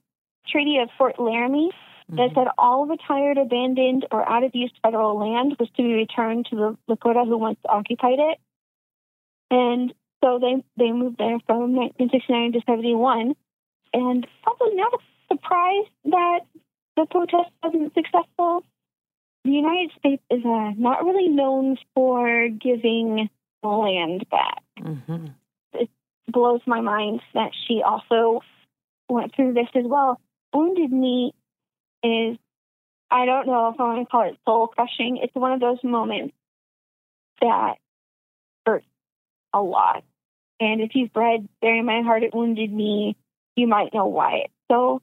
Treaty 0.48 0.80
of 0.80 0.90
Fort 0.98 1.20
Laramie 1.20 1.72
that 2.10 2.30
said 2.36 2.48
all 2.58 2.86
retired, 2.86 3.38
abandoned, 3.38 4.06
or 4.12 4.28
out 4.28 4.44
of 4.44 4.52
use 4.54 4.72
federal 4.84 5.18
land 5.18 5.56
was 5.60 5.70
to 5.78 5.84
be 5.84 5.94
returned 5.94 6.46
to 6.48 6.56
the 6.56 6.78
Lakota 6.90 7.26
who 7.26 7.38
once 7.38 7.58
occupied 7.68 8.20
it. 8.20 8.38
And 9.50 9.94
so 10.24 10.40
they 10.40 10.64
they 10.78 10.92
moved 10.92 11.18
there 11.18 11.40
from 11.48 11.76
1969 11.76 12.54
to 12.54 12.62
71, 12.68 13.36
and 13.94 14.28
probably 14.44 14.76
not 14.76 14.94
a 14.94 14.98
surprise 15.34 15.86
that 16.06 16.40
the 16.98 17.06
protest 17.10 17.50
wasn't 17.64 17.94
successful. 17.94 18.64
The 19.46 19.52
United 19.52 19.92
States 19.98 20.24
is 20.30 20.46
uh, 20.46 20.72
not 20.78 21.04
really 21.04 21.30
known 21.30 21.78
for 21.96 22.48
giving 22.50 23.30
land 23.64 24.26
back. 24.30 24.64
hmm 24.78 25.28
It 25.74 25.90
blows 26.28 26.62
my 26.66 26.82
mind 26.82 27.22
that 27.34 27.52
she 27.68 27.82
also 27.82 28.42
went 29.10 29.36
through 29.36 29.54
this 29.54 29.68
as 29.76 29.86
well. 29.86 30.20
Wounded 30.54 30.92
Knee 30.92 31.34
is, 32.04 32.38
I 33.10 33.26
don't 33.26 33.48
know 33.48 33.70
if 33.70 33.80
I 33.80 33.84
want 33.84 34.08
to 34.08 34.12
call 34.12 34.30
it 34.30 34.38
soul 34.46 34.68
crushing. 34.68 35.18
It's 35.22 35.36
one 35.36 35.52
of 35.52 35.60
those 35.60 35.84
moments 35.84 36.36
that 37.42 37.76
hurts 38.66 38.86
a 39.54 39.62
lot. 39.62 40.04
And 40.60 40.82
if 40.82 40.92
you've 40.94 41.16
read 41.16 41.48
Bury 41.62 41.82
My 41.82 42.02
Heart 42.02 42.24
at 42.24 42.36
Wounded 42.36 42.72
Knee, 42.72 43.16
you 43.56 43.68
might 43.68 43.94
know 43.94 44.06
why 44.06 44.44
it's 44.46 44.54
so 44.72 45.02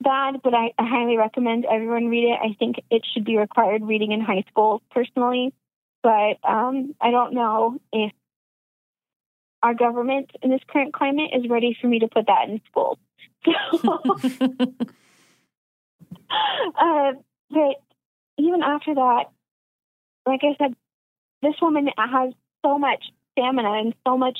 bad, 0.00 0.40
but 0.42 0.54
I, 0.54 0.72
I 0.78 0.86
highly 0.86 1.16
recommend 1.16 1.64
everyone 1.64 2.08
read 2.08 2.32
it. 2.32 2.38
I 2.42 2.54
think 2.58 2.82
it 2.90 3.02
should 3.12 3.24
be 3.24 3.36
required 3.36 3.82
reading 3.82 4.12
in 4.12 4.20
high 4.20 4.44
school 4.48 4.82
personally, 4.90 5.52
but 6.02 6.38
um, 6.44 6.94
I 7.00 7.10
don't 7.10 7.34
know 7.34 7.78
if 7.92 8.12
our 9.62 9.74
government 9.74 10.30
in 10.42 10.50
this 10.50 10.60
current 10.68 10.92
climate 10.92 11.30
is 11.34 11.48
ready 11.48 11.76
for 11.80 11.86
me 11.86 12.00
to 12.00 12.08
put 12.08 12.26
that 12.26 12.48
in 12.48 12.60
school. 12.70 12.98
So, 13.82 13.88
uh, 16.78 17.12
but 17.50 17.82
even 18.38 18.62
after 18.62 18.94
that, 18.94 19.24
like 20.26 20.40
I 20.42 20.56
said, 20.58 20.74
this 21.42 21.54
woman 21.60 21.88
has 21.96 22.32
so 22.64 22.78
much 22.78 23.04
stamina 23.32 23.72
and 23.72 23.94
so 24.06 24.18
much 24.18 24.38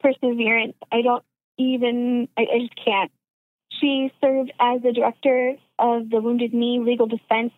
perseverance. 0.00 0.74
I 0.92 1.02
don't 1.02 1.24
even, 1.58 2.28
I, 2.36 2.42
I 2.42 2.58
just 2.60 2.76
can't. 2.82 3.10
She 3.80 4.12
served 4.22 4.52
as 4.60 4.82
the 4.82 4.92
director 4.92 5.56
of 5.78 6.08
the 6.08 6.20
Wounded 6.20 6.54
Knee 6.54 6.80
Legal 6.80 7.06
Defense 7.06 7.52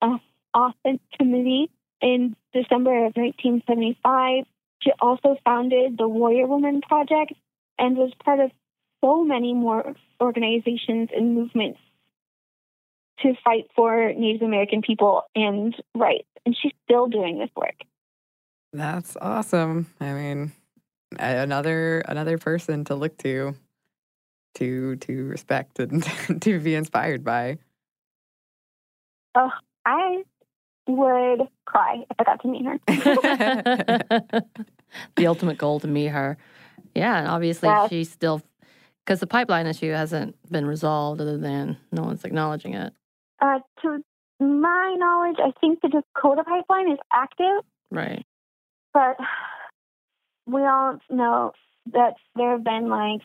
uh, 0.00 0.18
Offense 0.54 1.00
Committee 1.18 1.70
in 2.00 2.36
December 2.52 3.06
of 3.06 3.16
1975. 3.16 4.44
She 4.82 4.92
also 5.00 5.36
founded 5.44 5.96
the 5.98 6.08
Warrior 6.08 6.46
Woman 6.46 6.80
Project 6.80 7.32
and 7.78 7.96
was 7.96 8.12
part 8.24 8.40
of 8.40 8.50
so 9.02 9.24
many 9.24 9.54
more 9.54 9.94
organizations 10.20 11.10
and 11.14 11.34
movements 11.34 11.80
to 13.20 13.34
fight 13.44 13.68
for 13.74 14.12
Native 14.12 14.42
American 14.42 14.82
people 14.82 15.22
and 15.34 15.74
rights. 15.94 16.28
And 16.44 16.56
she's 16.60 16.72
still 16.84 17.06
doing 17.06 17.38
this 17.38 17.50
work. 17.56 17.74
That's 18.72 19.16
awesome. 19.20 19.86
I 20.00 20.12
mean, 20.12 20.52
another 21.18 22.00
another 22.00 22.38
person 22.38 22.84
to 22.84 22.94
look 22.94 23.16
to, 23.18 23.54
to 24.56 24.96
to 24.96 25.24
respect 25.24 25.78
and 25.78 26.02
to 26.42 26.60
be 26.60 26.74
inspired 26.74 27.24
by. 27.24 27.58
Oh, 29.34 29.50
I 29.84 30.24
would 30.86 31.48
cry 31.64 32.04
if 32.10 32.16
I 32.18 32.24
got 32.24 32.40
to 32.42 32.48
meet 32.48 32.64
her. 32.64 32.78
the 35.16 35.26
ultimate 35.26 35.58
goal 35.58 35.80
to 35.80 35.88
meet 35.88 36.08
her. 36.08 36.36
Yeah, 36.94 37.18
and 37.18 37.28
obviously 37.28 37.68
Yeah. 37.68 37.88
she's 37.88 38.10
still 38.10 38.42
Because 39.04 39.20
the 39.20 39.26
pipeline 39.26 39.66
issue 39.66 39.92
hasn't 39.92 40.34
been 40.50 40.66
resolved 40.66 41.20
other 41.20 41.38
than 41.38 41.76
no 41.92 42.02
one's 42.02 42.24
acknowledging 42.24 42.74
it. 42.74 42.92
Uh, 43.40 43.60
to 43.82 44.02
my 44.40 44.94
knowledge, 44.98 45.36
I 45.38 45.52
think 45.60 45.80
the 45.80 45.88
Dakota 45.88 46.42
pipeline 46.44 46.90
is 46.90 46.98
active, 47.12 47.62
Right. 47.90 48.24
but 48.92 49.16
we 50.46 50.62
all 50.62 50.98
know 51.10 51.52
that 51.92 52.14
there 52.34 52.52
have 52.52 52.64
been 52.64 52.88
like 52.88 53.20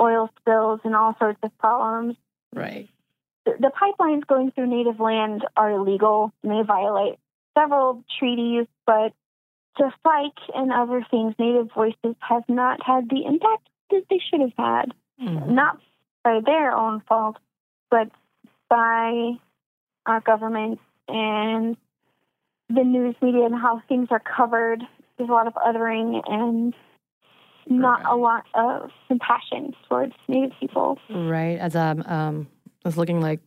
oil 0.00 0.30
spills 0.40 0.80
and 0.84 0.94
all 0.96 1.14
sorts 1.18 1.38
of 1.42 1.56
problems. 1.58 2.16
Right. 2.52 2.88
The, 3.44 3.70
pipelines 3.70 4.26
going 4.26 4.52
through 4.52 4.68
native 4.68 5.00
land 5.00 5.44
are 5.56 5.70
illegal 5.70 6.32
and 6.42 6.52
they 6.52 6.62
violate 6.62 7.18
several 7.56 8.02
treaties, 8.18 8.66
but 8.86 9.12
the 9.78 9.92
FIKE 10.02 10.38
and 10.54 10.72
other 10.72 11.04
things, 11.10 11.34
Native 11.38 11.70
Voices 11.74 12.16
have 12.20 12.44
not 12.48 12.80
had 12.84 13.08
the 13.10 13.24
impact 13.26 13.68
that 13.90 14.04
they 14.08 14.18
should 14.18 14.40
have 14.40 14.54
had. 14.56 14.94
Mhm. 15.20 15.50
not 15.50 15.78
by 16.24 16.40
their 16.40 16.72
own 16.76 17.00
fault, 17.00 17.36
but 17.90 18.08
by 18.68 19.38
our 20.06 20.20
government 20.20 20.80
and 21.08 21.76
the 22.68 22.82
news 22.82 23.14
media 23.22 23.44
and 23.44 23.54
how 23.54 23.80
things 23.88 24.08
are 24.10 24.20
covered. 24.20 24.82
There's 25.16 25.28
a 25.28 25.32
lot 25.32 25.46
of 25.46 25.54
othering 25.54 26.20
and 26.26 26.74
not 27.66 28.04
a 28.04 28.16
lot 28.16 28.46
of 28.54 28.90
compassion 29.06 29.74
towards 29.88 30.14
Native 30.28 30.52
people. 30.58 30.98
Right. 31.08 31.58
As 31.58 31.76
I'm, 31.76 32.02
um, 32.06 32.48
I 32.84 32.88
was 32.88 32.98
looking 32.98 33.20
like, 33.20 33.40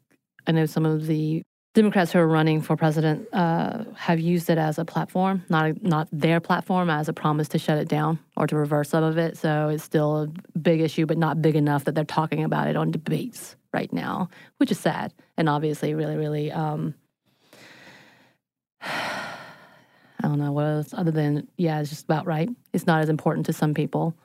I 0.48 0.52
know 0.52 0.66
some 0.66 0.86
of 0.86 1.06
the 1.06 1.44
Democrats 1.76 2.12
who 2.12 2.18
are 2.18 2.28
running 2.28 2.60
for 2.62 2.76
president 2.76 3.28
uh, 3.34 3.84
have 3.96 4.20
used 4.20 4.50
it 4.50 4.58
as 4.58 4.80
a 4.80 4.86
platform, 4.86 5.46
not 5.48 5.84
not 5.84 6.08
their 6.12 6.40
platform, 6.40 6.90
as 6.90 7.08
a 7.08 7.14
promise 7.14 7.48
to 7.50 7.60
shut 7.60 7.78
it 7.78 7.88
down 7.88 8.18
or 8.36 8.48
to 8.48 8.56
reverse 8.56 8.90
some 8.90 9.04
of 9.04 9.20
it. 9.20 9.38
So 9.38 9.70
it's 9.70 9.84
still 9.84 10.24
a 10.24 10.58
big 10.58 10.82
issue, 10.82 11.06
but 11.06 11.20
not 11.20 11.40
big 11.40 11.56
enough 11.56 11.84
that 11.84 11.94
they're 11.94 12.04
talking 12.04 12.44
about 12.44 12.68
it 12.68 12.76
on 12.76 12.90
debates 12.90 13.56
right 13.74 13.94
now, 13.94 14.30
which 14.58 14.72
is 14.72 14.80
sad 14.80 15.14
and 15.38 15.48
obviously 15.48 15.94
really, 15.94 16.16
really. 16.16 16.52
Um, 16.52 16.96
I 18.82 20.24
don't 20.24 20.40
know 20.40 20.52
what 20.52 20.66
else 20.66 20.94
other 20.96 21.12
than 21.12 21.48
yeah, 21.58 21.80
it's 21.80 21.92
just 21.92 22.06
about 22.06 22.26
right. 22.26 22.50
It's 22.74 22.88
not 22.88 23.04
as 23.04 23.10
important 23.10 23.46
to 23.46 23.54
some 23.54 23.76
people 23.76 24.16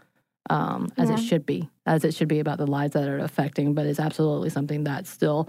um, 0.50 0.88
as 0.96 1.10
it 1.10 1.18
should 1.18 1.46
be, 1.46 1.70
as 1.86 2.04
it 2.04 2.14
should 2.14 2.28
be 2.28 2.40
about 2.40 2.58
the 2.58 2.66
lives 2.66 2.94
that 2.94 3.08
are 3.08 3.18
affecting. 3.18 3.74
But 3.74 3.86
it's 3.86 4.00
absolutely 4.00 4.50
something 4.50 4.84
that's 4.84 5.10
still 5.10 5.48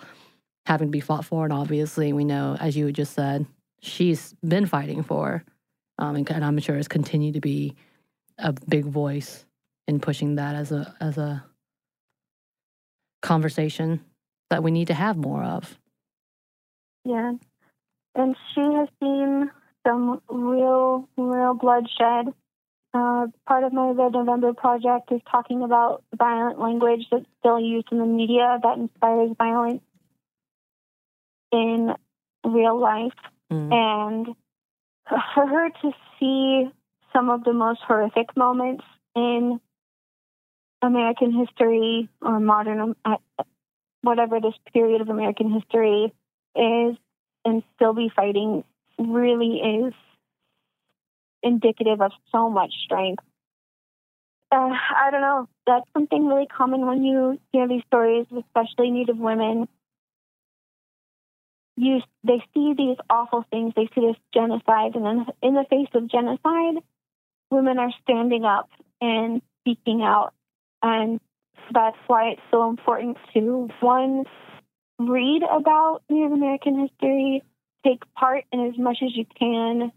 having 0.65 0.87
to 0.87 0.91
be 0.91 0.99
fought 0.99 1.25
for. 1.25 1.43
And 1.43 1.53
obviously, 1.53 2.13
we 2.13 2.23
know, 2.23 2.55
as 2.59 2.77
you 2.77 2.91
just 2.91 3.13
said, 3.13 3.45
she's 3.81 4.33
been 4.45 4.65
fighting 4.65 5.03
for, 5.03 5.43
um, 5.97 6.15
and, 6.15 6.29
and 6.31 6.45
I'm 6.45 6.59
sure 6.59 6.75
has 6.75 6.87
continued 6.87 7.33
to 7.35 7.41
be 7.41 7.75
a 8.37 8.53
big 8.53 8.85
voice 8.85 9.45
in 9.87 9.99
pushing 9.99 10.35
that 10.35 10.55
as 10.55 10.71
a 10.71 10.95
as 10.99 11.17
a 11.17 11.43
conversation 13.21 14.03
that 14.49 14.63
we 14.63 14.71
need 14.71 14.87
to 14.87 14.93
have 14.93 15.17
more 15.17 15.43
of. 15.43 15.77
Yeah. 17.05 17.33
And 18.15 18.35
she 18.53 18.61
has 18.61 18.87
seen 19.01 19.49
some 19.85 20.21
real, 20.29 21.07
real 21.17 21.53
bloodshed. 21.55 22.33
Uh, 22.93 23.25
part 23.47 23.63
of 23.63 23.73
my 23.73 23.89
Red 23.89 24.11
November 24.11 24.53
project 24.53 25.11
is 25.11 25.21
talking 25.29 25.63
about 25.63 26.03
violent 26.15 26.59
language 26.59 27.07
that's 27.11 27.25
still 27.39 27.59
used 27.59 27.87
in 27.91 27.97
the 27.97 28.05
media 28.05 28.59
that 28.61 28.77
inspires 28.77 29.31
violence 29.35 29.81
in 31.51 31.91
real 32.45 32.79
life. 32.79 33.13
Mm. 33.51 33.73
And 33.73 34.27
for 35.09 35.47
her 35.47 35.69
to 35.69 35.91
see 36.19 36.71
some 37.11 37.29
of 37.29 37.43
the 37.43 37.53
most 37.53 37.79
horrific 37.87 38.37
moments 38.37 38.83
in 39.15 39.59
American 40.83 41.31
history 41.31 42.09
or 42.21 42.39
modern, 42.39 42.95
uh, 43.05 43.15
whatever 44.01 44.39
this 44.39 44.53
period 44.71 45.01
of 45.01 45.09
American 45.09 45.51
history 45.51 46.13
is, 46.55 46.97
and 47.45 47.63
still 47.75 47.93
be 47.93 48.11
fighting 48.15 48.63
really 48.99 49.57
is 49.57 49.93
indicative 51.43 52.01
of 52.01 52.11
so 52.31 52.49
much 52.49 52.71
strength. 52.85 53.23
Uh, 54.51 54.69
I 54.69 55.09
don't 55.11 55.21
know. 55.21 55.47
That's 55.65 55.85
something 55.93 56.27
really 56.27 56.45
common 56.45 56.85
when 56.85 57.03
you 57.03 57.39
hear 57.51 57.67
these 57.67 57.83
stories, 57.87 58.27
especially 58.37 58.91
Native 58.91 59.17
women. 59.17 59.67
You, 61.75 62.01
they 62.23 62.43
see 62.53 62.75
these 62.77 62.97
awful 63.09 63.45
things. 63.49 63.73
They 63.75 63.89
see 63.95 64.01
this 64.01 64.17
genocide, 64.33 64.95
and 64.95 65.05
then 65.05 65.25
in 65.41 65.55
the 65.55 65.65
face 65.69 65.89
of 65.95 66.07
genocide, 66.07 66.83
women 67.49 67.79
are 67.79 67.91
standing 68.03 68.45
up 68.45 68.69
and 69.01 69.41
speaking 69.61 70.03
out, 70.03 70.33
and 70.83 71.19
that's 71.73 71.97
why 72.05 72.29
it's 72.29 72.41
so 72.51 72.69
important 72.69 73.17
to 73.33 73.69
one 73.79 74.25
read 74.99 75.41
about 75.43 76.01
Native 76.09 76.31
American 76.31 76.79
history, 76.79 77.41
take 77.83 78.01
part 78.13 78.45
in 78.51 78.67
as 78.67 78.77
much 78.77 78.97
as 79.03 79.15
you 79.15 79.25
can 79.39 79.91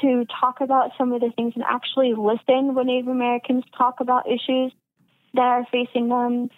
to 0.00 0.24
talk 0.40 0.60
about 0.60 0.90
some 0.96 1.12
of 1.12 1.20
the 1.20 1.30
things 1.36 1.52
and 1.54 1.64
actually 1.68 2.14
listen 2.14 2.74
when 2.74 2.86
Native 2.86 3.08
Americans 3.08 3.64
talk 3.76 4.00
about 4.00 4.26
issues 4.26 4.72
that 5.34 5.42
are 5.42 5.66
facing 5.70 6.08
them. 6.08 6.50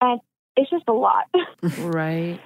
And 0.00 0.20
it's 0.56 0.70
just 0.70 0.84
a 0.88 0.92
lot. 0.92 1.24
Right. 1.78 2.40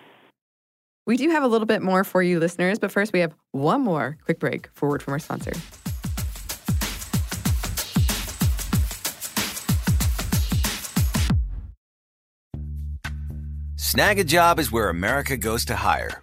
We 1.06 1.16
do 1.16 1.30
have 1.30 1.42
a 1.42 1.46
little 1.46 1.66
bit 1.66 1.80
more 1.80 2.04
for 2.04 2.22
you 2.22 2.38
listeners, 2.38 2.78
but 2.78 2.92
first 2.92 3.14
we 3.14 3.20
have 3.20 3.34
one 3.52 3.80
more 3.80 4.18
quick 4.26 4.38
break 4.38 4.68
for 4.74 4.90
word 4.90 5.02
from 5.02 5.14
our 5.14 5.18
sponsor. 5.18 5.52
Snagajob 13.98 14.58
is 14.58 14.70
where 14.70 14.90
America 14.90 15.36
goes 15.38 15.64
to 15.64 15.74
hire, 15.74 16.22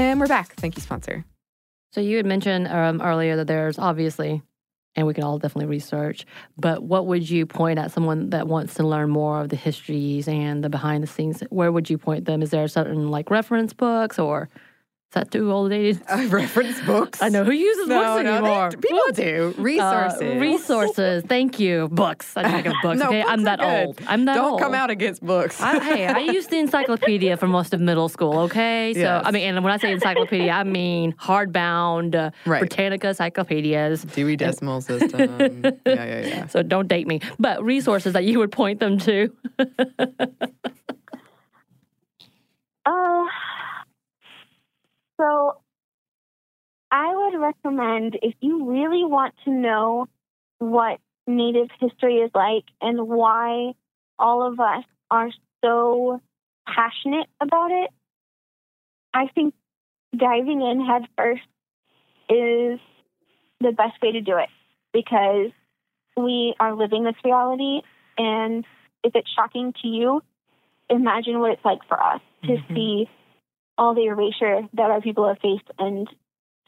And 0.00 0.18
we're 0.18 0.28
back. 0.28 0.54
Thank 0.54 0.76
you, 0.76 0.82
sponsor. 0.82 1.26
So 1.92 2.00
you 2.00 2.16
had 2.16 2.24
mentioned 2.24 2.68
um, 2.68 3.02
earlier 3.02 3.36
that 3.36 3.46
there's 3.46 3.78
obviously, 3.78 4.40
and 4.96 5.06
we 5.06 5.12
can 5.12 5.24
all 5.24 5.38
definitely 5.38 5.66
research, 5.66 6.24
but 6.56 6.82
what 6.82 7.06
would 7.06 7.28
you 7.28 7.44
point 7.44 7.78
at 7.78 7.90
someone 7.90 8.30
that 8.30 8.48
wants 8.48 8.72
to 8.74 8.82
learn 8.82 9.10
more 9.10 9.42
of 9.42 9.50
the 9.50 9.56
histories 9.56 10.26
and 10.26 10.64
the 10.64 10.70
behind 10.70 11.02
the 11.02 11.06
scenes? 11.06 11.42
Where 11.50 11.70
would 11.70 11.90
you 11.90 11.98
point 11.98 12.24
them? 12.24 12.40
Is 12.40 12.48
there 12.48 12.66
certain 12.66 13.10
like 13.10 13.30
reference 13.30 13.74
books 13.74 14.18
or 14.18 14.48
that 15.12 15.30
too 15.30 15.50
old 15.50 15.70
dated? 15.70 16.00
Uh, 16.08 16.26
reference 16.30 16.80
books. 16.82 17.20
I 17.22 17.28
know 17.30 17.44
who 17.44 17.52
uses 17.52 17.88
No, 17.88 17.96
books 18.00 18.06
no, 18.06 18.22
they- 18.22 18.38
anymore. 18.38 18.70
people 18.70 19.00
do. 19.14 19.54
Uh, 19.58 19.62
Resources. 19.62 20.40
resources. 20.40 21.24
Thank 21.26 21.58
you. 21.58 21.88
Books. 21.90 22.36
I 22.36 22.48
think 22.50 22.66
of 22.66 22.74
books. 22.82 22.98
No, 22.98 23.06
okay, 23.08 23.20
books 23.22 23.30
I'm 23.32 23.40
are 23.40 23.44
that 23.44 23.58
good. 23.58 23.86
old. 23.86 24.00
I'm 24.06 24.24
that 24.26 24.36
old. 24.36 24.42
Don't 24.44 24.52
old. 24.52 24.60
come 24.60 24.74
out 24.74 24.90
against 24.90 25.22
books. 25.24 25.60
I, 25.60 25.78
hey, 25.80 26.06
I 26.06 26.18
used 26.18 26.50
the 26.50 26.58
encyclopedia 26.58 27.36
for 27.36 27.46
most 27.48 27.74
of 27.74 27.80
middle 27.80 28.08
school. 28.08 28.38
Okay, 28.40 28.92
so 28.94 29.00
Yes. 29.00 29.22
I 29.26 29.30
mean, 29.30 29.42
and 29.54 29.64
when 29.64 29.72
I 29.72 29.78
say 29.78 29.92
encyclopedia, 29.92 30.50
I 30.52 30.64
mean 30.64 31.12
hardbound 31.14 32.14
uh, 32.14 32.30
Right. 32.46 32.60
Britannica 32.60 33.08
encyclopedias. 33.08 34.04
Dewey 34.04 34.36
Decimal 34.36 34.80
System. 34.90 35.62
yeah, 35.64 35.70
yeah, 35.84 36.26
yeah. 36.26 36.46
So 36.46 36.62
don't 36.62 36.88
date 36.88 37.06
me, 37.06 37.20
but 37.38 37.62
resources 37.64 38.12
that 38.12 38.24
you 38.24 38.38
would 38.38 38.52
point 38.52 38.80
them 38.80 38.98
to. 39.00 39.32
Uh, 42.86 43.24
so 45.20 45.60
I 46.90 47.14
would 47.14 47.38
recommend 47.40 48.18
if 48.22 48.34
you 48.40 48.70
really 48.70 49.04
want 49.04 49.34
to 49.44 49.50
know 49.50 50.06
what 50.58 50.98
Native 51.26 51.68
history 51.78 52.16
is 52.16 52.30
like 52.34 52.64
and 52.80 53.06
why 53.06 53.74
all 54.18 54.46
of 54.46 54.58
us 54.58 54.84
are 55.10 55.30
so 55.62 56.20
passionate 56.66 57.28
about 57.40 57.70
it, 57.70 57.90
I 59.14 59.28
think 59.34 59.54
diving 60.16 60.62
in 60.62 60.84
head 60.84 61.02
first 61.16 61.42
is 62.28 62.80
the 63.60 63.72
best 63.72 64.00
way 64.02 64.12
to 64.12 64.20
do 64.20 64.36
it 64.38 64.48
because 64.92 65.50
we 66.16 66.54
are 66.58 66.74
living 66.74 67.04
this 67.04 67.14
reality. 67.24 67.82
And 68.18 68.64
if 69.04 69.14
it's 69.14 69.30
shocking 69.30 69.72
to 69.82 69.88
you, 69.88 70.22
imagine 70.88 71.38
what 71.38 71.52
it's 71.52 71.64
like 71.64 71.84
for 71.88 72.02
us 72.02 72.20
to 72.44 72.52
Mhm. 72.52 72.74
see 72.74 73.08
all 73.80 73.94
the 73.94 74.04
erasure 74.04 74.60
that 74.74 74.90
our 74.90 75.00
people 75.00 75.26
have 75.26 75.38
faced 75.38 75.68
and 75.78 76.06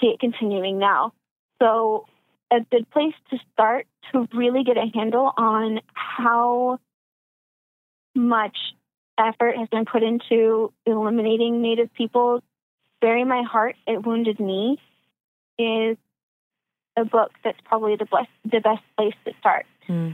see 0.01 0.09
it 0.09 0.19
continuing 0.19 0.79
now. 0.79 1.13
So, 1.61 2.07
a 2.51 2.61
good 2.71 2.91
place 2.91 3.15
to 3.31 3.39
start 3.53 3.87
to 4.11 4.27
really 4.35 4.65
get 4.65 4.77
a 4.79 4.91
handle 4.93 5.31
on 5.37 5.81
how 5.95 6.81
much 8.15 8.57
effort 9.19 9.57
has 9.57 9.69
been 9.69 9.85
put 9.85 10.03
into 10.03 10.73
eliminating 10.87 11.63
Native 11.63 11.93
people. 11.93 12.43
Bury 13.01 13.25
My 13.25 13.43
Heart, 13.43 13.77
at 13.87 14.07
Wounded 14.07 14.41
Knee 14.41 14.79
is 15.59 15.97
a 16.97 17.05
book 17.05 17.33
that's 17.45 17.59
probably 17.65 17.97
the 17.97 18.07
best, 18.07 18.29
the 18.45 18.61
best 18.61 18.83
place 18.97 19.15
to 19.27 19.33
start 19.39 19.67
Hmm. 19.87 20.13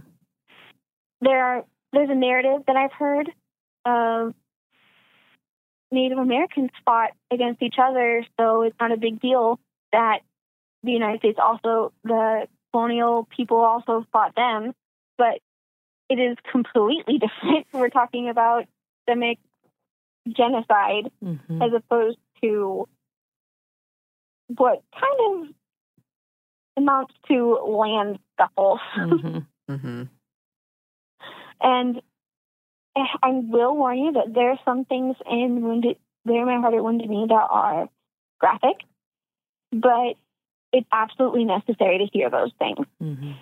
there 1.21 1.45
are 1.45 1.65
there's 1.93 2.11
a 2.11 2.15
narrative 2.15 2.63
that 2.67 2.77
I've 2.77 2.93
heard 2.93 3.31
of 3.85 4.35
Native 5.91 6.19
Americans 6.19 6.71
fought 6.85 7.11
against 7.31 7.63
each 7.63 7.77
other, 7.83 8.25
so 8.39 8.63
it's 8.63 8.77
not 8.81 8.93
a 8.93 8.97
big 8.97 9.21
deal 9.21 9.59
that 9.93 10.19
the 10.83 10.93
United 10.93 11.21
States 11.21 11.39
also 11.43 11.93
the 12.05 12.47
colonial 12.73 13.27
people 13.35 13.57
also 13.59 14.07
fought 14.13 14.35
them, 14.37 14.75
but 15.17 15.39
it 16.11 16.19
is 16.19 16.37
completely 16.51 17.19
different. 17.25 17.67
We're 17.73 17.89
talking 17.89 18.29
about 18.29 18.67
systemic 19.07 19.39
genocide 20.29 21.11
Mhm. 21.25 21.63
as 21.67 21.73
opposed 21.73 22.19
to 22.43 22.87
what 24.57 24.83
kind 24.93 25.49
of 25.49 25.55
amounts 26.77 27.15
to 27.29 27.55
land 27.65 28.19
scuffles. 28.35 28.81
Mhm. 28.97 29.47
Mm-hmm. 29.69 30.05
And 31.61 32.01
I 32.97 33.31
will 33.31 33.77
warn 33.77 33.99
you 33.99 34.13
that 34.13 34.35
there 34.35 34.51
are 34.51 34.59
some 34.65 34.85
things 34.85 35.17
in 35.31 35.63
Wounded, 35.63 35.97
There 36.25 36.45
My 36.45 36.61
Heart 36.61 36.75
at 36.75 36.85
Wounded 36.85 37.09
Knee 37.09 37.27
that 37.29 37.47
are 37.51 37.89
graphic, 38.41 38.77
but 39.73 40.15
it's 40.73 40.87
absolutely 40.93 41.45
necessary 41.45 41.99
to 41.99 42.07
hear 42.13 42.31
those 42.31 42.53
things. 42.59 42.87
Mhm. 43.03 43.35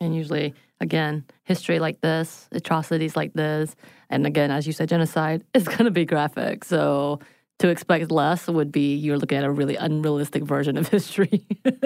And 0.00 0.14
usually, 0.14 0.54
again, 0.80 1.24
history 1.44 1.78
like 1.78 2.00
this, 2.00 2.48
atrocities 2.52 3.16
like 3.16 3.32
this, 3.32 3.76
and 4.10 4.26
again, 4.26 4.50
as 4.50 4.66
you 4.66 4.72
said, 4.72 4.88
genocide 4.88 5.44
is 5.54 5.66
going 5.66 5.84
to 5.84 5.90
be 5.90 6.04
graphic. 6.04 6.64
So 6.64 7.20
to 7.58 7.68
expect 7.68 8.10
less 8.10 8.48
would 8.48 8.70
be 8.70 8.94
you're 8.94 9.18
looking 9.18 9.38
at 9.38 9.44
a 9.44 9.50
really 9.50 9.76
unrealistic 9.76 10.42
version 10.42 10.76
of 10.76 10.88
history. 10.88 11.46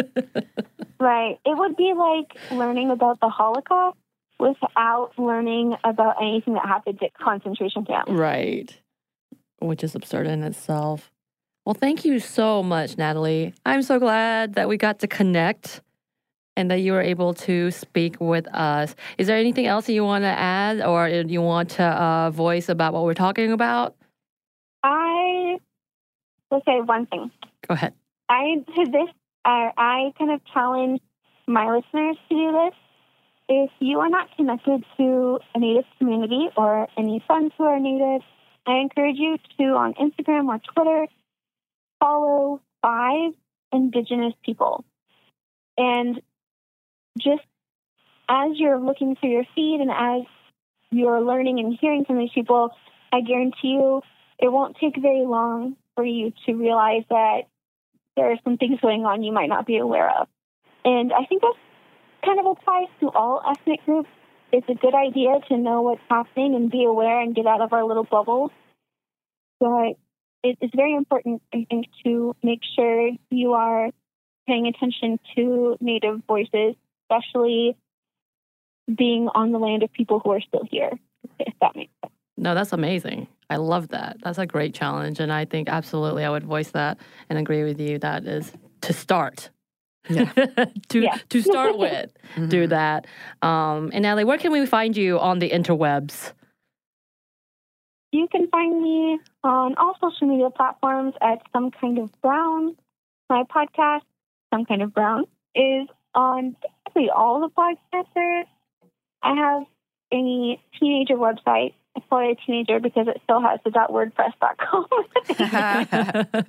Right. 1.00 1.38
It 1.46 1.56
would 1.56 1.76
be 1.76 1.94
like 1.94 2.36
learning 2.52 2.90
about 2.90 3.20
the 3.20 3.30
Holocaust 3.30 3.96
without 4.40 5.12
learning 5.18 5.76
about 5.84 6.16
anything 6.20 6.54
that 6.54 6.66
happened 6.66 6.98
at 7.02 7.14
concentration 7.14 7.84
camps. 7.84 8.10
right. 8.10 8.76
Which 9.60 9.84
is 9.84 9.94
absurd 9.94 10.26
in 10.26 10.42
itself. 10.42 11.10
Well, 11.66 11.74
thank 11.74 12.04
you 12.04 12.18
so 12.18 12.62
much, 12.62 12.96
Natalie. 12.96 13.52
I'm 13.66 13.82
so 13.82 13.98
glad 13.98 14.54
that 14.54 14.68
we 14.68 14.78
got 14.78 15.00
to 15.00 15.06
connect 15.06 15.82
and 16.56 16.70
that 16.70 16.80
you 16.80 16.92
were 16.92 17.02
able 17.02 17.34
to 17.34 17.70
speak 17.70 18.16
with 18.20 18.48
us. 18.54 18.94
Is 19.18 19.26
there 19.26 19.36
anything 19.36 19.66
else 19.66 19.86
that 19.86 19.92
you 19.92 20.04
want 20.04 20.24
to 20.24 20.28
add 20.28 20.80
or 20.80 21.08
you 21.08 21.42
want 21.42 21.70
to 21.70 21.84
uh, 21.84 22.30
voice 22.30 22.68
about 22.68 22.94
what 22.94 23.04
we're 23.04 23.14
talking 23.14 23.52
about? 23.52 23.94
I 24.82 25.58
will 26.50 26.62
say 26.66 26.80
one 26.80 27.06
thing. 27.06 27.30
Go 27.68 27.74
ahead. 27.74 27.92
I 28.28 28.64
to 28.76 28.84
this 28.90 29.08
uh, 29.44 29.70
I 29.76 30.12
kind 30.18 30.30
of 30.30 30.40
challenge 30.52 31.00
my 31.46 31.70
listeners 31.70 32.16
to 32.28 32.34
do 32.34 32.52
this. 32.52 32.74
If 33.52 33.70
you 33.80 33.98
are 33.98 34.08
not 34.08 34.28
connected 34.36 34.84
to 34.96 35.40
a 35.56 35.58
Native 35.58 35.84
community 35.98 36.48
or 36.56 36.86
any 36.96 37.20
friends 37.26 37.52
who 37.58 37.64
are 37.64 37.80
Native, 37.80 38.22
I 38.64 38.76
encourage 38.76 39.16
you 39.16 39.38
to 39.58 39.64
on 39.74 39.94
Instagram 39.94 40.46
or 40.46 40.60
Twitter 40.72 41.08
follow 41.98 42.60
five 42.80 43.32
Indigenous 43.72 44.34
people, 44.44 44.84
and 45.76 46.22
just 47.18 47.42
as 48.28 48.52
you're 48.54 48.78
looking 48.78 49.16
through 49.16 49.30
your 49.30 49.44
feed 49.56 49.80
and 49.80 49.90
as 49.90 50.22
you're 50.92 51.20
learning 51.20 51.58
and 51.58 51.76
hearing 51.80 52.04
from 52.04 52.18
these 52.18 52.30
people, 52.32 52.70
I 53.12 53.20
guarantee 53.20 53.72
you 53.72 54.02
it 54.38 54.50
won't 54.52 54.76
take 54.80 54.94
very 54.96 55.26
long 55.26 55.74
for 55.96 56.04
you 56.04 56.32
to 56.46 56.54
realize 56.54 57.02
that 57.10 57.48
there 58.16 58.30
are 58.30 58.38
some 58.44 58.58
things 58.58 58.78
going 58.80 59.04
on 59.04 59.24
you 59.24 59.32
might 59.32 59.48
not 59.48 59.66
be 59.66 59.78
aware 59.78 60.08
of. 60.20 60.28
And 60.84 61.12
I 61.12 61.24
think 61.24 61.42
that 61.42 61.54
kind 62.24 62.38
of 62.38 62.46
applies 62.46 62.88
to 63.00 63.10
all 63.10 63.42
ethnic 63.48 63.84
groups. 63.84 64.08
It's 64.52 64.68
a 64.68 64.74
good 64.74 64.94
idea 64.94 65.38
to 65.48 65.56
know 65.56 65.82
what's 65.82 66.00
happening 66.08 66.54
and 66.54 66.70
be 66.70 66.84
aware 66.84 67.20
and 67.20 67.34
get 67.34 67.46
out 67.46 67.60
of 67.60 67.72
our 67.72 67.84
little 67.84 68.04
bubbles. 68.04 68.50
But 69.60 69.92
it 70.42 70.58
is 70.60 70.70
very 70.74 70.94
important, 70.94 71.42
I 71.52 71.66
think, 71.68 71.86
to 72.04 72.34
make 72.42 72.60
sure 72.74 73.10
you 73.30 73.52
are 73.52 73.90
paying 74.46 74.66
attention 74.66 75.20
to 75.36 75.76
Native 75.80 76.22
voices, 76.26 76.74
especially 77.04 77.76
being 78.92 79.28
on 79.34 79.52
the 79.52 79.58
land 79.58 79.82
of 79.82 79.92
people 79.92 80.20
who 80.20 80.32
are 80.32 80.40
still 80.40 80.64
here, 80.68 80.90
if 81.38 81.54
that 81.60 81.76
makes 81.76 81.92
sense. 82.02 82.12
No, 82.36 82.54
that's 82.54 82.72
amazing. 82.72 83.28
I 83.50 83.56
love 83.56 83.88
that. 83.88 84.16
That's 84.22 84.38
a 84.38 84.46
great 84.46 84.74
challenge. 84.74 85.20
And 85.20 85.32
I 85.32 85.44
think 85.44 85.68
absolutely 85.68 86.24
I 86.24 86.30
would 86.30 86.44
voice 86.44 86.70
that 86.70 86.98
and 87.28 87.38
agree 87.38 87.64
with 87.64 87.78
you. 87.78 87.98
That 87.98 88.24
is 88.24 88.52
to 88.80 88.92
start. 88.92 89.50
Yeah. 90.08 90.32
to 90.88 91.00
Yeah. 91.00 91.16
to 91.28 91.42
start 91.42 91.76
with, 91.78 92.10
do 92.48 92.66
Mhm. 92.66 92.68
that. 92.70 93.06
Um, 93.42 93.90
and 93.92 94.02
Natalie, 94.02 94.24
where 94.24 94.38
can 94.38 94.52
we 94.52 94.64
find 94.66 94.96
you 94.96 95.18
on 95.18 95.38
the 95.38 95.50
interwebs? 95.50 96.32
You 98.12 98.26
can 98.28 98.48
find 98.48 98.82
me 98.82 99.20
on 99.44 99.76
all 99.76 99.94
social 100.00 100.26
media 100.26 100.50
platforms 100.50 101.14
at 101.20 101.42
Some 101.52 101.70
Kind 101.70 101.98
of 101.98 102.10
Brown. 102.22 102.76
My 103.28 103.44
podcast, 103.44 104.02
Some 104.52 104.64
Kind 104.64 104.82
of 104.82 104.92
Brown, 104.92 105.26
is 105.54 105.86
on 106.14 106.56
basically 106.86 107.10
all 107.10 107.40
the 107.40 107.48
podcasters. 107.50 108.46
I 109.22 109.34
have 109.36 109.62
a 110.12 110.60
teenager 110.78 111.14
website. 111.14 111.74
I 111.96 112.00
call 112.08 112.28
it 112.28 112.38
a 112.42 112.46
teenager 112.46 112.80
because 112.80 113.06
it 113.06 113.20
still 113.22 113.40
has 113.40 113.60
the 113.64 113.70
.wordpress.com. 113.70 114.86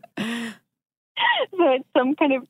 so 1.51 1.73
it's 1.73 1.85
some 1.95 2.15
kind 2.15 2.33
of 2.33 2.47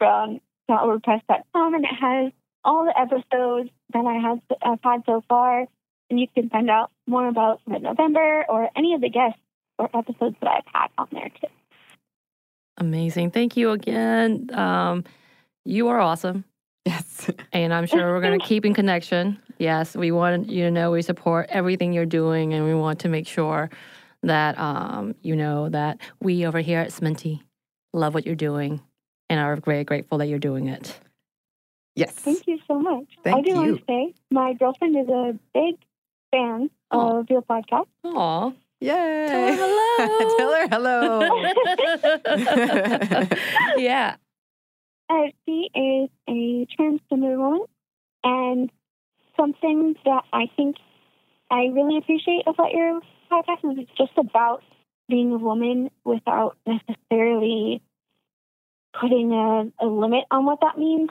brown.wordpress.com, 0.71 1.73
and 1.73 1.85
it 1.85 1.95
has 1.99 2.31
all 2.63 2.85
the 2.85 2.97
episodes 2.99 3.69
that 3.93 4.05
I 4.05 4.15
have 4.15 4.39
I've 4.61 4.79
had 4.83 5.03
so 5.05 5.23
far, 5.27 5.65
and 6.09 6.19
you 6.19 6.27
can 6.33 6.49
find 6.49 6.69
out 6.69 6.91
more 7.07 7.27
about 7.27 7.61
Mid 7.67 7.81
November 7.81 8.45
or 8.47 8.69
any 8.75 8.93
of 8.93 9.01
the 9.01 9.09
guests 9.09 9.39
or 9.77 9.89
episodes 9.93 10.35
that 10.41 10.49
I've 10.49 10.73
had 10.73 10.87
on 10.97 11.07
there 11.11 11.29
too. 11.29 11.47
Amazing. 12.77 13.31
Thank 13.31 13.57
you 13.57 13.71
again. 13.71 14.49
Um, 14.53 15.03
you 15.65 15.89
are 15.89 15.99
awesome. 15.99 16.45
Yes. 16.85 17.29
And 17.53 17.73
I'm 17.73 17.85
sure 17.85 18.13
we're 18.13 18.21
going 18.21 18.39
to 18.39 18.45
keep 18.45 18.65
in 18.65 18.73
connection. 18.73 19.37
Yes, 19.59 19.95
we 19.95 20.11
want 20.11 20.49
you 20.49 20.63
to 20.63 20.71
know 20.71 20.91
we 20.91 21.01
support 21.01 21.47
everything 21.49 21.91
you're 21.91 22.05
doing, 22.05 22.53
and 22.53 22.65
we 22.65 22.73
want 22.73 22.99
to 22.99 23.09
make 23.09 23.27
sure 23.27 23.69
that 24.23 24.57
um, 24.57 25.15
you 25.21 25.35
know 25.35 25.67
that 25.69 25.99
we 26.21 26.45
over 26.45 26.61
here 26.61 26.79
at 26.79 26.89
Sminty 26.89 27.41
love 27.93 28.13
what 28.13 28.25
you're 28.25 28.35
doing 28.35 28.81
and 29.31 29.39
are 29.39 29.55
very 29.55 29.85
grateful 29.85 30.17
that 30.17 30.27
you're 30.27 30.39
doing 30.39 30.67
it. 30.67 30.99
Yes. 31.95 32.11
Thank 32.11 32.47
you 32.47 32.59
so 32.67 32.79
much. 32.79 33.05
Thank 33.23 33.37
I 33.37 33.41
do 33.41 33.55
want 33.55 33.77
to 33.77 33.83
say 33.87 34.13
my 34.29 34.53
girlfriend 34.53 34.97
is 34.97 35.07
a 35.07 35.39
big 35.53 35.75
fan 36.31 36.69
Aw. 36.91 37.19
of 37.19 37.29
your 37.29 37.41
podcast. 37.41 37.87
Aw. 38.03 38.51
Yay. 38.81 39.27
Tell 40.37 40.53
her 40.53 40.67
hello. 40.67 41.19
Tell 41.19 41.29
her 41.31 42.19
hello. 42.27 43.27
yeah. 43.77 44.15
Uh, 45.09 45.27
she 45.45 45.69
is 45.73 46.09
a 46.27 46.67
transgender 46.77 47.37
woman, 47.37 47.65
and 48.23 48.69
something 49.37 49.95
that 50.05 50.23
I 50.33 50.47
think 50.57 50.75
I 51.49 51.65
really 51.73 51.97
appreciate 51.97 52.43
about 52.47 52.71
your 52.71 52.99
podcast 53.31 53.71
is 53.71 53.79
it's 53.79 53.91
just 53.97 54.17
about 54.17 54.63
being 55.07 55.31
a 55.31 55.37
woman 55.37 55.89
without 56.03 56.57
necessarily 56.65 57.81
putting 58.99 59.31
a, 59.31 59.71
a 59.83 59.87
limit 59.87 60.25
on 60.31 60.45
what 60.45 60.59
that 60.61 60.77
means. 60.77 61.09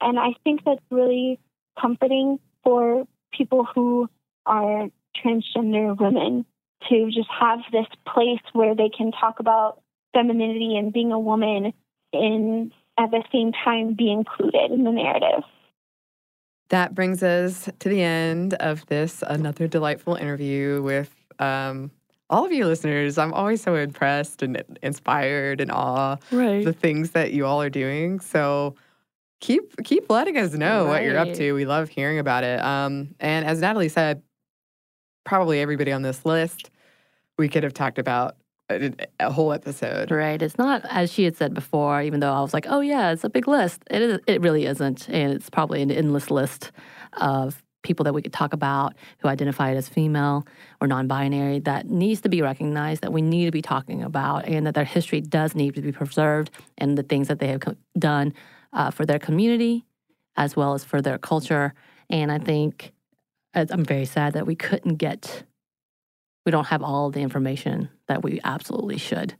And 0.00 0.18
I 0.18 0.34
think 0.44 0.64
that's 0.64 0.80
really 0.90 1.40
comforting 1.80 2.38
for 2.62 3.06
people 3.32 3.66
who 3.74 4.08
are 4.46 4.88
transgender 5.24 5.98
women 5.98 6.44
to 6.88 7.10
just 7.10 7.28
have 7.40 7.60
this 7.72 7.86
place 8.06 8.40
where 8.52 8.74
they 8.74 8.88
can 8.88 9.10
talk 9.12 9.40
about 9.40 9.82
femininity 10.12 10.76
and 10.76 10.92
being 10.92 11.12
a 11.12 11.18
woman 11.18 11.72
and 12.12 12.72
at 12.98 13.10
the 13.10 13.22
same 13.32 13.52
time 13.52 13.94
be 13.94 14.10
included 14.10 14.70
in 14.70 14.84
the 14.84 14.90
narrative. 14.90 15.44
That 16.70 16.94
brings 16.94 17.22
us 17.22 17.68
to 17.78 17.88
the 17.88 18.02
end 18.02 18.54
of 18.54 18.86
this 18.86 19.24
another 19.26 19.66
delightful 19.66 20.16
interview 20.16 20.82
with 20.82 21.14
um, 21.38 21.90
all 22.30 22.44
of 22.44 22.52
you 22.52 22.66
listeners. 22.66 23.16
I'm 23.18 23.32
always 23.32 23.62
so 23.62 23.74
impressed 23.74 24.42
and 24.42 24.62
inspired 24.82 25.60
and 25.60 25.70
awe 25.70 26.16
Right. 26.30 26.64
the 26.64 26.72
things 26.72 27.12
that 27.12 27.32
you 27.32 27.46
all 27.46 27.60
are 27.62 27.70
doing. 27.70 28.20
So 28.20 28.74
keep 29.40 29.74
keep 29.84 30.10
letting 30.10 30.36
us 30.36 30.52
know 30.52 30.84
what 30.86 31.02
you're 31.04 31.16
up 31.18 31.32
to. 31.34 31.52
We 31.52 31.64
love 31.64 31.88
hearing 31.88 32.18
about 32.18 32.44
it. 32.44 32.60
Um, 32.60 33.14
and 33.20 33.46
as 33.46 33.60
Natalie 33.60 33.88
said, 33.88 34.22
probably 35.24 35.60
everybody 35.60 35.92
on 35.92 36.02
this 36.02 36.24
list 36.24 36.70
we 37.38 37.48
could 37.48 37.62
have 37.62 37.72
talked 37.74 37.98
about 38.00 38.34
a, 38.68 38.92
a 39.20 39.30
whole 39.30 39.52
episode. 39.52 40.10
Right. 40.10 40.42
It's 40.42 40.58
not 40.58 40.82
as 40.90 41.12
she 41.12 41.22
had 41.22 41.36
said 41.36 41.54
before, 41.54 42.02
even 42.02 42.18
though 42.20 42.32
I 42.32 42.40
was 42.40 42.52
like, 42.52 42.66
oh 42.68 42.80
yeah, 42.80 43.12
it's 43.12 43.22
a 43.24 43.30
big 43.30 43.46
list. 43.46 43.82
It 43.90 44.02
is 44.02 44.18
it 44.26 44.40
really 44.40 44.66
isn't. 44.66 45.08
And 45.08 45.32
it's 45.32 45.48
probably 45.48 45.80
an 45.80 45.90
endless 45.92 46.30
list 46.30 46.72
of 47.14 47.62
people 47.88 48.04
that 48.04 48.12
we 48.12 48.22
could 48.22 48.32
talk 48.32 48.52
about 48.52 48.94
who 49.18 49.26
identified 49.28 49.76
as 49.76 49.88
female 49.88 50.46
or 50.80 50.86
non-binary 50.86 51.58
that 51.60 51.88
needs 51.88 52.20
to 52.20 52.28
be 52.28 52.40
recognized, 52.42 53.02
that 53.02 53.12
we 53.12 53.22
need 53.22 53.46
to 53.46 53.50
be 53.50 53.62
talking 53.62 54.04
about, 54.04 54.46
and 54.46 54.64
that 54.66 54.74
their 54.74 54.84
history 54.84 55.20
does 55.20 55.56
need 55.56 55.74
to 55.74 55.82
be 55.82 55.90
preserved 55.90 56.50
and 56.76 56.96
the 56.96 57.02
things 57.02 57.26
that 57.26 57.40
they 57.40 57.48
have 57.48 57.60
co- 57.60 57.76
done 57.98 58.32
uh, 58.72 58.90
for 58.90 59.04
their 59.04 59.18
community 59.18 59.84
as 60.36 60.54
well 60.54 60.74
as 60.74 60.84
for 60.84 61.02
their 61.02 61.18
culture. 61.18 61.74
And 62.08 62.30
I 62.30 62.38
think 62.38 62.92
uh, 63.54 63.66
I'm 63.70 63.84
very 63.84 64.04
sad 64.04 64.34
that 64.34 64.46
we 64.46 64.54
couldn't 64.54 64.96
get 64.96 65.44
we 66.46 66.52
don't 66.52 66.68
have 66.68 66.82
all 66.82 67.10
the 67.10 67.20
information 67.20 67.90
that 68.06 68.22
we 68.22 68.40
absolutely 68.42 68.96
should. 68.96 69.34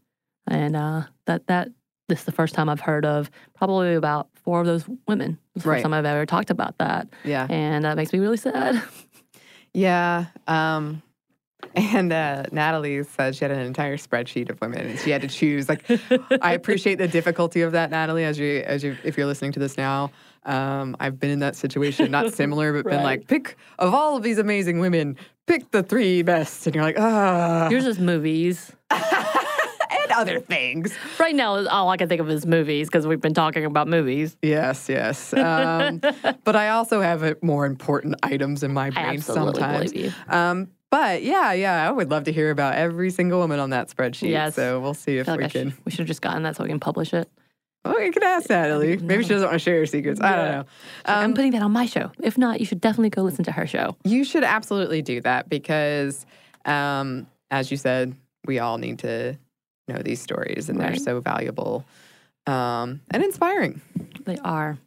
And 0.46 0.76
uh, 0.76 1.05
that 1.24 1.46
that 1.46 1.70
this 2.09 2.20
is 2.20 2.24
the 2.24 2.32
first 2.32 2.54
time 2.54 2.68
I've 2.68 2.80
heard 2.80 3.04
of 3.04 3.30
probably 3.54 3.94
about 3.94 4.28
four 4.42 4.61
of 4.61 4.66
those 4.66 4.84
women. 5.06 5.38
It's 5.54 5.64
the 5.64 5.70
Right. 5.70 5.76
first 5.76 5.82
time 5.84 5.94
I've 5.94 6.04
ever 6.06 6.26
talked 6.26 6.50
about 6.50 6.76
that, 6.78 7.09
Yeah. 7.24 7.46
and 7.50 7.84
that 7.84 7.96
makes 7.96 8.12
me 8.12 8.18
really 8.18 8.36
sad. 8.38 8.82
Yeah. 9.74 10.24
Um, 10.48 11.02
and 11.74 12.11
uh, 12.12 12.44
Natalie 12.50 13.02
said 13.04 13.36
she 13.36 13.44
had 13.44 13.50
an 13.52 13.61
entire 13.61 13.96
spreadsheet 13.98 14.48
of 14.48 14.61
women, 14.62 14.86
and 14.86 14.98
she 14.98 15.11
had 15.11 15.20
to 15.22 15.28
choose. 15.28 15.68
Like, 15.68 15.84
I 16.42 16.54
appreciate 16.54 16.96
the 16.96 17.06
difficulty 17.06 17.61
of 17.61 17.72
that, 17.72 17.90
Natalie. 17.90 18.24
As 18.24 18.38
you, 18.38 18.61
as 18.66 18.82
you, 18.82 18.96
if 19.04 19.16
you're 19.18 19.26
listening 19.26 19.52
to 19.52 19.61
this 19.61 19.76
now, 19.76 20.11
um, 20.46 20.96
I've 20.98 21.20
been 21.20 21.30
in 21.30 21.40
that 21.40 21.54
situation, 21.54 22.11
not 22.11 22.32
similar, 22.32 22.72
but 22.72 22.90
been 22.90 23.02
like, 23.04 23.26
pick 23.28 23.56
of 23.78 23.92
all 23.94 24.16
of 24.16 24.22
these 24.22 24.38
amazing 24.38 24.80
women, 24.80 25.16
pick 25.46 25.70
the 25.70 25.82
three 25.82 26.22
best, 26.22 26.66
and 26.66 26.74
you're 26.74 26.82
like, 26.84 26.96
ah, 26.98 27.68
Yours 27.68 27.84
is 27.86 27.98
movies. 28.00 28.72
and 30.11 30.18
other 30.18 30.40
things. 30.40 30.94
Right 31.18 31.34
now, 31.34 31.66
all 31.68 31.88
I 31.90 31.96
can 31.96 32.09
think 32.09 32.20
of 32.20 32.28
is 32.30 32.46
movies 32.46 32.88
because 32.88 33.06
we've 33.06 33.20
been 33.20 33.34
talking 33.34 33.64
about 33.64 33.88
movies. 33.88 34.36
Yes, 34.42 34.88
yes. 34.88 35.32
Um, 35.34 35.98
but 36.44 36.56
I 36.56 36.70
also 36.70 37.00
have 37.00 37.22
uh, 37.22 37.34
more 37.42 37.66
important 37.66 38.16
items 38.22 38.62
in 38.62 38.72
my 38.72 38.90
brain 38.90 39.20
sometimes. 39.20 39.92
Um, 40.28 40.68
but 40.90 41.22
yeah, 41.22 41.52
yeah, 41.52 41.86
I 41.86 41.90
would 41.92 42.11
love 42.11 42.24
to 42.24 42.32
hear 42.32 42.50
about 42.50 42.74
every 42.74 43.11
single 43.11 43.38
woman 43.40 43.61
on 43.61 43.70
that 43.70 43.88
spreadsheet. 43.88 44.30
Yes. 44.30 44.54
So 44.54 44.80
we'll 44.80 44.94
see 44.94 45.18
if 45.18 45.26
we 45.26 45.32
like 45.34 45.52
can. 45.52 45.70
should, 45.70 45.84
we 45.84 45.90
should 45.92 45.98
have 46.00 46.09
just 46.09 46.22
gotten 46.22 46.42
that 46.44 46.56
so 46.56 46.62
we 46.64 46.70
can 46.70 46.80
publish 46.80 47.12
it. 47.12 47.28
Oh, 47.84 47.96
you 47.98 48.11
can 48.11 48.22
ask 48.24 48.50
Natalie. 48.50 48.96
Maybe 48.96 49.22
she 49.22 49.28
doesn't 49.30 49.46
want 49.48 49.54
to 49.54 49.59
share 49.61 49.78
her 49.78 49.86
secrets. 49.86 50.20
I 50.20 50.34
don't 50.36 50.44
Yeah. 50.46 50.50
know. 50.52 50.64
I'm 51.04 51.24
Um, 51.30 51.34
putting 51.34 51.52
that 51.52 51.62
on 51.62 51.70
my 51.72 51.86
show. 51.86 52.11
If 52.22 52.36
not, 52.36 52.59
you 52.61 52.66
should 52.66 52.80
definitely 52.80 53.11
go 53.11 53.22
listen 53.22 53.44
to 53.44 53.52
her 53.52 53.66
show. 53.66 53.96
you 54.04 54.24
should 54.24 54.44
absolutely 54.44 55.00
do 55.00 55.20
that 55.20 55.48
because, 55.48 56.26
um, 56.64 57.26
as 57.50 57.70
you 57.70 57.76
said, 57.76 58.14
we 58.46 58.59
all 58.59 58.78
need 58.78 58.98
to 59.00 59.38
know 59.89 60.03
these 60.03 60.20
stories, 60.20 60.68
and 60.68 60.80
they're 60.80 60.97
so 60.97 61.20
valuable 61.20 61.84
um, 62.47 63.01
and 63.11 63.22
inspiring. 63.22 63.80
They 64.24 64.39
are. 64.39 64.78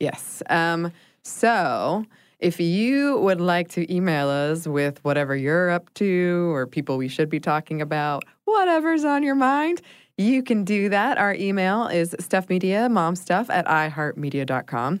Yes. 0.00 0.42
Um, 0.50 0.92
so 1.22 2.04
if 2.40 2.60
you 2.60 3.18
would 3.18 3.40
like 3.40 3.68
to 3.70 3.92
email 3.92 4.28
us 4.28 4.66
with 4.66 5.02
whatever 5.04 5.34
you're 5.34 5.70
up 5.70 5.92
to 5.94 6.50
or 6.52 6.66
people 6.66 6.96
we 6.96 7.08
should 7.08 7.30
be 7.30 7.40
talking 7.40 7.80
about, 7.80 8.24
whatever's 8.44 9.04
on 9.04 9.22
your 9.22 9.34
mind, 9.34 9.80
you 10.18 10.42
can 10.42 10.64
do 10.64 10.88
that. 10.90 11.18
Our 11.18 11.34
email 11.34 11.86
is 11.86 12.14
stuffmedia, 12.20 12.90
momstuff 12.90 13.48
at 13.48 13.66
iheartmedia.com. 13.66 15.00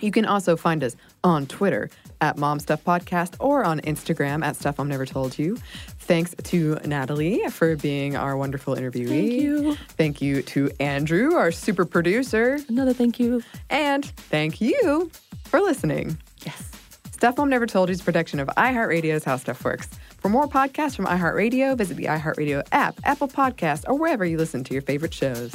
You 0.00 0.10
can 0.10 0.24
also 0.24 0.56
find 0.56 0.82
us 0.82 0.96
on 1.22 1.46
Twitter 1.46 1.90
at 2.20 2.36
momstuffpodcast 2.36 3.36
or 3.38 3.64
on 3.64 3.80
Instagram 3.82 4.44
at 4.44 4.56
stuff 4.56 4.80
I'm 4.80 4.88
never 4.88 5.06
told 5.06 5.38
you. 5.38 5.56
Thanks 6.04 6.34
to 6.44 6.78
Natalie 6.84 7.48
for 7.48 7.76
being 7.76 8.16
our 8.16 8.36
wonderful 8.36 8.74
interviewee. 8.74 9.08
Thank 9.08 9.32
you. 9.32 9.74
Thank 9.90 10.20
you 10.20 10.42
to 10.42 10.70
Andrew, 10.80 11.34
our 11.34 11.52
super 11.52 11.84
producer. 11.84 12.58
Another 12.68 12.92
thank 12.92 13.20
you. 13.20 13.42
And 13.70 14.04
thank 14.04 14.60
you 14.60 15.10
for 15.44 15.60
listening. 15.60 16.18
Yes. 16.44 16.70
Stuff 17.12 17.38
Mom 17.38 17.48
Never 17.48 17.66
Told 17.66 17.88
You 17.88 17.92
is 17.92 18.00
a 18.00 18.04
production 18.04 18.40
of 18.40 18.48
iHeartRadio's 18.48 19.22
How 19.22 19.36
Stuff 19.36 19.64
Works. 19.64 19.88
For 20.18 20.28
more 20.28 20.48
podcasts 20.48 20.96
from 20.96 21.06
iHeartRadio, 21.06 21.78
visit 21.78 21.96
the 21.96 22.06
iHeartRadio 22.06 22.66
app, 22.72 22.98
Apple 23.04 23.28
Podcasts, 23.28 23.84
or 23.88 23.96
wherever 23.96 24.24
you 24.24 24.36
listen 24.36 24.64
to 24.64 24.72
your 24.72 24.82
favorite 24.82 25.14
shows. 25.14 25.54